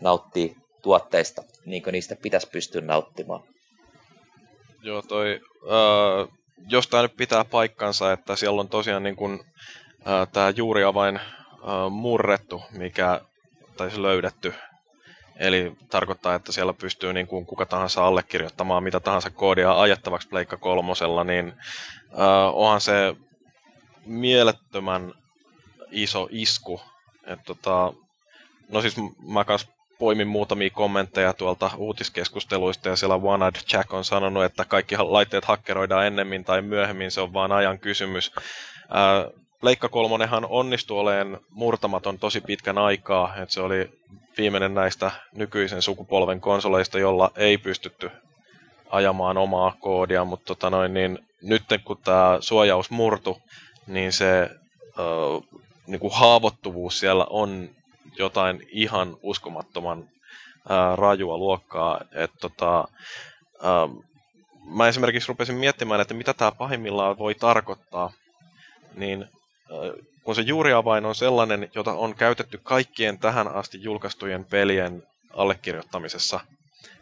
nauttii 0.00 0.56
tuotteista, 0.82 1.42
niin 1.66 1.82
kuin 1.82 1.92
niistä 1.92 2.16
pitäisi 2.22 2.48
pystyä 2.52 2.80
nauttimaan. 2.80 3.42
Joo, 4.82 5.02
toi, 5.02 5.40
äh, 5.62 6.28
jos 6.68 6.88
tämä 6.88 7.02
nyt 7.02 7.16
pitää 7.16 7.44
paikkansa, 7.44 8.12
että 8.12 8.36
siellä 8.36 8.60
on 8.60 8.68
tosiaan 8.68 9.02
niin 9.02 9.16
äh, 9.32 10.28
tämä 10.32 10.52
juuriavain 10.56 11.16
äh, 11.16 11.90
murrettu, 11.90 12.62
mikä 12.70 13.20
taisi 13.76 14.02
löydetty. 14.02 14.54
Eli 15.36 15.72
tarkoittaa, 15.90 16.34
että 16.34 16.52
siellä 16.52 16.72
pystyy 16.72 17.12
niin 17.12 17.26
kuin 17.26 17.46
kuka 17.46 17.66
tahansa 17.66 18.06
allekirjoittamaan 18.06 18.82
mitä 18.82 19.00
tahansa 19.00 19.30
koodia 19.30 19.80
ajettavaksi 19.80 20.28
Pleikka 20.28 20.56
kolmosella, 20.56 21.24
niin 21.24 21.48
äh, 21.48 22.54
onhan 22.54 22.80
se 22.80 23.16
mielettömän 24.06 25.12
iso 25.90 26.28
isku. 26.30 26.80
Et 27.26 27.40
tota, 27.44 27.92
no 28.68 28.80
siis 28.80 28.96
mä 29.28 29.44
kanssa 29.44 29.68
poimin 29.98 30.28
muutamia 30.28 30.70
kommentteja 30.70 31.32
tuolta 31.32 31.70
uutiskeskusteluista 31.76 32.88
ja 32.88 32.96
siellä 32.96 33.14
One 33.14 33.44
Eyed 33.44 33.54
Jack 33.72 33.94
on 33.94 34.04
sanonut, 34.04 34.44
että 34.44 34.64
kaikki 34.64 34.96
laitteet 34.98 35.44
hakkeroidaan 35.44 36.06
ennemmin 36.06 36.44
tai 36.44 36.62
myöhemmin, 36.62 37.10
se 37.10 37.20
on 37.20 37.32
vaan 37.32 37.52
ajan 37.52 37.78
kysymys. 37.78 38.32
Ää, 38.90 39.30
Leikka 39.62 39.88
kolmonenhan 39.88 40.46
onnistui 40.48 41.00
olemaan 41.00 41.40
murtamaton 41.50 42.18
tosi 42.18 42.40
pitkän 42.40 42.78
aikaa, 42.78 43.36
että 43.36 43.54
se 43.54 43.60
oli 43.60 43.90
viimeinen 44.38 44.74
näistä 44.74 45.10
nykyisen 45.32 45.82
sukupolven 45.82 46.40
konsoleista, 46.40 46.98
jolla 46.98 47.30
ei 47.36 47.58
pystytty 47.58 48.10
ajamaan 48.90 49.36
omaa 49.36 49.76
koodia, 49.80 50.24
mutta 50.24 50.44
tota 50.44 50.70
noin, 50.70 50.94
niin 50.94 51.18
nyt 51.42 51.62
kun 51.84 51.98
tämä 52.04 52.38
suojaus 52.40 52.90
murtu, 52.90 53.42
niin 53.86 54.12
se 54.12 54.40
ö, 54.40 55.58
niin 55.86 56.00
kuin 56.00 56.14
haavoittuvuus 56.14 56.98
siellä 56.98 57.26
on 57.30 57.68
jotain 58.18 58.66
ihan 58.70 59.16
uskomattoman 59.22 60.08
ää, 60.68 60.96
rajua 60.96 61.38
luokkaa. 61.38 62.00
Et, 62.12 62.30
tota, 62.40 62.88
ää, 63.62 63.88
mä 64.64 64.88
esimerkiksi 64.88 65.28
rupesin 65.28 65.56
miettimään, 65.56 66.00
että 66.00 66.14
mitä 66.14 66.34
tämä 66.34 66.52
pahimmillaan 66.52 67.18
voi 67.18 67.34
tarkoittaa, 67.34 68.12
niin 68.94 69.28
kun 70.22 70.34
se 70.34 70.42
juuriavain 70.42 71.06
on 71.06 71.14
sellainen, 71.14 71.70
jota 71.74 71.92
on 71.92 72.14
käytetty 72.14 72.60
kaikkien 72.62 73.18
tähän 73.18 73.48
asti 73.48 73.82
julkaistujen 73.82 74.44
pelien 74.44 75.02
allekirjoittamisessa, 75.36 76.40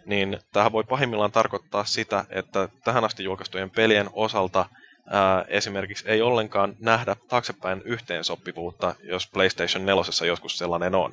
niin 0.07 0.39
tähän 0.53 0.73
voi 0.73 0.85
pahimmillaan 0.85 1.33
tarkoittaa 1.33 1.85
sitä, 1.85 2.25
että 2.31 2.69
tähän 2.85 3.05
asti 3.05 3.25
julkaistujen 3.25 3.71
pelien 3.71 4.11
osalta 4.13 4.67
ää, 5.07 5.45
esimerkiksi 5.49 6.05
ei 6.09 6.23
ollenkaan 6.23 6.77
nähdä 6.79 7.17
taaksepäin 7.29 7.83
yhteensopivuutta, 7.85 8.95
jos 9.03 9.27
PlayStation 9.27 9.87
4 9.87 10.27
joskus 10.27 10.59
sellainen 10.59 10.95
on. 10.95 11.13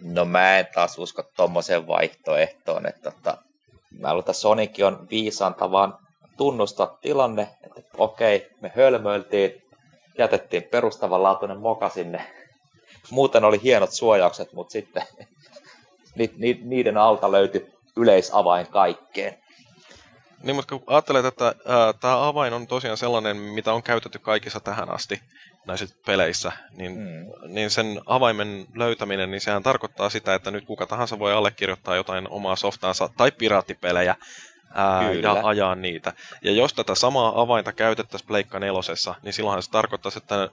No 0.00 0.24
mä 0.24 0.58
en 0.58 0.66
taas 0.74 0.98
usko 0.98 1.22
tommoseen 1.36 1.86
vaihtoehtoon, 1.86 2.86
että 2.86 3.10
tota, 3.10 3.38
mä 3.98 4.08
luulen, 4.08 4.20
että 4.20 4.32
Sonic 4.32 4.82
on 4.84 5.06
viisaanta 5.10 5.70
vaan 5.70 5.98
tunnustaa 6.36 6.98
tilanne, 7.02 7.48
että 7.66 7.82
okei, 7.98 8.50
me 8.60 8.72
hölmöiltiin, 8.76 9.62
jätettiin 10.18 10.62
perustavanlaatuinen 10.62 11.58
moka 11.58 11.88
sinne. 11.88 12.26
Muuten 13.10 13.44
oli 13.44 13.60
hienot 13.62 13.92
suojaukset, 13.92 14.52
mutta 14.52 14.72
sitten 14.72 15.02
ni, 16.16 16.30
ni, 16.36 16.60
niiden 16.64 16.96
alta 16.96 17.32
löytyi 17.32 17.72
yleisavain 17.96 18.66
kaikkeen. 18.66 19.38
Niin, 20.42 20.56
mutta 20.56 20.78
kun 20.78 20.84
ajattelet, 20.86 21.24
että 21.24 21.54
tämä 22.00 22.28
avain 22.28 22.52
on 22.52 22.66
tosiaan 22.66 22.96
sellainen, 22.96 23.36
mitä 23.36 23.72
on 23.72 23.82
käytetty 23.82 24.18
kaikissa 24.18 24.60
tähän 24.60 24.90
asti 24.90 25.20
näissä 25.66 25.86
peleissä, 26.06 26.52
niin, 26.70 26.92
mm. 26.98 27.54
niin 27.54 27.70
sen 27.70 28.00
avaimen 28.06 28.66
löytäminen, 28.74 29.30
niin 29.30 29.40
sehän 29.40 29.62
tarkoittaa 29.62 30.10
sitä, 30.10 30.34
että 30.34 30.50
nyt 30.50 30.64
kuka 30.64 30.86
tahansa 30.86 31.18
voi 31.18 31.32
allekirjoittaa 31.32 31.96
jotain 31.96 32.28
omaa 32.30 32.56
softaansa 32.56 33.08
tai 33.16 33.32
piraattipelejä 33.32 34.16
ää, 34.74 35.12
ja 35.12 35.32
ajaa 35.32 35.74
niitä. 35.74 36.12
Ja 36.42 36.52
jos 36.52 36.74
tätä 36.74 36.94
samaa 36.94 37.40
avainta 37.40 37.72
käytettäisiin 37.72 38.28
Pleikka 38.28 38.58
nelosessa, 38.58 39.14
niin 39.22 39.32
silloinhan 39.32 39.62
se 39.62 39.70
tarkoittaisi, 39.70 40.18
että 40.18 40.34
ää, 40.34 40.48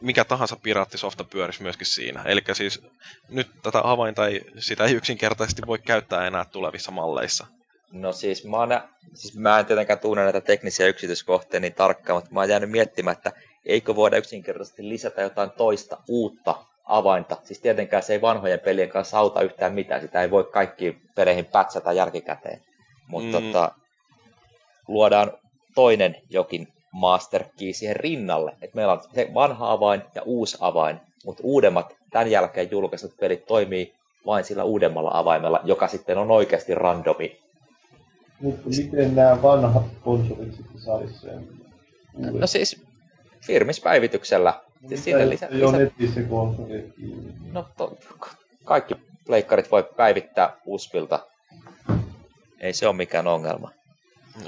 mikä 0.00 0.24
tahansa 0.24 0.56
piraattisofta 0.62 1.24
pyörisi 1.24 1.62
myöskin 1.62 1.86
siinä. 1.86 2.22
Eli 2.22 2.40
siis 2.52 2.82
nyt 3.28 3.48
tätä 3.62 3.80
avainta 3.84 4.26
ei, 4.26 4.40
sitä 4.58 4.84
ei 4.84 4.94
yksinkertaisesti 4.94 5.62
voi 5.66 5.78
käyttää 5.78 6.26
enää 6.26 6.44
tulevissa 6.44 6.92
malleissa. 6.92 7.46
No 7.92 8.12
siis 8.12 8.44
mä, 8.44 8.56
oon, 8.56 8.80
siis 9.14 9.36
mä 9.36 9.58
en 9.58 9.66
tietenkään 9.66 9.98
tunne 9.98 10.22
näitä 10.22 10.40
teknisiä 10.40 10.86
yksityiskohtia 10.86 11.60
niin 11.60 11.74
tarkkaan, 11.74 12.16
mutta 12.16 12.34
mä 12.34 12.40
oon 12.40 12.48
jäänyt 12.48 12.70
miettimään, 12.70 13.16
että 13.16 13.32
eikö 13.66 13.96
voida 13.96 14.16
yksinkertaisesti 14.16 14.88
lisätä 14.88 15.22
jotain 15.22 15.50
toista 15.50 15.98
uutta 16.08 16.64
avainta. 16.84 17.36
Siis 17.44 17.60
tietenkään 17.60 18.02
se 18.02 18.12
ei 18.12 18.20
vanhojen 18.20 18.60
pelien 18.60 18.88
kanssa 18.88 19.18
auta 19.18 19.40
yhtään 19.40 19.74
mitään, 19.74 20.00
sitä 20.00 20.22
ei 20.22 20.30
voi 20.30 20.44
kaikki 20.44 20.98
peleihin 21.14 21.46
pätsätä 21.46 21.92
jälkikäteen. 21.92 22.60
Mutta 23.08 23.40
mm. 23.40 23.46
tota, 23.46 23.72
luodaan 24.88 25.32
toinen 25.74 26.16
jokin 26.30 26.68
master 26.92 27.44
key 27.58 27.72
siihen 27.72 27.96
rinnalle. 27.96 28.56
Et 28.62 28.74
meillä 28.74 28.92
on 28.92 29.00
se 29.14 29.30
vanha 29.34 29.72
avain 29.72 30.02
ja 30.14 30.22
uusi 30.22 30.56
avain, 30.60 31.00
mutta 31.24 31.42
uudemmat 31.44 31.96
tämän 32.10 32.30
jälkeen 32.30 32.70
julkaistut 32.70 33.16
pelit 33.20 33.46
toimii 33.46 33.94
vain 34.26 34.44
sillä 34.44 34.64
uudemmalla 34.64 35.10
avaimella, 35.14 35.60
joka 35.64 35.88
sitten 35.88 36.18
on 36.18 36.30
oikeasti 36.30 36.74
randomi 36.74 37.46
mutta 38.40 38.68
miten 38.68 39.14
nämä 39.14 39.42
vanhat 39.42 39.84
konsolit 40.04 40.54
sitten 40.54 40.78
saisi 40.78 41.14
sen 41.14 41.48
uuden? 42.14 42.40
No 42.40 42.46
siis 42.46 42.82
firmispäivityksellä. 43.46 44.60
Siis 44.88 45.04
sinne 45.04 45.28
lisä, 45.28 45.48
jo 45.50 45.66
lisä... 45.66 45.78
netissä 45.78 46.22
konsoli. 46.22 46.92
No 47.52 47.66
to, 47.76 47.98
kaikki 48.64 48.94
pleikkarit 49.26 49.70
voi 49.70 49.82
päivittää 49.96 50.56
uspilta. 50.66 51.26
Ei 52.60 52.72
se 52.72 52.86
ole 52.86 52.96
mikään 52.96 53.26
ongelma. 53.26 53.70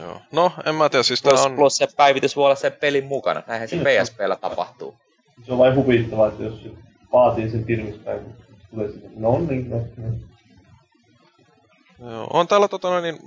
Joo. 0.01 0.21
No, 0.33 0.53
en 0.65 0.75
mä 0.75 0.89
tiedä, 0.89 1.03
siis 1.03 1.23
plus, 1.23 1.45
on... 1.45 1.57
plus 1.57 1.77
se 1.77 1.89
päivitys 1.97 2.37
voi 2.37 2.45
olla 2.45 2.55
sen 2.55 2.73
pelin 2.73 3.05
mukana. 3.05 3.43
Näinhän 3.47 3.69
se 3.69 3.77
PSPllä 3.77 4.37
tapahtuu. 4.37 4.99
Se 5.47 5.53
on 5.53 5.59
vain 5.59 5.75
huvittavaa, 5.75 6.29
että 6.29 6.43
jos 6.43 6.69
vaatii 7.13 7.51
sen 7.51 7.65
firmispäivityksen, 7.65 8.57
tulee 8.71 8.93
sitten, 8.93 9.11
no 9.17 9.39
niin, 9.39 9.71
no, 9.71 9.77
niin. 9.97 10.29
Joo, 12.01 12.27
on 12.33 12.49
täällä 12.49 12.69
tota 12.69 12.89
noin, 12.89 13.03
niin 13.03 13.19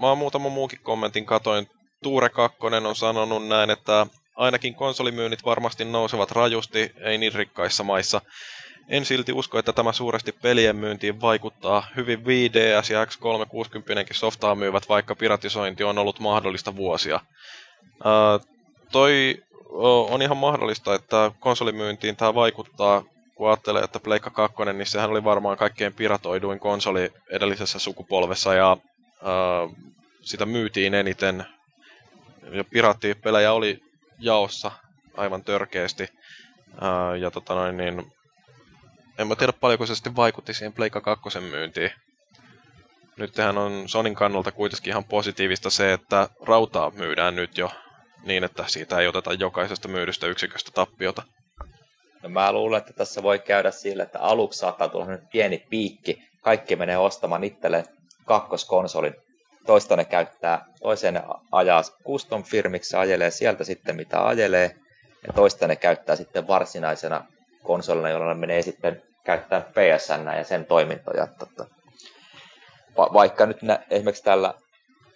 mä 0.00 0.08
oon 0.08 0.18
muutama 0.18 0.48
muukin 0.48 0.80
kommentin 0.82 1.26
katoin. 1.26 1.66
Tuure 2.02 2.28
Kakkonen 2.28 2.86
on 2.86 2.96
sanonut 2.96 3.48
näin, 3.48 3.70
että 3.70 4.06
ainakin 4.36 4.74
konsolimyynnit 4.74 5.44
varmasti 5.44 5.84
nousevat 5.84 6.30
rajusti, 6.30 6.92
ei 7.00 7.18
niin 7.18 7.34
rikkaissa 7.34 7.84
maissa. 7.84 8.20
En 8.88 9.04
silti 9.04 9.32
usko, 9.32 9.58
että 9.58 9.72
tämä 9.72 9.92
suuresti 9.92 10.32
pelien 10.32 10.76
myyntiin 10.76 11.20
vaikuttaa. 11.20 11.86
Hyvin 11.96 12.18
5DS 12.18 12.92
ja 12.92 13.04
X360 13.04 13.10
softaa 14.12 14.54
myyvät, 14.54 14.88
vaikka 14.88 15.14
piratisointi 15.14 15.84
on 15.84 15.98
ollut 15.98 16.20
mahdollista 16.20 16.76
vuosia. 16.76 17.20
Uh, 17.84 18.48
toi 18.92 19.42
on 20.10 20.22
ihan 20.22 20.36
mahdollista, 20.36 20.94
että 20.94 21.30
konsolimyyntiin 21.40 22.16
tämä 22.16 22.34
vaikuttaa, 22.34 23.04
kun 23.34 23.48
ajattelee, 23.48 23.82
että 23.82 24.00
Pleikka 24.00 24.30
2, 24.30 24.56
niin 24.64 24.86
sehän 24.86 25.10
oli 25.10 25.24
varmaan 25.24 25.56
kaikkein 25.56 25.94
piratoiduin 25.94 26.60
konsoli 26.60 27.12
edellisessä 27.30 27.78
sukupolvessa 27.78 28.54
ja 28.54 28.72
uh, 28.72 29.76
sitä 30.20 30.46
myytiin 30.46 30.94
eniten. 30.94 31.44
Ja 32.50 32.64
piraattipelejä 32.64 33.52
oli 33.52 33.82
jaossa 34.18 34.70
aivan 35.16 35.44
törkeästi. 35.44 36.08
Uh, 36.72 37.20
ja 37.20 37.30
tota 37.30 37.54
noin, 37.54 37.76
niin 37.76 38.12
en 39.18 39.26
mä 39.26 39.36
tiedä 39.36 39.52
paljonko 39.52 39.86
se 39.86 39.94
sitten 39.94 40.16
vaikutti 40.16 40.54
siihen 40.54 40.72
Pleikka 40.72 41.00
2 41.00 41.40
myyntiin. 41.40 41.90
Nythän 43.16 43.58
on 43.58 43.88
Sonin 43.88 44.14
kannalta 44.14 44.52
kuitenkin 44.52 44.90
ihan 44.90 45.04
positiivista 45.04 45.70
se, 45.70 45.92
että 45.92 46.28
rautaa 46.46 46.90
myydään 46.90 47.36
nyt 47.36 47.58
jo 47.58 47.70
niin, 48.24 48.44
että 48.44 48.64
siitä 48.66 48.98
ei 48.98 49.08
oteta 49.08 49.32
jokaisesta 49.32 49.88
myydystä 49.88 50.26
yksiköstä 50.26 50.70
tappiota. 50.74 51.22
No 52.22 52.28
mä 52.28 52.52
luulen, 52.52 52.78
että 52.78 52.92
tässä 52.92 53.22
voi 53.22 53.38
käydä 53.38 53.70
sillä, 53.70 54.02
että 54.02 54.20
aluksi 54.20 54.58
saattaa 54.58 54.88
tulla 54.88 55.06
nyt 55.06 55.30
pieni 55.32 55.66
piikki. 55.70 56.22
Kaikki 56.42 56.76
menee 56.76 56.98
ostamaan 56.98 57.44
itselleen 57.44 57.84
kakkoskonsolin. 58.24 59.14
Toista 59.66 59.96
ne 59.96 60.04
käyttää, 60.04 60.64
toiseen 60.82 61.14
ne 61.14 61.22
ajaa 61.52 61.82
custom 62.06 62.44
firmiksi 62.44 62.96
ajelee 62.96 63.30
sieltä 63.30 63.64
sitten 63.64 63.96
mitä 63.96 64.26
ajelee. 64.26 64.74
Ja 65.26 65.32
toista 65.32 65.66
ne 65.66 65.76
käyttää 65.76 66.16
sitten 66.16 66.48
varsinaisena 66.48 67.26
konsolina, 67.64 68.10
jolla 68.10 68.34
ne 68.34 68.40
menee 68.40 68.62
sitten 68.62 69.02
käyttää 69.24 69.60
PSN 69.60 70.36
ja 70.36 70.44
sen 70.44 70.66
toimintoja. 70.66 71.28
Va- 72.96 73.10
vaikka 73.12 73.46
nyt 73.46 73.62
nä, 73.62 73.78
esimerkiksi 73.90 74.24
tällä 74.24 74.54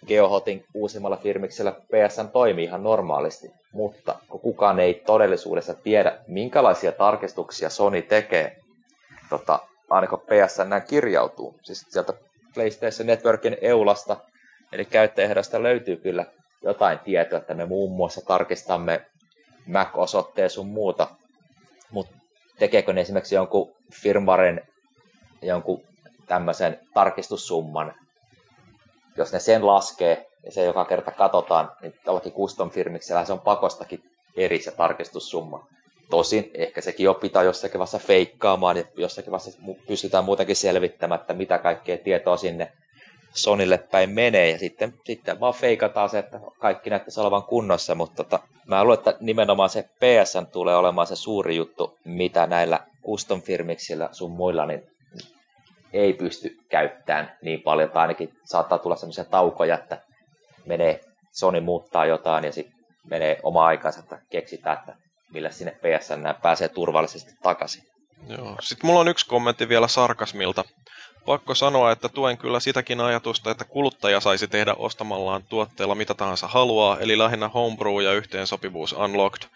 Geohotin 0.07 0.65
uusimmalla 0.73 1.17
firmiksellä 1.17 1.71
PSN 1.71 2.29
toimii 2.33 2.65
ihan 2.65 2.83
normaalisti, 2.83 3.51
mutta 3.71 4.19
kun 4.29 4.39
kukaan 4.39 4.79
ei 4.79 4.93
todellisuudessa 4.93 5.73
tiedä, 5.73 6.17
minkälaisia 6.27 6.91
tarkistuksia 6.91 7.69
Sony 7.69 8.01
tekee, 8.01 8.57
tota, 9.29 9.59
aina 9.89 10.07
kun 10.07 10.19
PSN 10.21 10.87
kirjautuu, 10.89 11.59
siis 11.63 11.85
sieltä 11.89 12.13
PlayStation 12.53 13.07
Networkin 13.07 13.57
EULasta, 13.61 14.17
eli 14.71 14.85
käyttäjähdasta 14.85 15.63
löytyy 15.63 15.95
kyllä 15.95 16.25
jotain 16.63 16.99
tietoa, 16.99 17.39
että 17.39 17.53
me 17.53 17.65
muun 17.65 17.91
muassa 17.91 18.21
tarkistamme 18.25 19.05
MAC-osoitteen 19.67 20.49
sun 20.49 20.67
muuta, 20.67 21.07
mutta 21.91 22.18
tekeekö 22.59 22.93
ne 22.93 23.01
esimerkiksi 23.01 23.35
jonkun 23.35 23.75
firmaren 23.93 24.61
jonkun 25.41 25.81
tämmöisen 26.27 26.79
tarkistussumman, 26.93 27.93
jos 29.17 29.33
ne 29.33 29.39
sen 29.39 29.67
laskee 29.67 30.29
ja 30.45 30.51
se 30.51 30.63
joka 30.63 30.85
kerta 30.85 31.11
katsotaan, 31.11 31.71
niin 31.81 31.95
jollakin 32.05 32.33
custom 32.33 32.69
firmiksellä 32.69 33.25
se 33.25 33.33
on 33.33 33.39
pakostakin 33.39 34.03
eri 34.35 34.61
se 34.61 34.71
tarkistussumma. 34.71 35.67
Tosin 36.09 36.51
ehkä 36.53 36.81
sekin 36.81 37.09
opitaan 37.09 37.45
jossakin 37.45 37.79
vaiheessa 37.79 37.99
feikkaamaan 37.99 38.77
ja 38.77 38.83
jossakin 38.97 39.31
vaiheessa 39.31 39.61
pystytään 39.87 40.25
muutenkin 40.25 40.55
selvittämättä, 40.55 41.33
mitä 41.33 41.57
kaikkea 41.57 41.97
tietoa 41.97 42.37
sinne 42.37 42.71
Sonille 43.33 43.77
päin 43.77 44.09
menee 44.09 44.49
ja 44.49 44.57
sitten, 44.57 44.93
sitten 45.05 45.39
vaan 45.39 45.53
feikataan 45.53 46.09
se, 46.09 46.19
että 46.19 46.39
kaikki 46.59 46.89
näyttäisi 46.89 47.19
olevan 47.19 47.43
kunnossa, 47.43 47.95
mutta 47.95 48.23
tota, 48.23 48.39
mä 48.67 48.83
luulen, 48.83 48.97
että 48.97 49.17
nimenomaan 49.19 49.69
se 49.69 49.83
PSN 49.83 50.47
tulee 50.51 50.75
olemaan 50.75 51.07
se 51.07 51.15
suuri 51.15 51.55
juttu, 51.55 51.97
mitä 52.05 52.47
näillä 52.47 52.79
custom 53.05 53.41
firmiksillä 53.41 54.09
sun 54.11 54.31
muilla 54.31 54.65
niin 54.65 54.83
ei 55.93 56.13
pysty 56.13 56.57
käyttämään 56.69 57.37
niin 57.41 57.61
paljon, 57.61 57.89
tai 57.89 58.01
ainakin 58.01 58.33
saattaa 58.45 58.77
tulla 58.77 58.95
sellaisia 58.95 59.23
taukoja, 59.23 59.75
että 59.75 60.01
menee, 60.65 61.01
Sony 61.31 61.59
muuttaa 61.59 62.05
jotain 62.05 62.43
ja 62.43 62.51
sitten 62.51 62.75
menee 63.09 63.39
oma 63.43 63.65
aikansa, 63.65 63.99
että 63.99 64.21
keksitään, 64.29 64.77
että 64.77 64.95
millä 65.33 65.51
sinne 65.51 65.71
PSN 65.71 66.41
pääsee 66.41 66.69
turvallisesti 66.69 67.31
takaisin. 67.43 67.83
Joo. 68.27 68.55
Sitten 68.61 68.87
mulla 68.87 68.99
on 68.99 69.07
yksi 69.07 69.27
kommentti 69.27 69.69
vielä 69.69 69.87
sarkasmilta. 69.87 70.63
Pakko 71.29 71.55
sanoa, 71.55 71.91
että 71.91 72.09
tuen 72.09 72.37
kyllä 72.37 72.59
sitäkin 72.59 73.01
ajatusta, 73.01 73.51
että 73.51 73.65
kuluttaja 73.65 74.19
saisi 74.19 74.47
tehdä 74.47 74.73
ostamallaan 74.73 75.43
tuotteella 75.49 75.95
mitä 75.95 76.13
tahansa 76.13 76.47
haluaa, 76.47 76.99
eli 76.99 77.17
lähinnä 77.17 77.47
homebrew 77.47 78.03
ja 78.03 78.13
yhteensopivuus 78.13 78.93
unlocked. 78.93 79.49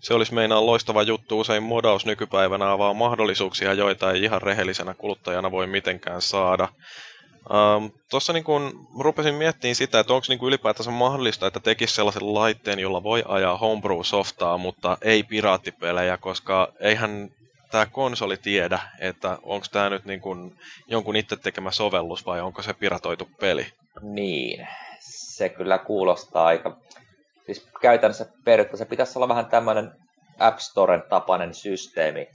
Se 0.00 0.14
olisi 0.14 0.34
meinaan 0.34 0.66
loistava 0.66 1.02
juttu, 1.02 1.40
usein 1.40 1.62
modaus 1.62 2.06
nykypäivänä 2.06 2.72
avaa 2.72 2.94
mahdollisuuksia, 2.94 3.72
joita 3.72 4.12
ei 4.12 4.22
ihan 4.22 4.42
rehellisenä 4.42 4.94
kuluttajana 4.94 5.50
voi 5.50 5.66
mitenkään 5.66 6.22
saada. 6.22 6.68
Um, 7.50 7.90
Tuossa 8.10 8.32
niin 8.32 8.44
kun 8.44 8.88
rupesin 8.98 9.34
miettimään 9.34 9.74
sitä, 9.74 10.00
että 10.00 10.12
onko 10.12 10.24
niin 10.28 10.46
ylipäätänsä 10.46 10.90
mahdollista, 10.90 11.46
että 11.46 11.60
tekisi 11.60 11.94
sellaisen 11.94 12.34
laitteen, 12.34 12.78
jolla 12.78 13.02
voi 13.02 13.24
ajaa 13.28 13.58
homebrew-softaa, 13.58 14.58
mutta 14.58 14.98
ei 15.02 15.22
piraattipelejä, 15.22 16.16
koska 16.16 16.72
eihän 16.80 17.30
tämä 17.72 17.86
konsoli 17.86 18.36
tiedä, 18.36 18.78
että 18.98 19.38
onko 19.42 19.66
tämä 19.72 19.90
nyt 19.90 20.04
niin 20.04 20.20
kun 20.20 20.56
jonkun 20.86 21.16
itse 21.16 21.36
tekemä 21.36 21.70
sovellus 21.70 22.26
vai 22.26 22.40
onko 22.40 22.62
se 22.62 22.74
piratoitu 22.74 23.28
peli. 23.40 23.66
Niin, 24.02 24.68
se 25.00 25.48
kyllä 25.48 25.78
kuulostaa 25.78 26.46
aika... 26.46 26.76
Siis 27.46 27.68
käytännössä 27.80 28.26
periaatteessa 28.44 28.86
pitäisi 28.86 29.18
olla 29.18 29.28
vähän 29.28 29.46
tämmöinen 29.46 29.90
App 30.38 30.58
Storen 30.58 31.02
tapainen 31.10 31.54
systeemi. 31.54 32.28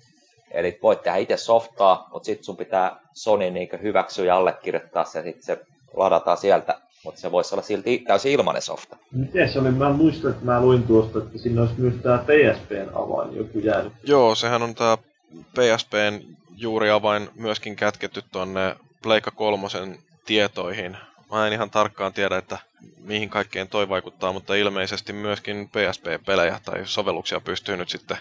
Eli 0.51 0.79
voit 0.83 1.03
tehdä 1.03 1.17
itse 1.17 1.37
softaa, 1.37 2.09
mutta 2.13 2.25
sitten 2.25 2.43
sun 2.43 2.57
pitää 2.57 2.99
Sony 3.13 3.51
niin 3.51 3.69
hyväksyä 3.81 4.25
ja 4.25 4.37
allekirjoittaa 4.37 5.03
se, 5.03 5.19
ja 5.19 5.23
sitten 5.23 5.43
se 5.43 5.65
ladataan 5.93 6.37
sieltä, 6.37 6.79
mutta 7.05 7.21
se 7.21 7.31
voisi 7.31 7.55
olla 7.55 7.63
silti 7.63 8.03
täysin 8.07 8.31
ilmainen 8.31 8.61
softa. 8.61 8.97
Miten 9.11 9.51
se 9.51 9.59
oli? 9.59 9.71
Mä 9.71 9.89
muistan, 9.89 10.31
että 10.31 10.45
mä 10.45 10.61
luin 10.61 10.83
tuosta, 10.83 11.19
että 11.19 11.37
siinä 11.37 11.61
olisi 11.61 11.73
myös 11.77 11.93
tämä 12.03 12.17
PSPn 12.17 12.89
avain 12.93 13.35
joku 13.35 13.59
jäänyt. 13.59 13.93
Joo, 14.03 14.35
sehän 14.35 14.63
on 14.63 14.75
tämä 14.75 14.97
PSPn 15.35 16.35
juuri 16.55 16.89
avain 16.89 17.29
myöskin 17.35 17.75
kätketty 17.75 18.23
tuonne 18.31 18.75
Pleikka 19.03 19.31
kolmosen 19.31 19.97
tietoihin. 20.25 20.97
Mä 21.31 21.47
en 21.47 21.53
ihan 21.53 21.69
tarkkaan 21.69 22.13
tiedä, 22.13 22.37
että 22.37 22.57
mihin 23.03 23.29
kaikkeen 23.29 23.67
toi 23.67 23.89
vaikuttaa, 23.89 24.33
mutta 24.33 24.55
ilmeisesti 24.55 25.13
myöskin 25.13 25.69
PSP-pelejä 25.69 26.59
tai 26.65 26.81
sovelluksia 26.85 27.41
pystyy 27.41 27.77
nyt 27.77 27.89
sitten 27.89 28.17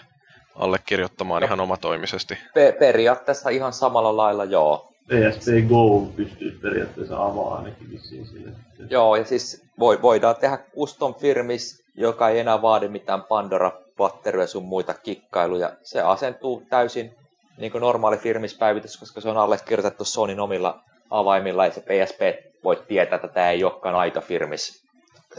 allekirjoittamaan 0.55 1.41
no. 1.41 1.45
ihan 1.45 1.59
omatoimisesti. 1.59 2.37
Pe- 2.53 2.75
periaatteessa 2.79 3.49
ihan 3.49 3.73
samalla 3.73 4.17
lailla, 4.17 4.45
joo. 4.45 4.93
PSP 5.07 5.69
Go 5.69 6.11
pystyy 6.15 6.59
periaatteessa 6.61 7.17
avaamaan 7.17 7.63
ainakin 7.63 7.91
vissiin 7.91 8.25
sille. 8.27 8.51
Joo, 8.89 9.15
ja 9.15 9.25
siis 9.25 9.63
voi, 9.79 10.01
voidaan 10.01 10.35
tehdä 10.35 10.57
custom 10.75 11.15
firmis, 11.15 11.83
joka 11.95 12.29
ei 12.29 12.39
enää 12.39 12.61
vaadi 12.61 12.87
mitään 12.87 13.23
Pandora 13.23 13.71
patteria 13.97 14.47
sun 14.47 14.65
muita 14.65 14.93
kikkailuja. 14.93 15.71
Se 15.83 16.01
asentuu 16.01 16.63
täysin 16.69 17.15
niin 17.57 17.71
kuin 17.71 17.81
normaali 17.81 18.17
firmispäivitys, 18.17 18.97
koska 18.97 19.21
se 19.21 19.29
on 19.29 19.37
allekirjoitettu 19.37 20.05
Sonin 20.05 20.39
omilla 20.39 20.79
avaimilla 21.09 21.65
ja 21.65 21.71
se 21.71 21.81
PSP 21.81 22.19
voi 22.63 22.83
tietää, 22.87 23.15
että 23.15 23.27
tämä 23.27 23.51
ei 23.51 23.63
olekaan 23.63 23.95
aito 23.95 24.21
firmis. 24.21 24.83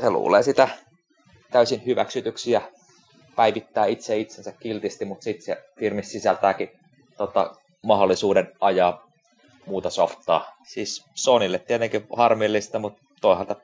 Se 0.00 0.10
luulee 0.10 0.42
sitä 0.42 0.68
täysin 1.50 1.86
hyväksytyksiä 1.86 2.62
päivittää 3.36 3.86
itse 3.86 4.18
itsensä 4.18 4.52
kiltisti, 4.52 5.04
mutta 5.04 5.24
sitten 5.24 5.44
se 5.44 5.64
firmis 5.78 6.12
sisältääkin 6.12 6.70
tota, 7.16 7.54
mahdollisuuden 7.82 8.52
ajaa 8.60 9.08
muuta 9.66 9.90
softaa. 9.90 10.56
Siis 10.66 11.04
Sonille 11.14 11.58
tietenkin 11.58 12.06
harmillista, 12.16 12.78
mutta 12.78 13.02
toisaalta 13.20 13.56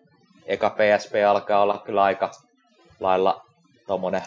eka 0.46 0.70
PSP 0.70 1.12
alkaa 1.28 1.62
olla 1.62 1.82
kyllä 1.84 2.02
aika 2.02 2.30
lailla 3.00 3.44
tommonen 3.86 4.22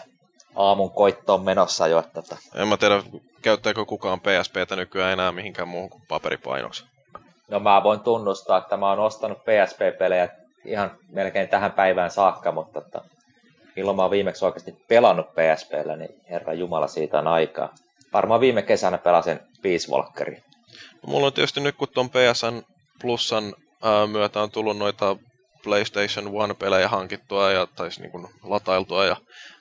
aamun 0.56 0.90
koittoon 0.90 1.42
menossa 1.42 1.86
jo. 1.86 1.98
Että... 1.98 2.22
Tota. 2.22 2.36
En 2.54 2.68
mä 2.68 2.76
tiedä, 2.76 3.02
käyttääkö 3.42 3.84
kukaan 3.84 4.20
PSPtä 4.20 4.76
nykyään 4.76 5.12
enää 5.12 5.32
mihinkään 5.32 5.68
muuhun 5.68 5.90
kuin 5.90 6.02
paperipainoksi. 6.08 6.84
No 7.48 7.60
mä 7.60 7.82
voin 7.82 8.00
tunnustaa, 8.00 8.58
että 8.58 8.76
mä 8.76 8.88
oon 8.88 8.98
ostanut 8.98 9.38
PSP-pelejä 9.38 10.28
ihan 10.64 10.90
melkein 11.08 11.48
tähän 11.48 11.72
päivään 11.72 12.10
saakka, 12.10 12.52
mutta 12.52 12.78
että 12.78 13.00
milloin 13.76 13.96
mä 13.96 14.02
oon 14.02 14.10
viimeksi 14.10 14.44
oikeasti 14.44 14.76
pelannut 14.88 15.26
PSPllä, 15.26 15.96
niin 15.96 16.20
herra 16.30 16.52
Jumala 16.52 16.86
siitä 16.86 17.18
on 17.18 17.26
aikaa. 17.26 17.74
Varmaan 18.12 18.40
viime 18.40 18.62
kesänä 18.62 18.98
pelasin 18.98 19.40
Peace 19.62 19.92
Walkerin. 19.92 20.42
No, 21.02 21.12
mulla 21.12 21.26
on 21.26 21.32
tietysti 21.32 21.60
nyt 21.60 21.76
kun 21.76 21.88
ton 21.94 22.10
PSN 22.10 22.62
Plusan 23.00 23.54
ää, 23.82 24.06
myötä 24.06 24.40
on 24.40 24.50
tullut 24.50 24.78
noita 24.78 25.16
PlayStation 25.64 26.30
One-pelejä 26.32 26.88
hankittua 26.88 27.50
ja, 27.50 27.66
tai 27.66 27.88
niin 27.98 28.28
latailtua 28.42 29.04
ja 29.04 29.16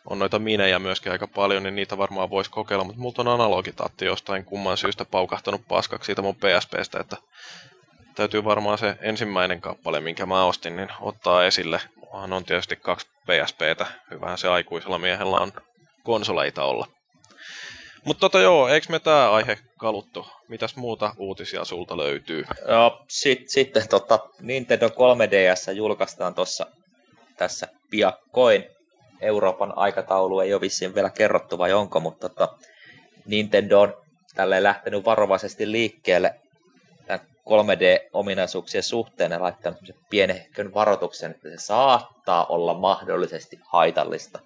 on 0.10 0.20
noita 0.20 0.40
minejä 0.40 0.80
myöskin 0.80 1.12
aika 1.12 1.28
paljon, 1.28 1.64
niin 1.64 1.76
niitä 1.76 1.98
varmaan 1.98 2.30
voisi 2.30 2.52
kokeilla, 2.52 2.84
mutta 2.84 3.02
multa 3.02 3.22
on 3.22 3.28
analogitatti 3.28 4.06
jostain 4.06 4.46
kumman 4.46 4.78
syystä 4.78 5.06
paukahtanut 5.06 5.68
paskaksi 5.68 6.06
siitä 6.06 6.22
mun 6.22 6.36
PSPstä, 6.36 7.00
että 7.00 7.18
täytyy 8.16 8.44
varmaan 8.44 8.78
se 8.78 8.98
ensimmäinen 9.02 9.62
kappale, 9.62 10.00
minkä 10.00 10.26
mä 10.26 10.46
ostin, 10.46 10.76
niin 10.76 10.90
ottaa 11.02 11.46
esille. 11.46 11.82
Mullahan 11.96 12.34
on 12.34 12.46
tietysti 12.46 12.76
kaksi 12.76 13.08
PSPtä. 13.08 13.86
Hyvähän 14.12 14.38
se 14.38 14.48
aikuisella 14.48 14.98
miehellä 15.00 15.38
on 15.38 15.52
konsoleita 16.04 16.64
olla. 16.64 16.88
Mutta 18.06 18.20
tota 18.20 18.40
joo, 18.40 18.68
eikö 18.68 18.88
me 18.90 19.00
tää 19.00 19.34
aihe 19.34 19.58
kaluttu? 19.78 20.28
Mitäs 20.48 20.76
muuta 20.76 21.16
uutisia 21.18 21.66
sulta 21.66 21.98
löytyy? 21.98 22.46
Joo, 22.68 23.06
sit, 23.08 23.50
sitten 23.50 23.90
tota, 23.90 24.20
Nintendo 24.42 24.88
3DS 24.88 25.72
julkaistaan 25.74 26.34
tossa 26.34 26.68
tässä 27.38 27.68
piakkoin. 27.90 28.66
Euroopan 29.22 29.78
aikataulu 29.78 30.40
ei 30.40 30.54
ole 30.54 30.62
vissiin 30.62 30.96
vielä 30.96 31.10
kerrottu 31.10 31.58
vai 31.58 31.74
onko, 31.74 32.00
mutta 32.00 32.30
tota, 32.30 32.58
Nintendo 33.26 33.82
on 33.82 33.94
tälleen 34.36 34.64
lähtenyt 34.64 35.06
varovaisesti 35.06 35.72
liikkeelle 35.72 36.36
3D-ominaisuuksien 37.48 38.84
suhteen 38.84 39.32
ja 39.32 39.42
laittanut 39.42 39.80
pienehkön 40.10 40.74
varoituksen, 40.74 41.32
että 41.32 41.50
se 41.50 41.58
saattaa 41.58 42.46
olla 42.46 42.74
mahdollisesti 42.74 43.60
haitallista 43.64 44.40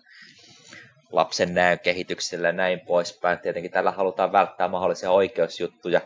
lapsen 1.12 1.54
näön 1.54 1.80
kehitykselle 1.80 2.48
ja 2.48 2.54
näin 2.54 2.80
poispäin. 2.80 3.40
Tietenkin 3.40 3.72
tällä 3.72 3.92
halutaan 3.92 4.32
välttää 4.32 4.68
mahdollisia 4.68 5.12
oikeusjuttuja. 5.12 6.02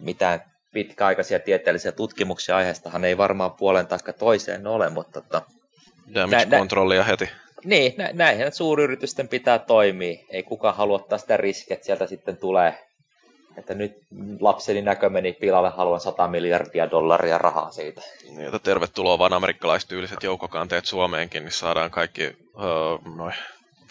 Mitään 0.00 0.44
pitkäaikaisia 0.72 1.38
tieteellisiä 1.38 1.92
tutkimuksia 1.92 2.56
aiheestahan 2.56 3.04
ei 3.04 3.18
varmaan 3.18 3.52
puolen 3.52 3.86
taikka 3.86 4.12
toiseen 4.12 4.66
ole, 4.66 4.90
mutta... 4.90 5.20
Tota, 5.20 5.42
Damage-kontrollia 6.14 7.04
heti. 7.04 7.30
Niin, 7.64 7.94
nä, 7.96 8.10
näinhän 8.12 8.52
suuryritysten 8.52 9.28
pitää 9.28 9.58
toimia. 9.58 10.18
Ei 10.30 10.42
kukaan 10.42 10.76
halua 10.76 10.96
ottaa 10.96 11.18
sitä 11.18 11.36
riskiä, 11.36 11.74
että 11.74 11.86
sieltä 11.86 12.06
sitten 12.06 12.36
tulee, 12.36 12.78
että 13.56 13.74
nyt 13.74 13.92
lapseni 14.40 14.82
näkö 14.82 15.10
meni 15.10 15.32
pilalle, 15.32 15.70
haluan 15.70 16.00
100 16.00 16.28
miljardia 16.28 16.90
dollaria 16.90 17.38
rahaa 17.38 17.70
siitä. 17.70 18.00
Niin, 18.22 18.46
että 18.46 18.58
tervetuloa 18.58 19.18
vaan 19.18 19.32
amerikkalaistyyliset 19.32 20.22
joukkokanteet 20.22 20.84
Suomeenkin, 20.84 21.44
niin 21.44 21.52
saadaan 21.52 21.90
kaikki 21.90 22.22
öö, 22.22 23.12
noin 23.16 23.34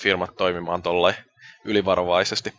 firmat 0.01 0.35
toimimaan 0.37 0.81
tollain 0.81 1.15
ylivarovaisesti. 1.65 2.53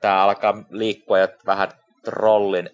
Tämä 0.00 0.22
alkaa 0.22 0.64
liikkua 0.70 1.18
ja 1.18 1.28
vähän 1.46 1.68
trollin, 2.04 2.70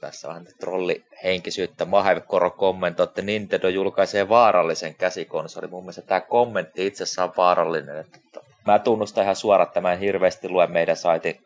tässä 0.00 0.28
vähän 0.28 0.46
trollihenkisyyttä. 0.60 1.84
Mahevekoro 1.84 2.50
kommentoi, 2.50 3.04
että 3.04 3.22
Nintendo 3.22 3.68
julkaisee 3.68 4.28
vaarallisen 4.28 4.94
käsikonsolin. 4.94 5.70
Mun 5.70 5.82
mielestä 5.82 6.02
tämä 6.02 6.20
kommentti 6.20 6.86
itsessään 6.86 7.28
on 7.28 7.34
vaarallinen. 7.36 7.98
Että 7.98 8.18
mä 8.66 8.78
tunnustan 8.78 9.24
ihan 9.24 9.36
suoraan, 9.36 9.66
että 9.66 9.80
mä 9.80 9.92
en 9.92 9.98
hirveästi 9.98 10.48
lue 10.48 10.66
meidän 10.66 10.96
saitin 10.96 11.40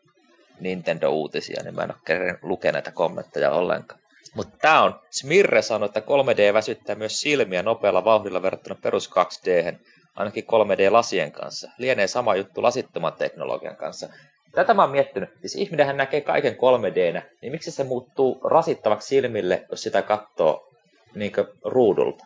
Nintendo-uutisia, 0.61 1.63
niin 1.63 1.75
mä 1.75 1.83
en 1.83 1.91
ole 1.91 2.39
lukea 2.43 2.73
näitä 2.73 2.91
kommentteja 2.91 3.51
ollenkaan. 3.51 4.01
Mutta 4.35 4.57
tämä 4.59 4.83
on, 4.83 5.01
Smirre 5.11 5.63
sanoi, 5.63 5.87
että 5.87 6.01
3D 6.01 6.55
väsyttää 6.55 6.97
myös 6.97 7.21
silmiä 7.21 7.63
nopealla 7.63 8.05
vauhdilla 8.05 8.43
verrattuna 8.43 8.81
perus 8.83 9.11
2D 9.11 9.79
ainakin 10.19 10.45
3D-lasien 10.45 11.33
kanssa. 11.33 11.71
Lienee 11.79 12.07
sama 12.07 12.35
juttu 12.35 12.63
lasittoman 12.63 13.13
teknologian 13.13 13.77
kanssa. 13.77 14.09
Tätä 14.55 14.75
mä 14.75 14.83
oon 14.83 14.91
miettinyt. 14.91 15.31
Siis 15.41 15.57
ihminenhän 15.57 15.97
näkee 15.97 16.21
kaiken 16.21 16.55
3D-nä, 16.55 17.23
niin 17.43 17.53
miksi 17.53 17.71
se 17.71 17.85
muuttuu 17.85 18.41
rasittavaksi 18.45 19.09
silmille, 19.09 19.67
jos 19.71 19.83
sitä 19.83 20.03
katsoo 20.03 20.69
niin 21.15 21.33
ruudulta? 21.65 22.25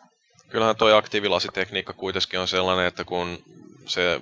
Kyllähän 0.49 0.75
toi 0.75 0.93
aktiivilasitekniikka 0.93 1.93
kuitenkin 1.93 2.39
on 2.39 2.47
sellainen, 2.47 2.85
että 2.85 3.03
kun 3.03 3.37
se 3.85 4.19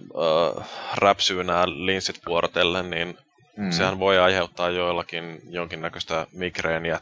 äh, 0.58 0.70
räpsyy 0.96 1.44
nämä 1.44 1.64
linssit 1.68 2.22
vuorotellen, 2.28 2.90
niin 2.90 3.18
mm. 3.58 3.72
sehän 3.72 4.00
voi 4.00 4.20
aiheuttaa 4.20 4.70
joillakin 4.70 5.42
jonkinnäköistä 5.50 6.28
migreeniä. 6.32 7.00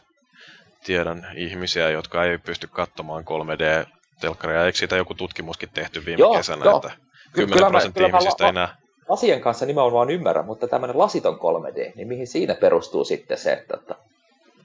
Tiedän 0.84 1.26
ihmisiä, 1.34 1.90
jotka 1.90 2.24
ei 2.24 2.38
pysty 2.38 2.66
katsomaan 2.66 3.24
3D 3.24 3.86
telkkaria. 4.20 4.66
Eikö 4.66 4.78
siitä 4.78 4.96
joku 4.96 5.14
tutkimuskin 5.14 5.68
tehty 5.74 6.04
viime 6.04 6.20
joo, 6.20 6.34
kesänä, 6.34 6.64
joo. 6.64 6.76
että 6.76 6.90
10 7.32 7.52
kyllä 7.52 7.70
prosenttia 7.70 8.08
mä, 8.08 8.18
ihmisistä 8.18 8.46
ei 8.46 8.52
näe? 8.52 8.68
Lasien 9.08 9.40
kanssa 9.40 9.66
nimenomaan 9.66 10.10
ymmärrän, 10.10 10.46
mutta 10.46 10.68
tämmöinen 10.68 10.98
lasiton 10.98 11.38
3D, 11.38 11.92
niin 11.96 12.08
mihin 12.08 12.26
siinä 12.26 12.54
perustuu 12.54 13.04
sitten 13.04 13.38
se, 13.38 13.52
että, 13.52 13.76
että 13.76 13.94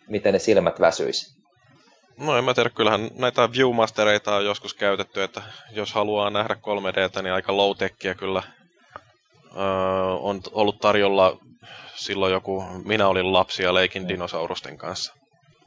miten 0.08 0.34
ne 0.34 0.40
silmät 0.40 0.80
väsyisi? 0.80 1.36
No 2.18 2.38
en 2.38 2.44
mä 2.44 2.54
tiedä, 2.54 2.70
kyllähän 2.70 3.10
näitä 3.16 3.52
Viewmastereita 3.52 4.36
on 4.36 4.46
joskus 4.46 4.74
käytetty, 4.74 5.24
että 5.24 5.42
jos 5.72 5.94
haluaa 5.94 6.30
nähdä 6.30 6.54
3Dtä, 6.54 7.22
niin 7.22 7.34
aika 7.34 7.58
low 7.58 7.76
kyllä 8.18 8.44
öö, 9.58 9.64
on 10.20 10.42
ollut 10.52 10.80
tarjolla 10.80 11.38
silloin 11.96 12.34
joku, 12.34 12.64
minä 12.84 13.08
olin 13.08 13.34
lapsi 13.34 13.64
ja 13.64 13.74
leikin 13.74 14.02
mm. 14.02 14.08
dinosaurusten 14.08 14.78
kanssa. 14.78 15.14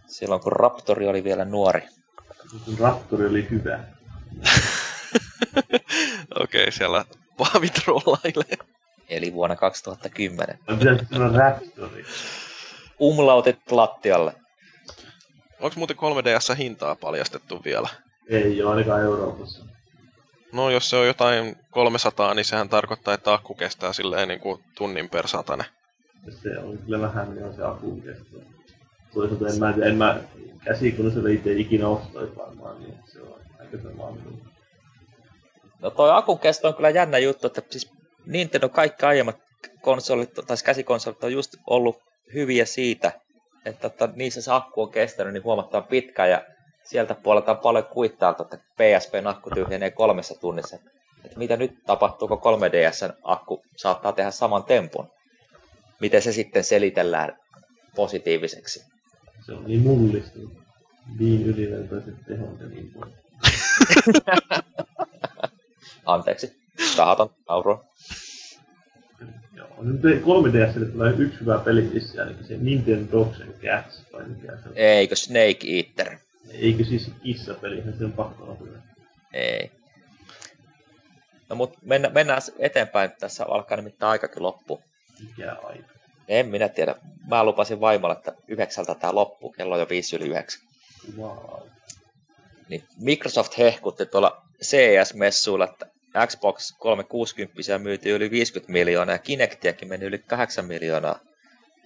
Silloin 0.06 0.40
kun 0.40 0.52
Raptori 0.52 1.08
oli 1.08 1.24
vielä 1.24 1.44
nuori. 1.44 1.82
Kun 2.64 2.78
Raptori 2.78 3.26
oli 3.26 3.46
hyvä. 3.50 3.78
Okei, 6.42 6.62
okay, 6.62 6.72
siellä 6.72 7.04
Paavi 7.36 7.68
trollailee. 7.68 8.58
Eli 9.08 9.32
vuonna 9.32 9.56
2010. 9.56 10.58
Raptori. 11.34 12.04
Umlautit 13.00 13.72
lattialle. 13.72 14.34
Onko 15.60 15.74
muuten 15.76 15.96
3DS 15.96 16.56
hintaa 16.56 16.94
paljastettu 16.94 17.60
vielä? 17.64 17.88
Ei 18.28 18.62
ole 18.62 18.70
ainakaan 18.70 19.02
Euroopassa. 19.02 19.64
No 20.52 20.70
jos 20.70 20.90
se 20.90 20.96
on 20.96 21.06
jotain 21.06 21.56
300, 21.70 22.34
niin 22.34 22.44
sehän 22.44 22.68
tarkoittaa, 22.68 23.14
että 23.14 23.32
akku 23.32 23.54
kestää 23.54 23.92
silleen 23.92 24.28
niin 24.28 24.40
kuin 24.40 24.64
tunnin 24.74 25.10
per 25.10 25.28
satane. 25.28 25.64
Se 26.42 26.58
on 26.58 26.78
kyllä 26.78 27.00
vähän, 27.00 27.34
niin 27.34 27.54
se 27.54 27.62
akku 27.62 28.00
kestää. 28.00 28.40
Toisaalta 29.14 29.48
en 29.48 29.58
mä, 29.58 29.74
en 29.88 29.96
mä 29.96 30.20
käsikoneella 30.64 31.28
itse 31.28 31.52
ikinä 31.52 31.88
ostaisi 31.88 32.36
varmaan, 32.36 32.80
niin 32.82 32.94
se 33.04 33.22
on 33.22 33.40
aika 33.60 33.78
sama 33.82 34.16
No 35.82 35.90
toi 35.90 36.10
akun 36.12 36.38
kesto 36.38 36.68
on 36.68 36.74
kyllä 36.74 36.90
jännä 36.90 37.18
juttu, 37.18 37.46
että 37.46 37.62
siis 37.70 37.92
Nintendo 38.26 38.68
kaikki 38.68 39.06
aiemmat 39.06 39.36
konsolit, 39.82 40.34
tai 40.34 40.56
käsikonsolit 40.64 41.24
on 41.24 41.32
just 41.32 41.56
ollut 41.66 41.96
hyviä 42.34 42.64
siitä, 42.64 43.12
että, 43.64 43.86
että 43.86 44.08
niissä 44.14 44.42
se 44.42 44.52
akku 44.52 44.82
on 44.82 44.90
kestänyt 44.90 45.32
niin 45.32 45.44
huomattavan 45.44 45.88
pitkään 45.88 46.30
ja 46.30 46.42
sieltä 46.84 47.14
puolelta 47.14 47.50
on 47.50 47.58
paljon 47.58 47.84
kuittailtu, 47.84 48.42
että 48.42 48.58
PSPn 48.58 49.26
akku 49.26 49.50
tyhjenee 49.50 49.90
kolmessa 49.90 50.40
tunnissa. 50.40 50.76
Että 51.24 51.38
mitä 51.38 51.56
nyt 51.56 51.72
tapahtuu, 51.86 52.28
kun 52.28 52.38
3DSn 52.38 53.12
akku 53.22 53.62
saattaa 53.76 54.12
tehdä 54.12 54.30
saman 54.30 54.64
tempun? 54.64 55.08
Miten 56.00 56.22
se 56.22 56.32
sitten 56.32 56.64
selitellään 56.64 57.36
positiiviseksi? 57.96 58.97
Se 59.48 59.54
on 59.54 59.64
niin 59.64 59.80
mullistunut. 59.80 60.52
Niin 61.18 61.46
yliveltoiset 61.46 62.14
tehot 62.26 62.60
ja 62.60 62.66
niin 62.66 62.92
pois. 62.92 63.12
Anteeksi. 66.06 66.60
Tahaton 66.96 67.30
naurua. 67.48 67.84
Joo, 69.56 69.68
nyt 69.82 70.00
3DSlle 70.02 70.92
tulee 70.92 71.14
yksi 71.18 71.40
hyvä 71.40 71.58
peli 71.58 71.82
missä, 71.82 72.22
eli 72.22 72.34
se 72.48 72.56
Nintendo 72.56 73.12
Dogs 73.12 73.40
and 73.40 73.52
Cats, 73.62 74.02
tai 74.12 74.24
mikä 74.24 74.46
se 74.46 74.68
on. 74.68 74.72
Eikö 74.74 75.16
Snake 75.16 75.58
Eater? 75.66 76.18
Eikö 76.50 76.84
siis 76.84 77.10
kissapeli, 77.22 77.82
se 77.98 78.04
on 78.04 78.12
pakko 78.12 78.44
olla 78.44 78.56
hyvä. 78.60 78.78
Ei. 79.32 79.70
No 81.48 81.56
mut 81.56 81.76
mennä, 81.82 82.08
mennään 82.08 82.42
eteenpäin, 82.58 83.10
tässä 83.20 83.44
alkaa 83.44 83.76
nimittäin 83.76 84.10
aikakin 84.10 84.42
loppu. 84.42 84.82
Mikä 85.20 85.52
aika? 85.52 85.97
En 86.28 86.46
minä 86.46 86.68
tiedä. 86.68 86.94
Mä 87.26 87.44
lupasin 87.44 87.80
vaimolle, 87.80 88.14
että 88.14 88.32
yhdeksältä 88.48 88.94
tää 88.94 89.14
loppuu, 89.14 89.52
kello 89.52 89.74
on 89.74 89.80
jo 89.80 89.86
viisi 89.88 90.16
yli 90.16 90.28
yhdeksän. 90.28 90.62
Wow. 91.16 91.60
Niin 92.68 92.84
Microsoft 93.00 93.58
hehkutti 93.58 94.06
tuolla 94.06 94.42
CES-messuilla, 94.62 95.64
että 95.64 95.86
Xbox 96.26 96.72
360 96.78 97.78
myytiin 97.78 98.14
yli 98.14 98.30
50 98.30 98.72
miljoonaa 98.72 99.14
ja 99.14 99.18
Kinectiakin 99.18 99.88
meni 99.88 100.04
yli 100.04 100.18
8 100.18 100.64
miljoonaa 100.64 101.18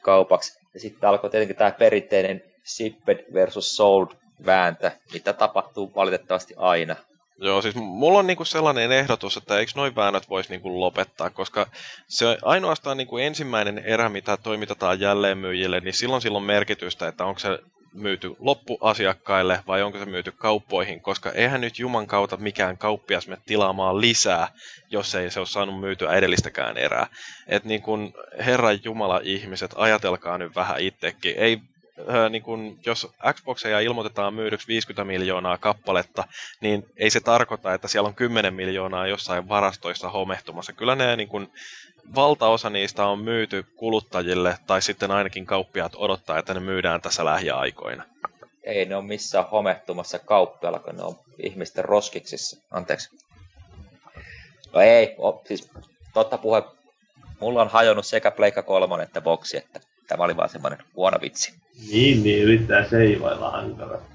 kaupaksi. 0.03 0.59
Ja 0.75 0.81
sitten 0.81 1.09
alkoi 1.09 1.31
tietenkin 1.31 1.57
tämä 1.57 1.71
perinteinen 1.71 2.43
Shipped 2.65 3.25
versus 3.35 3.77
Sold 3.77 4.09
vääntö, 4.47 4.91
mitä 5.13 5.33
tapahtuu 5.33 5.93
valitettavasti 5.95 6.55
aina. 6.57 6.97
Joo, 7.39 7.63
siis 7.63 7.75
mulla 7.75 8.19
on 8.19 8.27
niinku 8.27 8.45
sellainen 8.45 8.93
ehdotus, 8.93 9.37
että 9.37 9.59
eikö 9.59 9.73
noin 9.75 9.97
väännöt 9.97 10.31
voisi 10.31 10.51
niinku 10.51 10.81
lopettaa, 10.81 11.31
koska 11.31 11.67
se 12.09 12.39
ainoastaan 12.43 12.97
niinku 12.97 13.19
ensimmäinen 13.19 13.79
erä, 13.79 14.09
mitä 14.09 14.37
toimitetaan 14.37 15.01
jälleenmyyjille, 15.01 15.81
niin 15.81 15.95
silloin 15.95 16.23
silloin 16.23 16.45
merkitystä, 16.45 17.09
että 17.09 17.25
onko 17.25 17.39
se 17.39 17.59
myyty 17.95 18.37
loppuasiakkaille 18.39 19.61
vai 19.67 19.83
onko 19.83 19.99
se 19.99 20.05
myyty 20.05 20.33
kauppoihin, 20.33 21.01
koska 21.01 21.31
eihän 21.33 21.61
nyt 21.61 21.79
Juman 21.79 22.07
kautta 22.07 22.37
mikään 22.37 22.79
kauppias 22.79 23.29
me 23.29 23.39
tilaamaan 23.47 24.01
lisää, 24.01 24.49
jos 24.91 25.15
ei 25.15 25.31
se 25.31 25.41
ole 25.41 25.47
saanut 25.47 25.81
myytyä 25.81 26.13
edellistäkään 26.13 26.79
erää. 26.79 27.07
Että 27.47 27.69
niin 27.69 27.83
kun 27.83 28.13
Herran 28.47 28.79
Jumala 28.85 29.21
ihmiset, 29.23 29.75
ajatelkaa 29.77 30.39
nyt 30.39 30.57
vähän 30.57 30.81
itsekin. 30.81 31.35
Ei 31.37 31.61
niin 32.31 32.43
kun, 32.43 32.79
jos 32.87 33.13
Xboxeja 33.33 33.81
ilmoitetaan 33.81 34.35
myydyksi 34.35 34.69
50 34.69 35.05
miljoonaa 35.05 35.59
kappaletta, 35.59 36.25
niin 36.61 36.87
ei 36.97 37.11
se 37.11 37.21
tarkoita, 37.21 37.75
että 37.75 37.89
siellä 37.89 38.07
on 38.07 38.15
10 38.15 38.55
miljoonaa 38.55 39.07
jossain 39.07 39.49
varastoissa 39.49 40.11
homehtumassa. 40.11 40.73
Kyllä 40.73 40.95
ne 40.95 41.17
niin 41.17 41.29
kun, 41.29 41.51
valtaosa 42.15 42.71
niistä 42.71 43.07
on 43.07 43.19
myyty 43.19 43.67
kuluttajille, 43.77 44.59
tai 44.67 44.83
sitten 44.83 45.11
ainakin 45.11 45.47
kauppiaat 45.47 45.93
odottaa, 45.97 46.39
että 46.39 46.55
ne 46.55 46.61
myydään 46.61 47.01
tässä 47.01 47.25
lähiaikoina. 47.25 48.05
ei 48.65 48.85
ne 48.85 48.97
ole 48.97 49.05
missään 49.05 49.49
homehtumassa 49.51 50.19
kauppialla, 50.19 50.79
kun 50.79 50.97
ne 50.97 51.03
on 51.03 51.17
ihmisten 51.39 51.85
roskiksissa. 51.85 52.57
Anteeksi. 52.71 53.11
No 54.73 54.81
ei, 54.81 55.15
o, 55.19 55.43
siis 55.47 55.71
totta 56.15 56.39
puhe, 56.39 56.63
mulla 57.41 57.63
on 57.63 57.69
hajonnut 57.69 58.07
sekä 58.07 58.31
Pleikka 58.31 58.63
3 58.63 59.03
että 59.03 59.21
Boxi, 59.21 59.57
että 59.57 59.81
tämä 60.09 60.25
oli 60.25 60.37
vaan 60.37 60.49
semmoinen 60.49 60.79
huono 60.97 61.19
vitsi. 61.21 61.55
Niin, 61.93 62.23
niin, 62.23 62.43
yrittää 62.43 62.89
seivailla 62.89 63.49
ankarasti. 63.49 64.13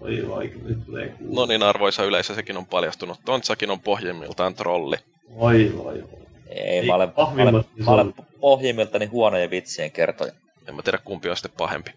Oi 0.00 0.28
vai, 0.28 0.52
nyt 0.62 0.86
tulee 0.86 1.08
kuulla. 1.08 1.40
No 1.40 1.46
niin, 1.46 1.62
arvoisa 1.62 2.04
yleisö, 2.04 2.34
sekin 2.34 2.56
on 2.56 2.66
paljastunut. 2.66 3.20
Tontsakin 3.24 3.70
on 3.70 3.80
pohjimmiltaan 3.80 4.54
trolli. 4.54 4.96
Voi 5.38 5.72
voi 5.76 5.84
voi. 5.84 6.20
Ei, 6.48 6.78
Ei, 6.78 6.86
mä 6.86 6.94
olen, 6.94 7.12
mä 7.16 7.42
olen, 7.42 7.64
mä 7.84 7.90
olen 7.90 8.14
pohjimmiltani 8.40 9.06
huonojen 9.06 9.50
vitsien 9.50 9.90
kertoja. 9.90 10.32
En 10.68 10.74
mä 10.74 10.82
tiedä 10.82 10.98
kumpi 10.98 11.30
on 11.30 11.36
sitten 11.36 11.52
pahempi. 11.58 11.90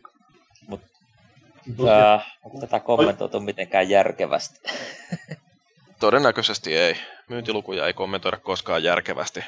Tosiaan, 1.77 2.01
Ää, 2.01 2.25
onko 2.43 2.59
tätä 2.59 2.79
kommentoitu 2.79 3.39
mitenkään 3.39 3.89
järkevästi? 3.89 4.59
Todennäköisesti 5.99 6.77
ei. 6.77 6.95
Myyntilukuja 7.29 7.87
ei 7.87 7.93
kommentoida 7.93 8.37
koskaan 8.37 8.83
järkevästi. 8.83 9.43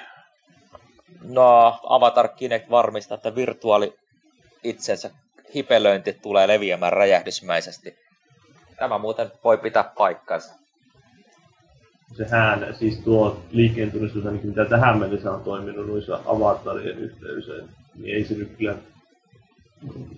No, 1.24 1.80
Avatar 1.84 2.28
Kinect 2.28 2.70
varmistaa, 2.70 3.16
että 3.16 3.36
virtuaali 3.36 3.96
itsensä 4.64 5.10
hipelöinti 5.56 6.14
tulee 6.22 6.48
leviämään 6.48 6.94
räjähdysmäisesti. 6.94 7.96
Tämä 8.80 8.98
muuten 8.98 9.32
voi 9.44 9.58
pitää 9.58 9.92
paikkansa. 9.98 10.54
sehän, 12.18 12.76
siis 12.80 13.00
tuo 13.00 13.40
liikkeen 13.52 13.92
ainakin 14.26 14.50
mitä 14.50 14.66
tähän 14.66 15.00
mennessä 15.00 15.32
on 15.32 15.44
toiminut 15.44 15.88
noissa 15.88 16.20
avatarien 16.26 16.98
yhteydessä, 17.00 17.54
niin 17.96 18.16
ei 18.16 18.26
se 18.26 18.34
nyt 18.34 18.52
kyllä 18.58 18.76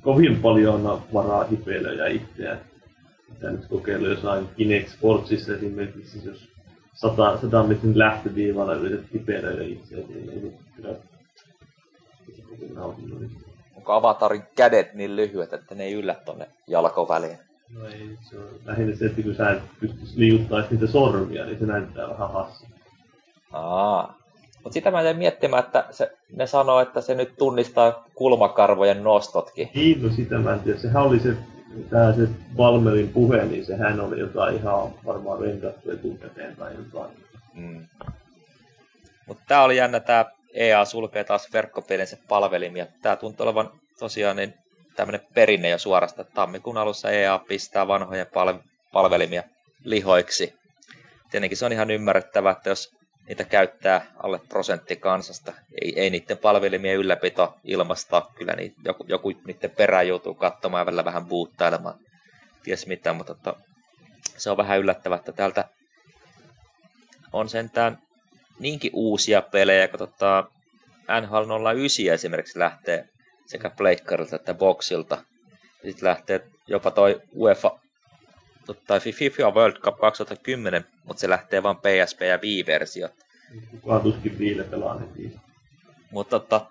kovin 0.01 0.41
paljon 0.41 0.87
on 0.87 1.01
varaa 1.13 1.43
hipeilöjä 1.43 2.07
itseään. 2.07 2.61
Mitä 3.29 3.51
nyt 3.51 3.65
kokeilu 3.65 4.05
jossain 4.05 4.47
Kinect 4.57 4.89
Sportsissa 4.89 5.55
esimerkiksi, 5.55 6.21
jos 6.25 6.49
100, 6.97 7.37
100 7.41 7.63
metrin 7.63 7.99
lähtöviivalla 7.99 8.73
yrität 8.73 9.13
hipeilöidä 9.13 9.63
itseään, 9.63 10.07
niin 10.07 10.29
ei 10.29 10.51
se 12.35 12.41
kovin 12.41 12.75
nautinut. 12.75 13.31
Onko 13.75 13.93
Avatarin 13.93 14.43
kädet 14.55 14.93
niin 14.93 15.15
lyhyet, 15.15 15.53
että 15.53 15.75
ne 15.75 15.83
ei 15.83 15.93
yllä 15.93 16.15
tonne 16.25 16.47
jalkoväliin? 16.67 17.37
No 17.69 17.85
ei, 17.85 18.17
se 18.21 18.39
on 18.39 18.45
lähinnä 18.65 18.95
se, 18.95 19.05
että 19.05 19.21
kun 19.21 19.35
sä 19.35 19.51
et 19.51 19.63
pystyisi 19.79 20.19
liikuttamaan 20.19 20.67
niitä 20.71 20.87
sormia, 20.87 21.45
niin 21.45 21.59
se 21.59 21.65
näyttää 21.65 22.09
vähän 22.09 22.31
hassu. 22.31 22.65
Aa. 23.51 24.17
Mutta 24.63 24.73
sitä 24.73 24.91
mä 24.91 25.01
jäin 25.01 25.17
miettimään, 25.17 25.63
että 25.63 25.85
se, 25.91 26.17
ne 26.35 26.47
sanoo, 26.47 26.79
että 26.79 27.01
se 27.01 27.15
nyt 27.15 27.33
tunnistaa 27.37 28.05
kulmakarvojen 28.15 29.03
nostotkin. 29.03 29.69
Niin, 29.75 30.03
no 30.03 30.09
sitä 30.09 30.37
mä 30.37 30.53
en 30.53 30.59
tiedä. 30.59 30.79
Sehän 30.79 31.03
oli 31.03 31.19
se, 31.19 31.33
tää 31.89 32.13
se 32.13 32.27
Valmerin 32.57 33.09
puhe, 33.09 33.45
niin 33.45 33.65
sehän 33.65 33.99
oli 33.99 34.19
jotain 34.19 34.55
ihan 34.55 34.93
varmaan 35.05 35.39
rendattu 35.39 35.91
etukäteen 35.91 36.55
tai 36.55 36.73
jotain. 36.75 37.17
Mm. 37.53 37.87
Mutta 39.27 39.43
tää 39.47 39.63
oli 39.63 39.77
jännä, 39.77 39.99
tää 39.99 40.25
EA 40.53 40.85
sulkee 40.85 41.23
taas 41.23 41.53
verkkopelinsä 41.53 42.17
palvelimia. 42.27 42.87
Tää 43.01 43.15
tuntuu 43.15 43.43
olevan 43.45 43.71
tosiaan 43.99 44.35
niin 44.35 44.53
tämmönen 44.95 45.21
perinne 45.33 45.69
jo 45.69 45.77
suorasta. 45.77 46.23
Tammikuun 46.23 46.77
alussa 46.77 47.11
EA 47.11 47.39
pistää 47.47 47.87
vanhoja 47.87 48.25
pal- 48.25 48.59
palvelimia 48.93 49.43
lihoiksi. 49.83 50.53
Tietenkin 51.31 51.57
se 51.57 51.65
on 51.65 51.71
ihan 51.71 51.91
ymmärrettävää, 51.91 52.51
että 52.51 52.69
jos 52.69 52.96
niitä 53.27 53.43
käyttää 53.43 54.05
alle 54.23 54.39
prosentti 54.49 54.95
kansasta, 54.95 55.53
ei, 55.81 55.99
ei 55.99 56.09
niiden 56.09 56.37
palvelimien 56.37 56.97
ylläpito 56.97 57.55
ilmasta, 57.63 58.29
kyllä 58.35 58.53
niin, 58.53 58.73
joku, 58.85 59.05
joku 59.07 59.33
niiden 59.45 59.71
perään 59.71 60.07
joutuu 60.07 60.33
katsomaan 60.33 60.81
ja 60.81 60.85
välillä 60.85 61.05
vähän 61.05 61.25
buuttailemaan, 61.25 61.99
ties 62.63 62.87
mitä, 62.87 63.13
mutta 63.13 63.35
tota, 63.35 63.59
se 64.37 64.49
on 64.49 64.57
vähän 64.57 64.79
yllättävää, 64.79 65.17
että 65.17 65.31
täältä 65.31 65.69
on 67.33 67.49
sentään 67.49 67.97
niinkin 68.59 68.91
uusia 68.93 69.41
pelejä, 69.41 69.87
kun 69.87 69.99
tota, 69.99 70.43
NHL 71.21 71.75
09 71.75 72.05
esimerkiksi 72.13 72.59
lähtee 72.59 73.09
sekä 73.45 73.69
Pleikkarilta 73.69 74.35
että 74.35 74.53
Boxilta. 74.53 75.17
Sitten 75.83 76.09
lähtee 76.09 76.47
jopa 76.67 76.91
toi 76.91 77.21
UEFA 77.35 77.79
tai 78.73 78.99
FIFA 78.99 79.49
World 79.49 79.77
Cup 79.77 79.97
2010, 79.97 80.85
mutta 81.03 81.21
se 81.21 81.29
lähtee 81.29 81.63
vain 81.63 81.77
PSP 81.77 82.21
ja 82.21 82.37
Wii-versio. 82.37 83.09
Kukaan 83.71 84.01
tuskin 84.01 84.39
viile 84.39 84.63
pelaa 84.63 84.99
ne. 84.99 85.31
Mutta 86.11 86.39
tota, 86.39 86.65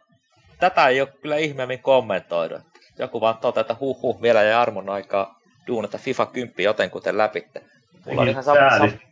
tätä 0.60 0.88
ei 0.88 1.00
ole 1.00 1.08
kyllä 1.22 1.36
ihmeemmin 1.36 1.82
kommentoidu. 1.82 2.58
Joku 2.98 3.20
vaan 3.20 3.36
toteaa, 3.36 3.60
että 3.60 3.76
huh, 3.80 4.02
huh 4.02 4.22
vielä 4.22 4.42
ja 4.42 4.60
armon 4.60 4.88
aikaa 4.88 5.40
duunata 5.66 5.98
FIFA 5.98 6.26
10 6.26 6.54
jotenkuten 6.58 7.18
läpitte. 7.18 7.62
Mulla 8.06 8.22
on 8.22 8.28
ihan 8.28 8.44
sama, 8.44 8.58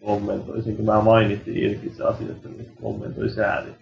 kommentoisin, 0.04 0.76
kun 0.76 0.84
mä 0.84 1.00
mainitsin 1.00 1.56
Irkin 1.56 1.94
se 1.96 2.04
asia, 2.04 2.26
että 2.30 2.48
kommentoi 2.82 3.30
säädit. 3.30 3.74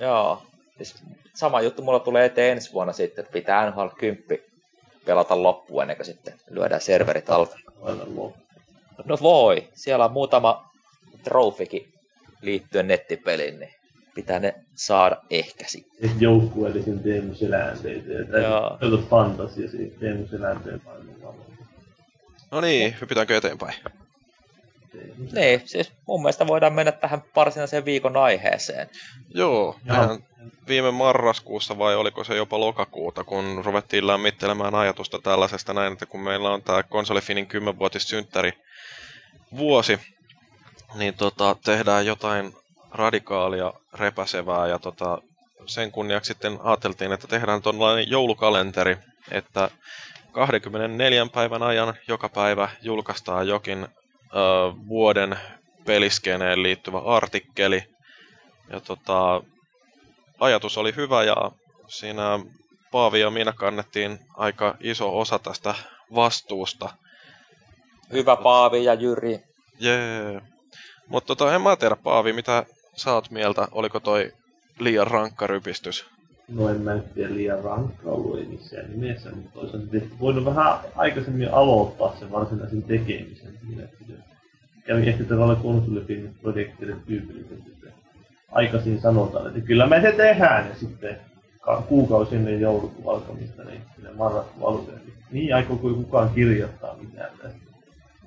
Joo. 0.00 0.42
Siis 0.76 1.02
sama 1.34 1.60
juttu 1.60 1.82
mulla 1.82 2.00
tulee 2.00 2.24
eteen 2.24 2.52
ensi 2.52 2.72
vuonna 2.72 2.92
sitten, 2.92 3.22
että 3.22 3.32
pitää 3.32 3.70
NHL 3.70 3.86
10 3.98 4.24
pelata 5.04 5.42
loppuun 5.42 5.82
ennen 5.82 5.96
kuin 5.96 6.06
sitten 6.06 6.34
lyödään 6.50 6.80
serverit 6.80 7.30
alta. 7.30 7.56
No 9.04 9.18
voi, 9.22 9.68
siellä 9.74 10.04
on 10.04 10.12
muutama 10.12 10.70
trofikin 11.24 11.92
liittyen 12.42 12.88
nettipeliin, 12.88 13.60
niin 13.60 13.74
pitää 14.14 14.38
ne 14.38 14.54
saada 14.74 15.16
ehkä 15.30 15.64
sitten. 15.68 16.10
Joukkueellisen 16.20 16.98
Teemu 16.98 17.34
Selänteitä. 17.34 18.12
Ja 18.12 18.38
Joo. 18.38 19.02
fantasia 19.10 19.70
siitä 19.70 20.00
Teemu 20.00 20.26
Selänteen 20.26 20.82
No 22.50 22.60
niin, 22.60 22.94
hypitäänkö 23.00 23.36
eteenpäin? 23.36 23.74
Niin, 25.32 25.62
siis 25.64 25.92
mun 26.06 26.22
mielestä 26.22 26.46
voidaan 26.46 26.72
mennä 26.72 26.92
tähän 26.92 27.22
varsinaiseen 27.36 27.84
viikon 27.84 28.16
aiheeseen. 28.16 28.88
Joo, 29.34 29.76
Joo. 29.84 29.96
mehän 29.96 30.24
viime 30.68 30.90
marraskuussa 30.90 31.78
vai 31.78 31.96
oliko 31.96 32.24
se 32.24 32.36
jopa 32.36 32.60
lokakuuta, 32.60 33.24
kun 33.24 33.62
ruvettiin 33.64 34.06
lämmittelemään 34.06 34.74
ajatusta 34.74 35.18
tällaisesta 35.18 35.74
näin, 35.74 35.92
että 35.92 36.06
kun 36.06 36.20
meillä 36.20 36.50
on 36.50 36.62
tämä 36.62 36.82
konsolifinin 36.82 37.48
10-vuotissynttäri 37.48 38.52
vuosi, 39.56 39.98
niin 40.94 41.14
tota, 41.14 41.56
tehdään 41.64 42.06
jotain 42.06 42.54
radikaalia, 42.90 43.72
repäsevää 43.94 44.66
ja 44.66 44.78
tota, 44.78 45.22
sen 45.66 45.92
kunniaksi 45.92 46.28
sitten 46.28 46.58
ajateltiin, 46.62 47.12
että 47.12 47.26
tehdään 47.26 47.62
tuollainen 47.62 48.10
joulukalenteri, 48.10 48.96
että 49.30 49.70
24 50.32 51.26
päivän 51.34 51.62
ajan 51.62 51.94
joka 52.08 52.28
päivä 52.28 52.68
julkaistaan 52.82 53.48
jokin 53.48 53.88
vuoden 54.88 55.38
peliskeneen 55.86 56.62
liittyvä 56.62 56.98
artikkeli. 56.98 57.82
Ja 58.70 58.80
tota, 58.80 59.42
ajatus 60.40 60.78
oli 60.78 60.96
hyvä 60.96 61.24
ja 61.24 61.50
siinä 61.88 62.40
Paavi 62.90 63.20
ja 63.20 63.30
minä 63.30 63.52
kannettiin 63.52 64.18
aika 64.36 64.76
iso 64.80 65.18
osa 65.18 65.38
tästä 65.38 65.74
vastuusta. 66.14 66.90
Hyvä 68.12 68.36
Paavi 68.36 68.84
ja 68.84 68.94
Jyri. 68.94 69.38
Jee. 69.80 70.40
Mutta 71.08 71.26
tota, 71.26 71.54
en 71.54 71.62
mä 71.62 71.76
tiedä 71.76 71.96
Paavi, 71.96 72.32
mitä 72.32 72.64
sä 72.96 73.12
oot 73.12 73.30
mieltä, 73.30 73.68
oliko 73.72 74.00
toi 74.00 74.32
liian 74.78 75.06
rankka 75.06 75.46
rypistys? 75.46 76.06
No 76.50 76.68
en 76.68 76.80
mä 76.80 76.94
nyt 76.94 77.14
tiedä 77.14 77.34
liian 77.34 77.64
rankka 77.64 78.10
ollut 78.10 78.38
ei 78.38 78.44
missään 78.44 78.90
nimessä, 78.90 79.30
mutta 79.30 79.50
toisaalta 79.54 79.86
voinut 80.20 80.44
vähän 80.44 80.78
aikaisemmin 80.96 81.54
aloittaa 81.54 82.16
sen 82.18 82.32
varsinaisen 82.32 82.82
tekemisen. 82.82 83.58
Siinä, 83.66 83.82
että 83.82 84.04
kävi 84.86 85.08
ehkä 85.08 85.24
tavallaan 85.24 85.62
konsolifilmin 85.62 86.34
projektille 86.42 86.96
tyypillisesti, 87.06 87.70
että 87.72 87.88
aikaisin 88.52 89.00
sanotaan, 89.00 89.46
että 89.46 89.60
kyllä 89.60 89.86
me 89.86 90.00
se 90.00 90.12
tehdään, 90.12 90.68
ja 90.68 90.74
sitten 90.74 91.16
ka- 91.60 91.82
kuukausi 91.88 92.36
ennen 92.36 92.60
joulukuun 92.60 93.14
alkamista, 93.14 93.64
niin 93.64 93.82
sinne 93.94 94.10
marraskuun 94.12 94.68
alueen, 94.68 95.00
niin 95.04 95.14
niin 95.32 95.54
aikooko 95.54 95.88
kukaan 95.88 96.30
kirjoittaa 96.34 96.96
mitään 96.96 97.30
tästä. 97.42 97.58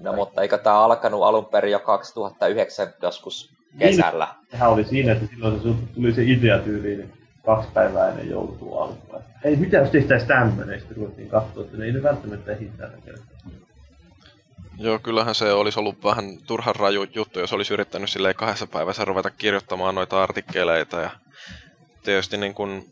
No 0.02 0.14
mutta 0.14 0.42
eikö 0.42 0.58
tää 0.58 0.80
alkanut 0.80 1.24
alun 1.24 1.46
perin 1.46 1.72
jo 1.72 1.80
2009 1.80 2.88
joskus 3.02 3.54
kesällä? 3.80 4.28
Sehän 4.52 4.70
oli 4.70 4.84
siinä, 4.84 5.12
että 5.12 5.26
silloin 5.28 5.62
se 5.62 5.70
tuli 5.96 6.14
se 6.14 6.24
idea 6.24 6.60
tyyliin 6.60 7.14
kaksi 7.46 7.70
päivää 7.74 8.10
ennen 8.10 8.30
joulukuun 8.30 8.84
alkua. 8.84 9.20
että 9.20 9.40
Hei, 9.44 9.56
mitä 9.56 9.78
jos 9.78 9.90
tehtäisiin 9.90 10.28
tämmöinen? 10.28 10.80
Sitten 10.80 10.98
ruvettiin 10.98 11.30
katsoa, 11.30 11.64
että 11.64 11.78
ne 11.78 11.86
ei 11.86 11.92
ne 11.92 12.04
välttämättä 12.04 12.52
ehdi 12.52 12.66
tällä 12.78 12.98
kertaa. 13.06 13.34
Joo, 14.78 15.00
kyllähän 15.00 15.36
se 15.36 15.54
olisi 15.54 15.80
ollut 15.80 16.04
vähän 16.04 16.38
turhan 16.48 16.76
raju 16.76 17.04
juttu, 17.16 17.40
jos 17.40 17.54
olisi 17.54 17.74
yrittänyt 17.74 18.10
silleen 18.10 18.36
kahdessa 18.36 18.68
päivässä 18.68 19.06
ruveta 19.06 19.30
kirjoittamaan 19.30 19.96
noita 19.96 20.24
artikkeleita. 20.24 21.02
Ja 21.02 21.10
tietysti 22.04 22.38
niin 22.38 22.54
kun, 22.54 22.86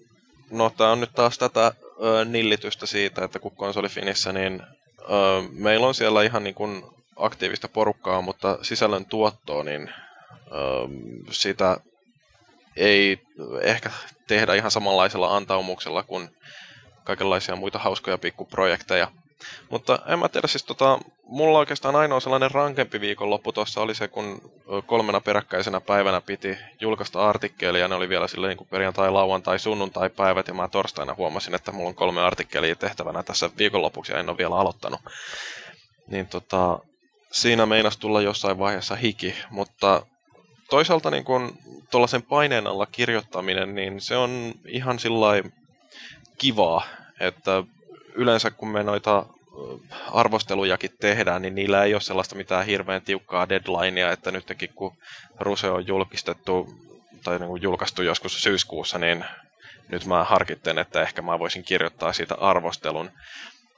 no 0.52 0.70
tää 0.70 0.92
on 0.92 1.00
nyt 1.00 1.12
taas 1.16 1.38
tätä 1.38 1.72
ö, 2.04 2.26
nillitystä 2.26 2.86
siitä, 2.86 3.26
että 3.26 3.40
kun 3.40 3.56
konsolifinissä, 3.56 4.34
niin 4.34 4.62
ö, 5.02 5.06
meillä 5.52 5.88
on 5.88 5.96
siellä 5.96 6.24
ihan 6.24 6.44
niin 6.44 6.56
kun 6.56 6.96
aktiivista 7.16 7.68
porukkaa, 7.68 8.22
mutta 8.22 8.58
sisällön 8.62 9.06
tuottoa, 9.06 9.64
niin 9.64 9.90
ö, 9.90 10.54
sitä 11.32 11.78
ei 12.76 13.20
ehkä 13.62 13.92
tehdä 14.28 14.54
ihan 14.54 14.72
samanlaisella 14.72 15.36
antaumuksella 15.36 16.04
kuin 16.04 16.30
kaikenlaisia 17.04 17.56
muita 17.56 17.80
hauskoja 17.80 18.18
pikkuprojekteja. 18.18 19.08
Mutta 19.70 20.00
en 20.08 20.20
mä 20.20 20.30
tiedä, 20.30 20.48
siis 20.48 20.64
tota, 20.64 21.00
mulla 21.24 21.60
oikeastaan 21.60 21.96
ainoa 21.96 22.20
sellainen 22.20 22.52
rankempi 22.52 23.02
viikonloppu 23.02 23.52
tuossa 23.52 23.82
oli 23.82 23.96
se, 23.96 24.08
kun 24.08 24.52
kolmena 24.86 25.22
peräkkäisenä 25.22 25.82
päivänä 25.82 26.22
piti 26.22 26.58
julkaista 26.82 27.30
artikkelia, 27.30 27.88
ne 27.88 27.96
oli 27.96 28.10
vielä 28.10 28.28
silleen 28.28 28.58
niin 28.58 28.68
perjantai, 28.68 29.12
lauantai, 29.12 29.60
sunnuntai 29.60 30.10
päivät, 30.10 30.48
ja 30.48 30.54
mä 30.54 30.68
torstaina 30.68 31.16
huomasin, 31.18 31.56
että 31.56 31.72
mulla 31.72 31.90
on 31.90 31.96
kolme 31.96 32.22
artikkelia 32.22 32.76
tehtävänä 32.76 33.24
tässä 33.24 33.50
viikonlopuksi, 33.58 34.12
ja 34.12 34.20
en 34.20 34.30
ole 34.30 34.38
vielä 34.38 34.56
aloittanut. 34.56 35.02
Niin 36.08 36.28
tota, 36.28 36.80
siinä 37.32 37.66
meinas 37.66 37.98
tulla 37.98 38.22
jossain 38.22 38.60
vaiheessa 38.60 38.96
hiki, 38.96 39.36
mutta 39.50 40.06
toisaalta 40.72 41.12
niin 41.12 41.24
kun 41.24 41.58
tuollaisen 41.92 42.24
paineen 42.24 42.68
alla 42.68 42.86
kirjoittaminen, 42.86 43.76
niin 43.76 44.02
se 44.02 44.18
on 44.18 44.54
ihan 44.66 45.00
sillä 45.00 45.28
kivaa, 46.38 46.84
että 47.20 47.64
yleensä 48.16 48.52
kun 48.52 48.68
me 48.68 48.84
noita 48.84 49.26
arvostelujakin 50.12 50.92
tehdään, 51.00 51.42
niin 51.42 51.56
niillä 51.56 51.84
ei 51.84 51.94
ole 51.94 52.02
sellaista 52.02 52.36
mitään 52.36 52.66
hirveän 52.66 53.02
tiukkaa 53.02 53.50
deadlinea, 53.50 54.12
että 54.12 54.32
nytkin 54.32 54.70
kun 54.76 54.98
Ruse 55.40 55.70
on 55.70 55.88
julkistettu 55.88 56.76
tai 57.24 57.40
niin 57.40 57.48
kuin 57.48 57.62
julkaistu 57.62 58.02
joskus 58.02 58.44
syyskuussa, 58.44 58.98
niin 58.98 59.26
nyt 59.90 60.06
mä 60.06 60.24
harkitten, 60.24 60.78
että 60.78 61.02
ehkä 61.02 61.22
mä 61.22 61.40
voisin 61.40 61.64
kirjoittaa 61.64 62.14
siitä 62.14 62.36
arvostelun. 62.36 63.12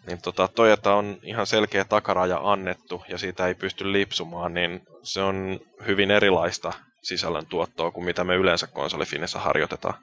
Niin 0.07 0.21
tota, 0.21 0.47
toi, 0.47 0.71
että 0.71 0.93
on 0.93 1.17
ihan 1.23 1.47
selkeä 1.47 1.85
takaraja 1.85 2.39
annettu 2.43 3.03
ja 3.07 3.17
siitä 3.17 3.47
ei 3.47 3.55
pysty 3.55 3.91
lipsumaan, 3.91 4.53
niin 4.53 4.81
se 5.03 5.21
on 5.21 5.59
hyvin 5.87 6.11
erilaista 6.11 6.73
sisällön 7.01 7.45
tuottoa 7.45 7.91
kuin 7.91 8.05
mitä 8.05 8.23
me 8.23 8.35
yleensä 8.35 8.67
konsolifinissä 8.67 9.39
harjoitetaan. 9.39 9.93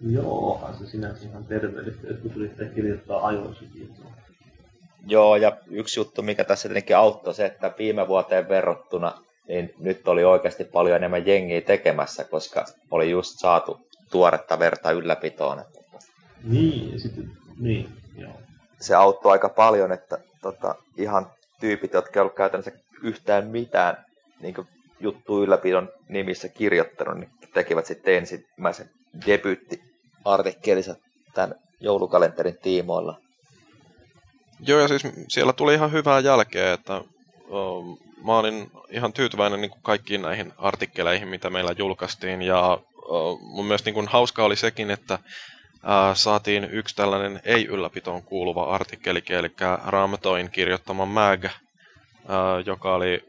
Joo, 0.00 0.70
se 0.78 0.86
sinänsä 0.86 1.28
ihan 1.28 1.44
terveellistä, 1.44 2.06
että 2.10 2.28
yrittää 2.36 2.66
kirjoittaa 2.66 3.26
ajoissa 3.26 3.64
Joo, 5.06 5.36
ja 5.36 5.56
yksi 5.70 6.00
juttu, 6.00 6.22
mikä 6.22 6.44
tässä 6.44 6.68
tietenkin 6.68 6.96
auttoi 6.96 7.34
se, 7.34 7.46
että 7.46 7.74
viime 7.78 8.08
vuoteen 8.08 8.48
verrattuna, 8.48 9.12
niin 9.48 9.74
nyt 9.78 10.08
oli 10.08 10.24
oikeasti 10.24 10.64
paljon 10.64 10.96
enemmän 10.96 11.26
jengiä 11.26 11.60
tekemässä, 11.60 12.24
koska 12.24 12.64
oli 12.90 13.10
just 13.10 13.38
saatu 13.38 13.80
tuoretta 14.10 14.58
verta 14.58 14.90
ylläpitoon. 14.90 15.64
Niin, 16.44 17.00
sitten, 17.00 17.30
niin, 17.58 17.88
joo. 18.16 18.40
Se 18.80 18.94
auttoi 18.94 19.32
aika 19.32 19.48
paljon, 19.48 19.92
että 19.92 20.18
tota, 20.42 20.74
ihan 20.96 21.30
tyypit, 21.60 21.92
jotka 21.92 22.20
eivät 22.20 22.34
käytännössä 22.34 22.72
yhtään 23.02 23.46
mitään 23.46 24.04
niin 24.40 24.54
juttu 25.00 25.42
ylläpidon 25.42 25.88
nimissä 26.08 26.48
kirjoittanut, 26.48 27.18
niin 27.18 27.30
tekivät 27.54 27.86
sitten 27.86 28.14
ensimmäisen 28.14 28.90
debyyttiartikkelinsa 29.26 30.94
tämän 31.34 31.54
joulukalenterin 31.80 32.58
tiimoilla. 32.62 33.20
Joo, 34.60 34.80
ja 34.80 34.88
siis 34.88 35.02
siellä 35.28 35.52
tuli 35.52 35.74
ihan 35.74 35.92
hyvää 35.92 36.20
jälkeä, 36.20 36.72
että 36.72 36.94
o, 37.50 37.82
mä 38.24 38.38
olin 38.38 38.70
ihan 38.90 39.12
tyytyväinen 39.12 39.60
niin 39.60 39.70
kuin 39.70 39.82
kaikkiin 39.82 40.22
näihin 40.22 40.52
artikkeleihin, 40.58 41.28
mitä 41.28 41.50
meillä 41.50 41.74
julkaistiin, 41.78 42.42
ja 42.42 42.78
o, 43.08 43.38
mun 43.40 43.64
mielestä 43.64 43.86
niin 43.86 43.94
kuin 43.94 44.08
hauska 44.08 44.44
oli 44.44 44.56
sekin, 44.56 44.90
että 44.90 45.18
saatiin 46.14 46.64
yksi 46.64 46.96
tällainen 46.96 47.40
ei-ylläpitoon 47.44 48.22
kuuluva 48.22 48.74
artikkeli, 48.74 49.22
eli 49.28 49.52
Ramtoin 49.86 50.50
kirjoittama 50.50 51.06
Mag, 51.06 51.44
ää, 51.44 51.52
joka 52.66 52.94
oli, 52.94 53.24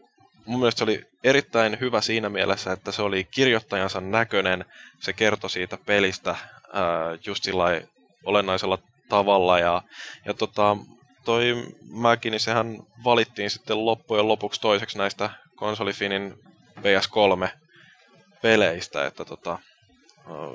mun 0.45 0.59
mielestä 0.59 0.79
se 0.79 0.83
oli 0.83 1.05
erittäin 1.23 1.77
hyvä 1.79 2.01
siinä 2.01 2.29
mielessä, 2.29 2.71
että 2.71 2.91
se 2.91 3.01
oli 3.01 3.27
kirjoittajansa 3.31 4.01
näköinen, 4.01 4.65
se 4.99 5.13
kertoi 5.13 5.49
siitä 5.49 5.77
pelistä 5.85 6.35
ää, 6.73 7.17
just 7.25 7.43
sillä 7.43 7.81
olennaisella 8.25 8.77
tavalla, 9.09 9.59
ja, 9.59 9.81
ja 10.25 10.33
tota, 10.33 10.77
toi 11.25 11.67
Mäki, 11.91 12.29
niin 12.29 12.39
sehän 12.39 12.77
valittiin 13.03 13.49
sitten 13.49 13.85
loppujen 13.85 14.27
lopuksi 14.27 14.61
toiseksi 14.61 14.97
näistä 14.97 15.29
konsolifinin 15.55 16.33
PS3-peleistä, 16.79 19.05
että 19.05 19.25
tota, 19.25 19.59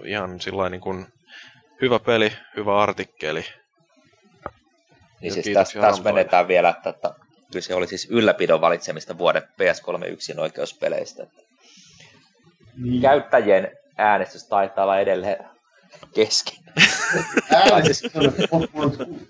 ihan 0.05 0.41
sillä 0.41 0.69
niin 0.69 0.81
kuin 0.81 1.07
hyvä 1.81 1.99
peli, 1.99 2.33
hyvä 2.57 2.83
artikkeli. 2.83 3.45
Niin 5.21 5.33
siis 5.33 5.47
tässä 5.55 5.81
täs 5.81 6.03
menetään 6.05 6.49
vielä, 6.49 6.69
että, 6.69 6.91
että 6.91 7.15
kyse 7.53 7.75
oli 7.75 7.87
siis 7.87 8.09
ylläpidon 8.11 8.61
valitsemista 8.61 9.19
vuoden 9.19 9.43
PS3 9.43 10.07
yksin 10.07 10.41
oikeuspeleistä. 10.41 11.27
Niin. 12.77 13.03
Käyttäjien 13.03 13.71
äänestys 13.99 14.49
taitaa 14.49 14.85
olla 14.85 14.99
edelleen 14.99 15.45
kesken. 16.15 16.57
Äänestys 17.73 18.17
on 18.51 18.63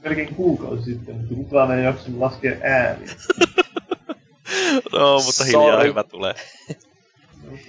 melkein 0.04 0.34
kuukausi 0.34 0.84
sitten, 0.84 1.16
mutta 1.16 1.34
kukaan 1.34 1.78
ei 1.78 1.84
jaksanut 1.84 2.20
laskea 2.20 2.56
ääniä. 2.62 3.08
no, 4.92 5.20
mutta 5.24 5.44
hiljaa 5.44 5.62
Sorry. 5.62 5.88
hyvä 5.88 6.04
tulee. 6.04 6.34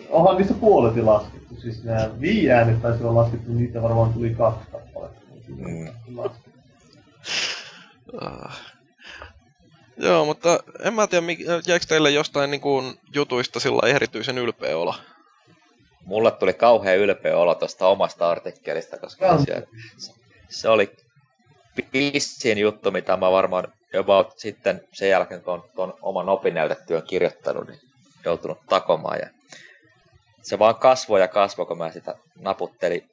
Onhan 0.10 0.38
niistä 0.38 0.54
puolet 0.54 1.04
laskettu. 1.04 1.45
Siis 1.66 1.84
nämä 1.84 2.22
vii 2.22 2.52
äänet 2.52 2.82
taisi 2.82 3.04
olla 3.04 3.22
laskettu, 3.22 3.54
niitä 3.54 3.82
varmaan 3.82 4.14
tuli 4.14 4.30
kaksi 4.30 4.72
kappaletta. 4.72 5.22
Mm. 5.48 6.20
Ah. 8.22 8.62
Joo, 9.98 10.26
mutta 10.26 10.60
en 10.84 10.94
mä 10.94 11.08
tiedä, 11.08 11.26
jäikö 11.68 11.86
teille 11.86 12.12
jostain 12.12 12.52
niin 12.52 12.62
kuin, 12.62 13.00
jutuista 13.14 13.60
sillä 13.60 13.90
erityisen 13.90 14.38
ylpeä 14.38 14.78
olla? 14.78 14.96
mulle 16.06 16.32
tuli 16.32 16.54
kauhean 16.54 16.98
ylpeä 16.98 17.38
olo 17.38 17.56
tuosta 17.56 17.88
omasta 17.88 18.30
artikkelista, 18.30 18.98
koska 18.98 19.38
se, 19.38 19.68
se 20.50 20.70
oli 20.70 20.96
pissin 21.92 22.58
juttu, 22.58 22.92
mitä 22.92 23.18
mä 23.18 23.32
varmaan 23.32 23.68
jopa 23.94 24.32
sitten 24.38 24.82
sen 24.94 25.10
jälkeen, 25.10 25.42
kun 25.42 25.54
on 25.54 25.64
tuon 25.76 25.94
oman 26.02 26.30
opinnäytetyön 26.30 27.04
kirjoittanut, 27.04 27.68
niin 27.68 27.80
joutunut 28.26 28.58
takomaan. 28.70 29.20
Ja 29.20 29.30
se 30.46 30.60
vaan 30.60 30.76
kasvoi 30.76 31.22
ja 31.22 31.28
kasvoi, 31.28 31.66
kun 31.66 31.78
mä 31.78 31.92
sitä 31.92 32.16
naputtelin 32.40 33.10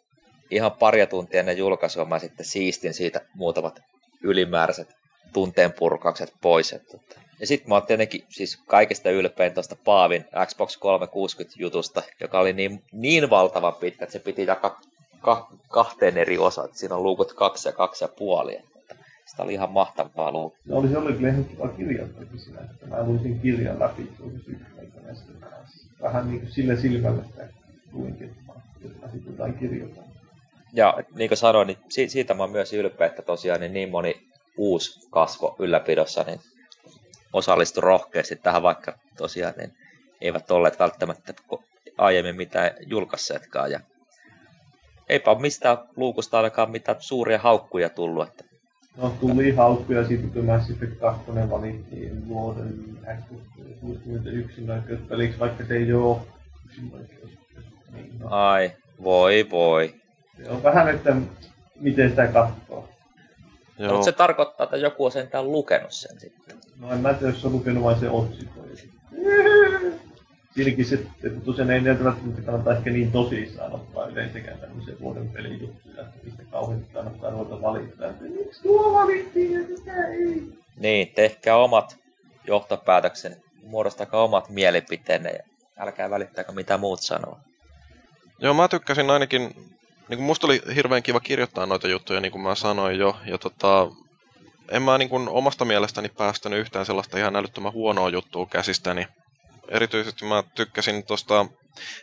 ihan 0.51 0.73
paria 0.73 1.07
tuntia 1.07 1.41
ennen 1.41 1.59
julkaisua, 1.59 2.05
mä 2.05 2.19
sitten 2.19 2.47
siistin 2.47 2.95
siitä 2.95 3.21
muutamat 3.35 3.81
ylimääräiset 4.23 4.89
tunteenpurkaukset 5.33 6.35
pois. 6.41 6.73
Että, 6.73 6.99
ja 7.41 7.47
sitten 7.47 7.69
mä 7.69 7.75
oon 7.75 7.87
tietenkin 7.87 8.25
siis 8.29 8.57
kaikista 8.67 9.11
ylpein 9.11 9.55
tuosta 9.55 9.77
Paavin 9.85 10.25
Xbox 10.47 10.77
360 10.77 11.63
jutusta, 11.63 12.03
joka 12.21 12.41
oli 12.41 12.53
niin, 12.53 12.83
niin 12.93 13.31
valtavan 13.31 13.75
pitkä, 13.75 14.05
että 14.05 14.13
se 14.13 14.19
piti 14.19 14.47
jakaa 14.47 14.81
ka- 15.21 15.49
kahteen 15.69 16.19
eri 16.19 16.39
osaan. 16.39 16.69
Siinä 16.73 16.97
on 16.97 17.03
luukut 17.03 17.33
kaksi 17.33 17.69
ja 17.69 17.73
kaksi 17.73 18.05
ja 18.05 18.09
puoli. 18.09 18.59
Sitä 19.27 19.43
oli 19.43 19.53
ihan 19.53 19.71
mahtavaa 19.71 20.33
luukua. 20.33 20.59
No 20.65 20.77
oli 20.77 20.89
se 20.89 20.99
oli 20.99 21.13
kyllä 21.13 21.29
ihan 21.29 21.45
kiva 21.45 21.69
kirjoittakin 21.69 22.39
siinä, 22.39 22.61
että 22.61 22.87
mä 22.87 23.03
luin 23.03 23.41
kirjan 23.41 23.79
läpi 23.79 24.13
Vähän 26.03 26.29
niin 26.29 26.41
kuin 26.41 26.53
sillä 26.53 26.77
silmällä 26.77 27.23
että 27.23 27.49
luinkin, 27.93 28.29
että 28.29 28.43
mä 29.03 29.13
sitten 29.13 29.33
jotain 29.33 29.55
kirjoitan. 29.55 30.05
Ja 30.73 30.99
niin 31.15 31.29
kuin 31.29 31.39
sanoin, 31.39 31.67
niin 31.67 31.79
siitä 32.09 32.35
mä 32.35 32.43
oon 32.43 32.53
myös 32.53 32.73
ylpeä, 32.73 33.07
että 33.07 33.23
tosiaan 33.23 33.61
niin, 33.61 33.73
niin 33.73 33.91
moni 33.91 34.29
uusi 34.57 35.09
kasvo 35.11 35.57
ylläpidossa, 35.59 36.23
niin 36.23 36.41
osallistui 37.33 37.81
rohkeasti 37.81 38.37
tähän, 38.37 38.63
vaikka 38.63 38.99
tosiaan 39.17 39.55
niin 39.57 39.73
eivät 40.21 40.51
olleet 40.51 40.79
välttämättä 40.79 41.35
aiemmin 41.99 42.37
mitään 42.37 42.71
julkaisseetkaan. 42.87 43.71
Ja 43.71 43.81
eipä 45.09 45.31
ole 45.31 45.41
mistään 45.41 45.79
luukusta 45.97 46.37
ainakaan 46.37 46.71
mitään 46.71 46.97
suuria 47.01 47.39
haukkuja 47.39 47.89
tullut. 47.89 48.29
Että... 48.29 48.52
No 48.97 49.11
tuli 49.21 49.51
haukkuja 49.51 50.07
siitä, 50.09 50.35
kun 50.35 50.45
Mass 50.45 50.71
Effect 50.71 51.01
2 51.01 51.23
valittiin 51.51 52.29
vuoden 52.29 52.99
Xbox 53.01 53.41
61 53.81 54.63
peliksi, 55.09 55.39
vaikka 55.39 55.65
se 55.65 55.77
ei 55.77 55.93
ole 55.93 56.17
niin, 57.93 58.19
no. 58.19 58.29
Ai, 58.31 58.73
voi 59.03 59.47
voi. 59.51 59.95
Se 60.43 60.51
on 60.51 60.63
vähän, 60.63 60.89
että 60.89 61.17
miten 61.81 62.11
sitä 62.11 62.27
katsoo. 62.27 62.89
Joo. 63.79 63.93
Mutta 63.93 64.05
se 64.05 64.13
tarkoittaa, 64.13 64.65
että 64.65 64.77
joku 64.77 65.05
on 65.05 65.13
sentään 65.13 65.53
lukenut 65.53 65.93
sen 65.93 66.21
sitten. 66.21 66.57
No 66.81 66.93
en 66.93 67.01
mä 67.01 67.15
tiedä, 67.15 67.33
jos 67.33 67.45
on 67.45 67.53
lukenut 67.53 67.85
vain 67.85 68.01
se 68.01 68.11
otsikko. 68.11 68.63
Siinäkin 70.55 70.85
se, 70.85 70.95
että 71.25 71.41
tosiaan 71.45 71.71
ei 71.71 71.81
näitä 71.81 72.05
välttämättä 72.05 72.43
kannata 72.43 72.77
ehkä 72.77 72.91
niin 72.91 73.13
tosissaan 73.13 73.73
ottaa 73.73 74.07
yleensäkään 74.07 74.59
tämmöisiä 74.59 74.95
vuoden 75.01 75.29
pelijuttuja, 75.29 76.05
mistä 76.23 76.43
kauheasti 76.51 76.87
kannattaa 76.93 77.31
ruveta 77.31 77.63
valittaa, 77.63 78.11
että 78.11 78.25
miksi 78.25 78.63
tuo 78.63 78.93
valittiin 78.93 79.53
ja 79.53 79.61
mitä 79.69 80.09
ei. 80.09 80.43
Niin, 80.77 81.09
tehkää 81.15 81.57
omat 81.57 81.97
johtopäätöksen, 82.47 83.37
muodostakaa 83.63 84.25
omat 84.25 84.51
mielipiteenne 84.51 85.31
ja 85.31 85.43
älkää 85.79 86.11
välittäkö 86.11 86.53
mitä 86.53 86.79
muut 86.79 87.01
sanoo. 87.01 87.39
Joo, 88.39 88.55
mä 88.55 88.69
tykkäsin 88.69 89.11
ainakin 89.11 89.41
niin 90.09 90.19
kuin 90.19 90.27
musta 90.27 90.47
oli 90.47 90.63
hirveän 90.75 91.03
kiva 91.03 91.21
kirjoittaa 91.21 91.67
noita 91.67 91.89
juttuja, 91.89 92.21
niin 92.21 92.33
kuin 92.33 92.43
mä 92.43 92.55
sanoin 92.55 92.99
jo. 92.99 93.17
Ja 93.27 93.39
tota, 93.39 93.89
en 94.71 94.83
mä 94.83 94.99
niin 94.99 95.09
kuin 95.09 95.29
omasta 95.29 95.65
mielestäni 95.65 96.09
päästänyt 96.09 96.59
yhtään 96.59 96.87
sellaista 96.87 97.19
ihan 97.19 97.37
älyttömän 97.37 97.73
huonoa 97.73 98.09
juttua 98.09 98.47
käsistäni. 98.47 99.07
Erityisesti 99.69 100.25
mä 100.25 100.43
tykkäsin 100.55 101.05
tuosta 101.05 101.47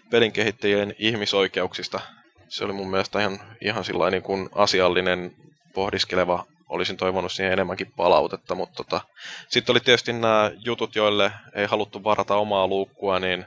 pelin 0.09 0.31
kehittäjien 0.31 0.95
ihmisoikeuksista. 0.99 1.99
Se 2.47 2.65
oli 2.65 2.73
mun 2.73 2.89
mielestä 2.89 3.19
ihan, 3.19 3.39
ihan 3.61 3.83
niin 4.11 4.23
kuin 4.23 4.49
asiallinen, 4.55 5.35
pohdiskeleva 5.73 6.45
olisin 6.69 6.97
toivonut 6.97 7.31
siihen 7.31 7.53
enemmänkin 7.53 7.91
palautetta, 7.95 8.55
mutta 8.55 8.75
tota, 8.75 9.01
sitten 9.47 9.73
oli 9.73 9.79
tietysti 9.79 10.13
nämä 10.13 10.51
jutut, 10.65 10.95
joille 10.95 11.31
ei 11.55 11.65
haluttu 11.65 12.03
varata 12.03 12.35
omaa 12.35 12.67
luukkua, 12.67 13.19
niin 13.19 13.45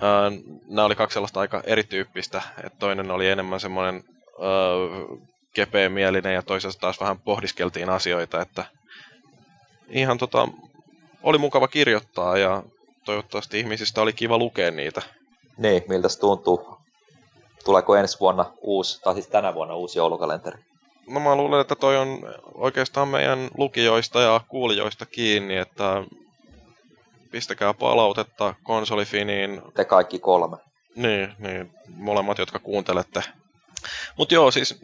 ää, 0.00 0.30
nämä 0.68 0.86
oli 0.86 0.94
kaksi 0.94 1.14
sellaista 1.14 1.40
aika 1.40 1.62
erityyppistä, 1.64 2.42
että 2.64 2.78
toinen 2.78 3.10
oli 3.10 3.28
enemmän 3.28 3.60
semmoinen 3.60 4.04
kepeämielinen 5.54 6.34
ja 6.34 6.42
toisessa 6.42 6.80
taas 6.80 7.00
vähän 7.00 7.18
pohdiskeltiin 7.18 7.90
asioita, 7.90 8.40
että 8.40 8.64
ihan 9.88 10.18
tota, 10.18 10.48
oli 11.22 11.38
mukava 11.38 11.68
kirjoittaa 11.68 12.38
ja 12.38 12.62
toivottavasti 13.04 13.60
ihmisistä 13.60 14.02
oli 14.02 14.12
kiva 14.12 14.38
lukea 14.38 14.70
niitä. 14.70 15.02
Niin, 15.58 15.82
miltä 15.88 16.08
se 16.08 16.18
tuntuu? 16.18 16.76
Tuleeko 17.64 17.96
ensi 17.96 18.20
vuonna 18.20 18.52
uusi, 18.60 19.00
tai 19.00 19.14
siis 19.14 19.26
tänä 19.26 19.54
vuonna 19.54 19.74
uusi 19.74 19.98
joulukalenteri? 19.98 20.58
No 21.08 21.20
mä 21.20 21.36
luulen, 21.36 21.60
että 21.60 21.76
toi 21.76 21.96
on 21.96 22.18
oikeastaan 22.54 23.08
meidän 23.08 23.48
lukijoista 23.56 24.20
ja 24.20 24.40
kuulijoista 24.48 25.06
kiinni, 25.06 25.56
että 25.56 26.04
pistäkää 27.30 27.74
palautetta 27.74 28.54
konsolifiniin. 28.62 29.62
Te 29.74 29.84
kaikki 29.84 30.18
kolme. 30.18 30.56
Niin, 30.96 31.34
niin 31.38 31.70
molemmat, 31.96 32.38
jotka 32.38 32.58
kuuntelette. 32.58 33.22
Mutta 34.16 34.34
joo, 34.34 34.50
siis 34.50 34.80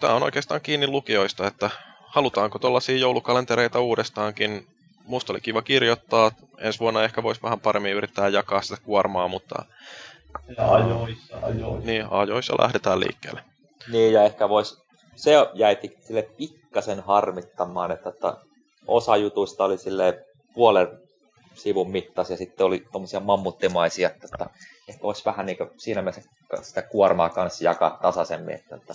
tää 0.00 0.14
on 0.14 0.22
oikeastaan 0.22 0.60
kiinni 0.60 0.86
lukijoista, 0.86 1.46
että 1.46 1.70
halutaanko 2.06 2.58
tuollaisia 2.58 2.96
joulukalentereita 2.96 3.80
uudestaankin. 3.80 4.66
Musta 5.08 5.32
oli 5.32 5.40
kiva 5.40 5.62
kirjoittaa. 5.62 6.30
Ensi 6.58 6.78
vuonna 6.78 7.04
ehkä 7.04 7.22
voisi 7.22 7.42
vähän 7.42 7.60
paremmin 7.60 7.92
yrittää 7.92 8.28
jakaa 8.28 8.62
sitä 8.62 8.76
kuormaa, 8.84 9.28
mutta... 9.28 9.64
Ja 10.56 10.72
ajoissa, 10.72 11.36
ajoissa. 11.42 11.86
Niin, 11.86 12.06
ajoissa 12.10 12.54
lähdetään 12.58 13.00
liikkeelle. 13.00 13.44
Niin, 13.92 14.12
ja 14.12 14.22
ehkä 14.22 14.48
voisi... 14.48 14.78
Se 15.16 15.32
jäi 15.54 15.78
sille 16.00 16.22
pikkasen 16.22 17.00
harmittamaan, 17.00 17.90
että, 17.90 18.08
että 18.08 18.36
osa 18.86 19.16
jutuista 19.16 19.64
oli 19.64 19.78
sille 19.78 20.24
puolen 20.54 20.88
sivun 21.54 21.90
mittaisia, 21.90 22.34
ja 22.34 22.38
sitten 22.38 22.66
oli 22.66 22.86
tuommoisia 22.92 23.20
mammuttimaisia, 23.20 24.08
että, 24.08 24.28
että 24.32 24.50
ehkä 24.88 25.02
voisi 25.02 25.24
vähän 25.24 25.46
niin 25.46 25.58
kuin 25.58 25.70
siinä 25.76 26.02
mielessä 26.02 26.30
sitä 26.62 26.82
kuormaa 26.82 27.28
kanssa 27.28 27.64
jakaa 27.64 27.98
tasaisemmin, 28.02 28.54
että, 28.54 28.76
että 28.76 28.94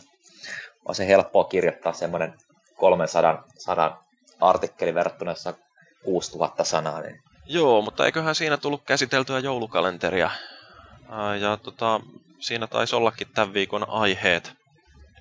on 0.86 0.96
se 0.96 1.08
helppoa 1.08 1.44
kirjoittaa 1.44 1.94
semmoinen 1.94 2.34
300 2.76 3.44
100 3.58 3.98
artikkeli 4.42 4.94
verrattuna 4.94 5.32
jossa 5.32 5.54
6000 6.04 6.64
sanaa. 6.64 7.02
Niin. 7.02 7.20
Joo, 7.46 7.82
mutta 7.82 8.06
eiköhän 8.06 8.36
siinä 8.36 8.58
tullut 8.58 8.84
käsiteltyä 8.84 9.40
joulukalenteria. 9.40 10.32
Ja 11.40 11.58
tota, 11.58 12.00
siinä 12.40 12.68
taisi 12.68 12.96
ollakin 12.96 13.28
tämän 13.34 13.54
viikon 13.54 13.90
aiheet. 13.90 14.54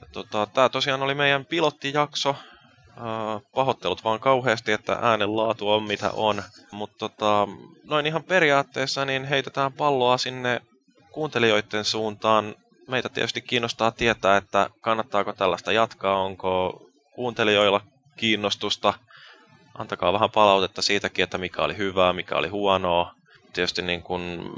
Ja 0.00 0.06
tota, 0.12 0.46
Tämä 0.46 0.68
tosiaan 0.68 1.02
oli 1.02 1.14
meidän 1.14 1.44
pilottijakso. 1.44 2.36
Pahoittelut 3.54 4.04
vaan 4.04 4.20
kauheasti, 4.20 4.72
että 4.72 4.98
äänen 5.02 5.36
laatu 5.36 5.70
on 5.70 5.82
mitä 5.82 6.10
on. 6.10 6.42
Mutta 6.70 6.96
tota, 6.98 7.48
noin 7.84 8.06
ihan 8.06 8.24
periaatteessa 8.24 9.04
niin 9.04 9.24
heitetään 9.24 9.72
palloa 9.72 10.18
sinne 10.18 10.60
kuuntelijoiden 11.12 11.84
suuntaan. 11.84 12.54
Meitä 12.88 13.08
tietysti 13.08 13.40
kiinnostaa 13.40 13.90
tietää, 13.90 14.36
että 14.36 14.70
kannattaako 14.80 15.32
tällaista 15.32 15.72
jatkaa, 15.72 16.22
onko 16.22 16.82
kuuntelijoilla 17.14 17.80
kiinnostusta. 18.16 18.94
Antakaa 19.74 20.12
vähän 20.12 20.30
palautetta 20.30 20.82
siitäkin, 20.82 21.22
että 21.22 21.38
mikä 21.38 21.62
oli 21.62 21.76
hyvää, 21.76 22.12
mikä 22.12 22.36
oli 22.36 22.48
huonoa. 22.48 23.14
Tietysti 23.52 23.82
niin 23.82 24.02
kun, 24.02 24.52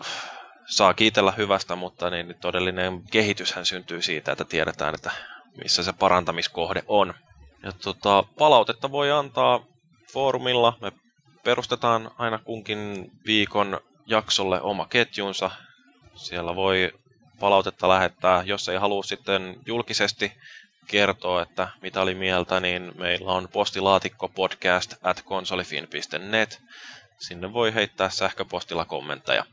äh, 0.00 0.30
saa 0.66 0.94
kiitellä 0.94 1.32
hyvästä, 1.32 1.76
mutta 1.76 2.10
niin 2.10 2.34
todellinen 2.40 3.02
kehityshän 3.10 3.66
syntyy 3.66 4.02
siitä, 4.02 4.32
että 4.32 4.44
tiedetään, 4.44 4.94
että 4.94 5.10
missä 5.62 5.82
se 5.82 5.92
parantamiskohde 5.92 6.82
on. 6.86 7.14
Ja 7.62 7.72
tota, 7.72 8.24
palautetta 8.38 8.90
voi 8.90 9.10
antaa 9.10 9.64
foorumilla. 10.12 10.78
Me 10.80 10.92
perustetaan 11.44 12.10
aina 12.18 12.38
kunkin 12.38 13.10
viikon 13.26 13.80
jaksolle 14.06 14.60
oma 14.60 14.86
ketjunsa. 14.86 15.50
Siellä 16.14 16.56
voi 16.56 16.92
palautetta 17.40 17.88
lähettää, 17.88 18.42
jos 18.42 18.68
ei 18.68 18.76
halua 18.76 19.02
sitten 19.02 19.56
julkisesti 19.66 20.32
kertoa, 20.90 21.42
että 21.42 21.68
mitä 21.82 22.00
oli 22.00 22.14
mieltä, 22.14 22.60
niin 22.60 22.92
meillä 22.98 23.32
on 23.32 23.48
postilaatikko 23.52 24.28
podcast 24.28 24.94
at 25.02 25.22
konsolifin.net. 25.22 26.60
Sinne 27.18 27.52
voi 27.52 27.74
heittää 27.74 28.10
sähköpostilla 28.10 28.84
kommentteja. 28.84 29.44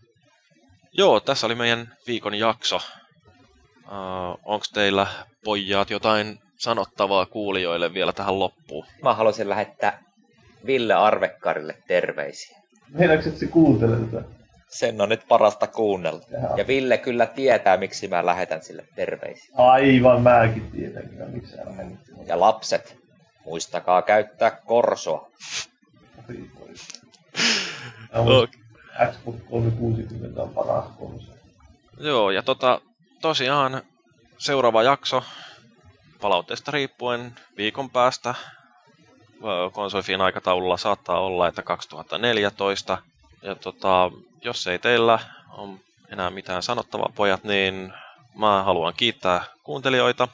Joo, 0.93 1.19
tässä 1.19 1.45
oli 1.45 1.55
meidän 1.55 1.93
viikon 2.07 2.35
jakso. 2.35 2.75
Uh, 2.75 4.39
Onko 4.45 4.65
teillä 4.73 5.07
pojat 5.43 5.89
jotain 5.89 6.39
sanottavaa 6.57 7.25
kuulijoille 7.25 7.93
vielä 7.93 8.13
tähän 8.13 8.39
loppuun? 8.39 8.85
Mä 9.03 9.13
haluaisin 9.13 9.49
lähettää 9.49 10.03
Ville 10.65 10.93
Arvekkarille 10.93 11.73
terveisiä. 11.87 12.57
Meinaatko, 12.89 13.27
että 13.27 13.39
se 13.39 13.47
kuuntelee 13.47 13.99
tätä? 13.99 14.23
Sen 14.67 15.01
on 15.01 15.09
nyt 15.09 15.27
parasta 15.27 15.67
kuunnella. 15.67 16.21
Jaha. 16.31 16.57
Ja 16.57 16.67
Ville 16.67 16.97
kyllä 16.97 17.25
tietää, 17.25 17.77
miksi 17.77 18.07
mä 18.07 18.25
lähetän 18.25 18.61
sille 18.61 18.85
terveisiä. 18.95 19.55
Aivan, 19.57 20.21
mäkin 20.21 20.71
tiedän 20.71 21.09
kyllä, 21.09 21.25
miksi 21.25 21.51
sä 21.51 21.65
lähetät. 21.65 21.99
Ja 22.25 22.39
lapset, 22.39 22.97
muistakaa 23.45 24.01
käyttää 24.01 24.51
korsoa. 24.51 25.29
Xbox 29.11 29.35
360 29.49 30.41
on 30.41 30.49
paras 30.49 30.85
konsoli. 30.99 31.37
Joo, 31.99 32.31
ja 32.31 32.43
tota, 32.43 32.81
tosiaan 33.21 33.81
seuraava 34.37 34.83
jakso 34.83 35.23
palautteesta 36.21 36.71
riippuen 36.71 37.35
viikon 37.57 37.89
päästä 37.89 38.35
konsolifin 39.71 40.21
aikataululla 40.21 40.77
saattaa 40.77 41.19
olla, 41.19 41.47
että 41.47 41.61
2014. 41.61 42.97
Ja 43.41 43.55
tota, 43.55 44.11
jos 44.41 44.67
ei 44.67 44.79
teillä 44.79 45.19
ole 45.49 45.79
enää 46.11 46.29
mitään 46.29 46.63
sanottavaa, 46.63 47.11
pojat, 47.15 47.43
niin 47.43 47.93
mä 48.35 48.63
haluan 48.63 48.93
kiittää 48.97 49.43
kuuntelijoita. 49.63 50.27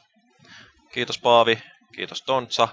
Kiitos 0.91 1.19
Paavi, 1.19 1.59
kiitos 1.91 2.21
Tontsa, 2.21 2.67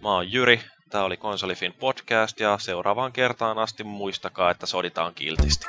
mä 0.00 0.08
oon 0.08 0.32
Jyri, 0.32 0.60
tää 0.90 1.04
oli 1.04 1.16
Konsolifin 1.16 1.72
podcast 1.72 2.40
ja 2.40 2.58
seuraavaan 2.58 3.12
kertaan 3.12 3.58
asti 3.58 3.84
muistakaa, 3.84 4.50
että 4.50 4.66
soditaan 4.66 5.14
kiltisti. 5.14 5.66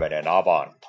Minä 0.00 0.08
menen 0.08 0.28
avaan. 0.28 0.79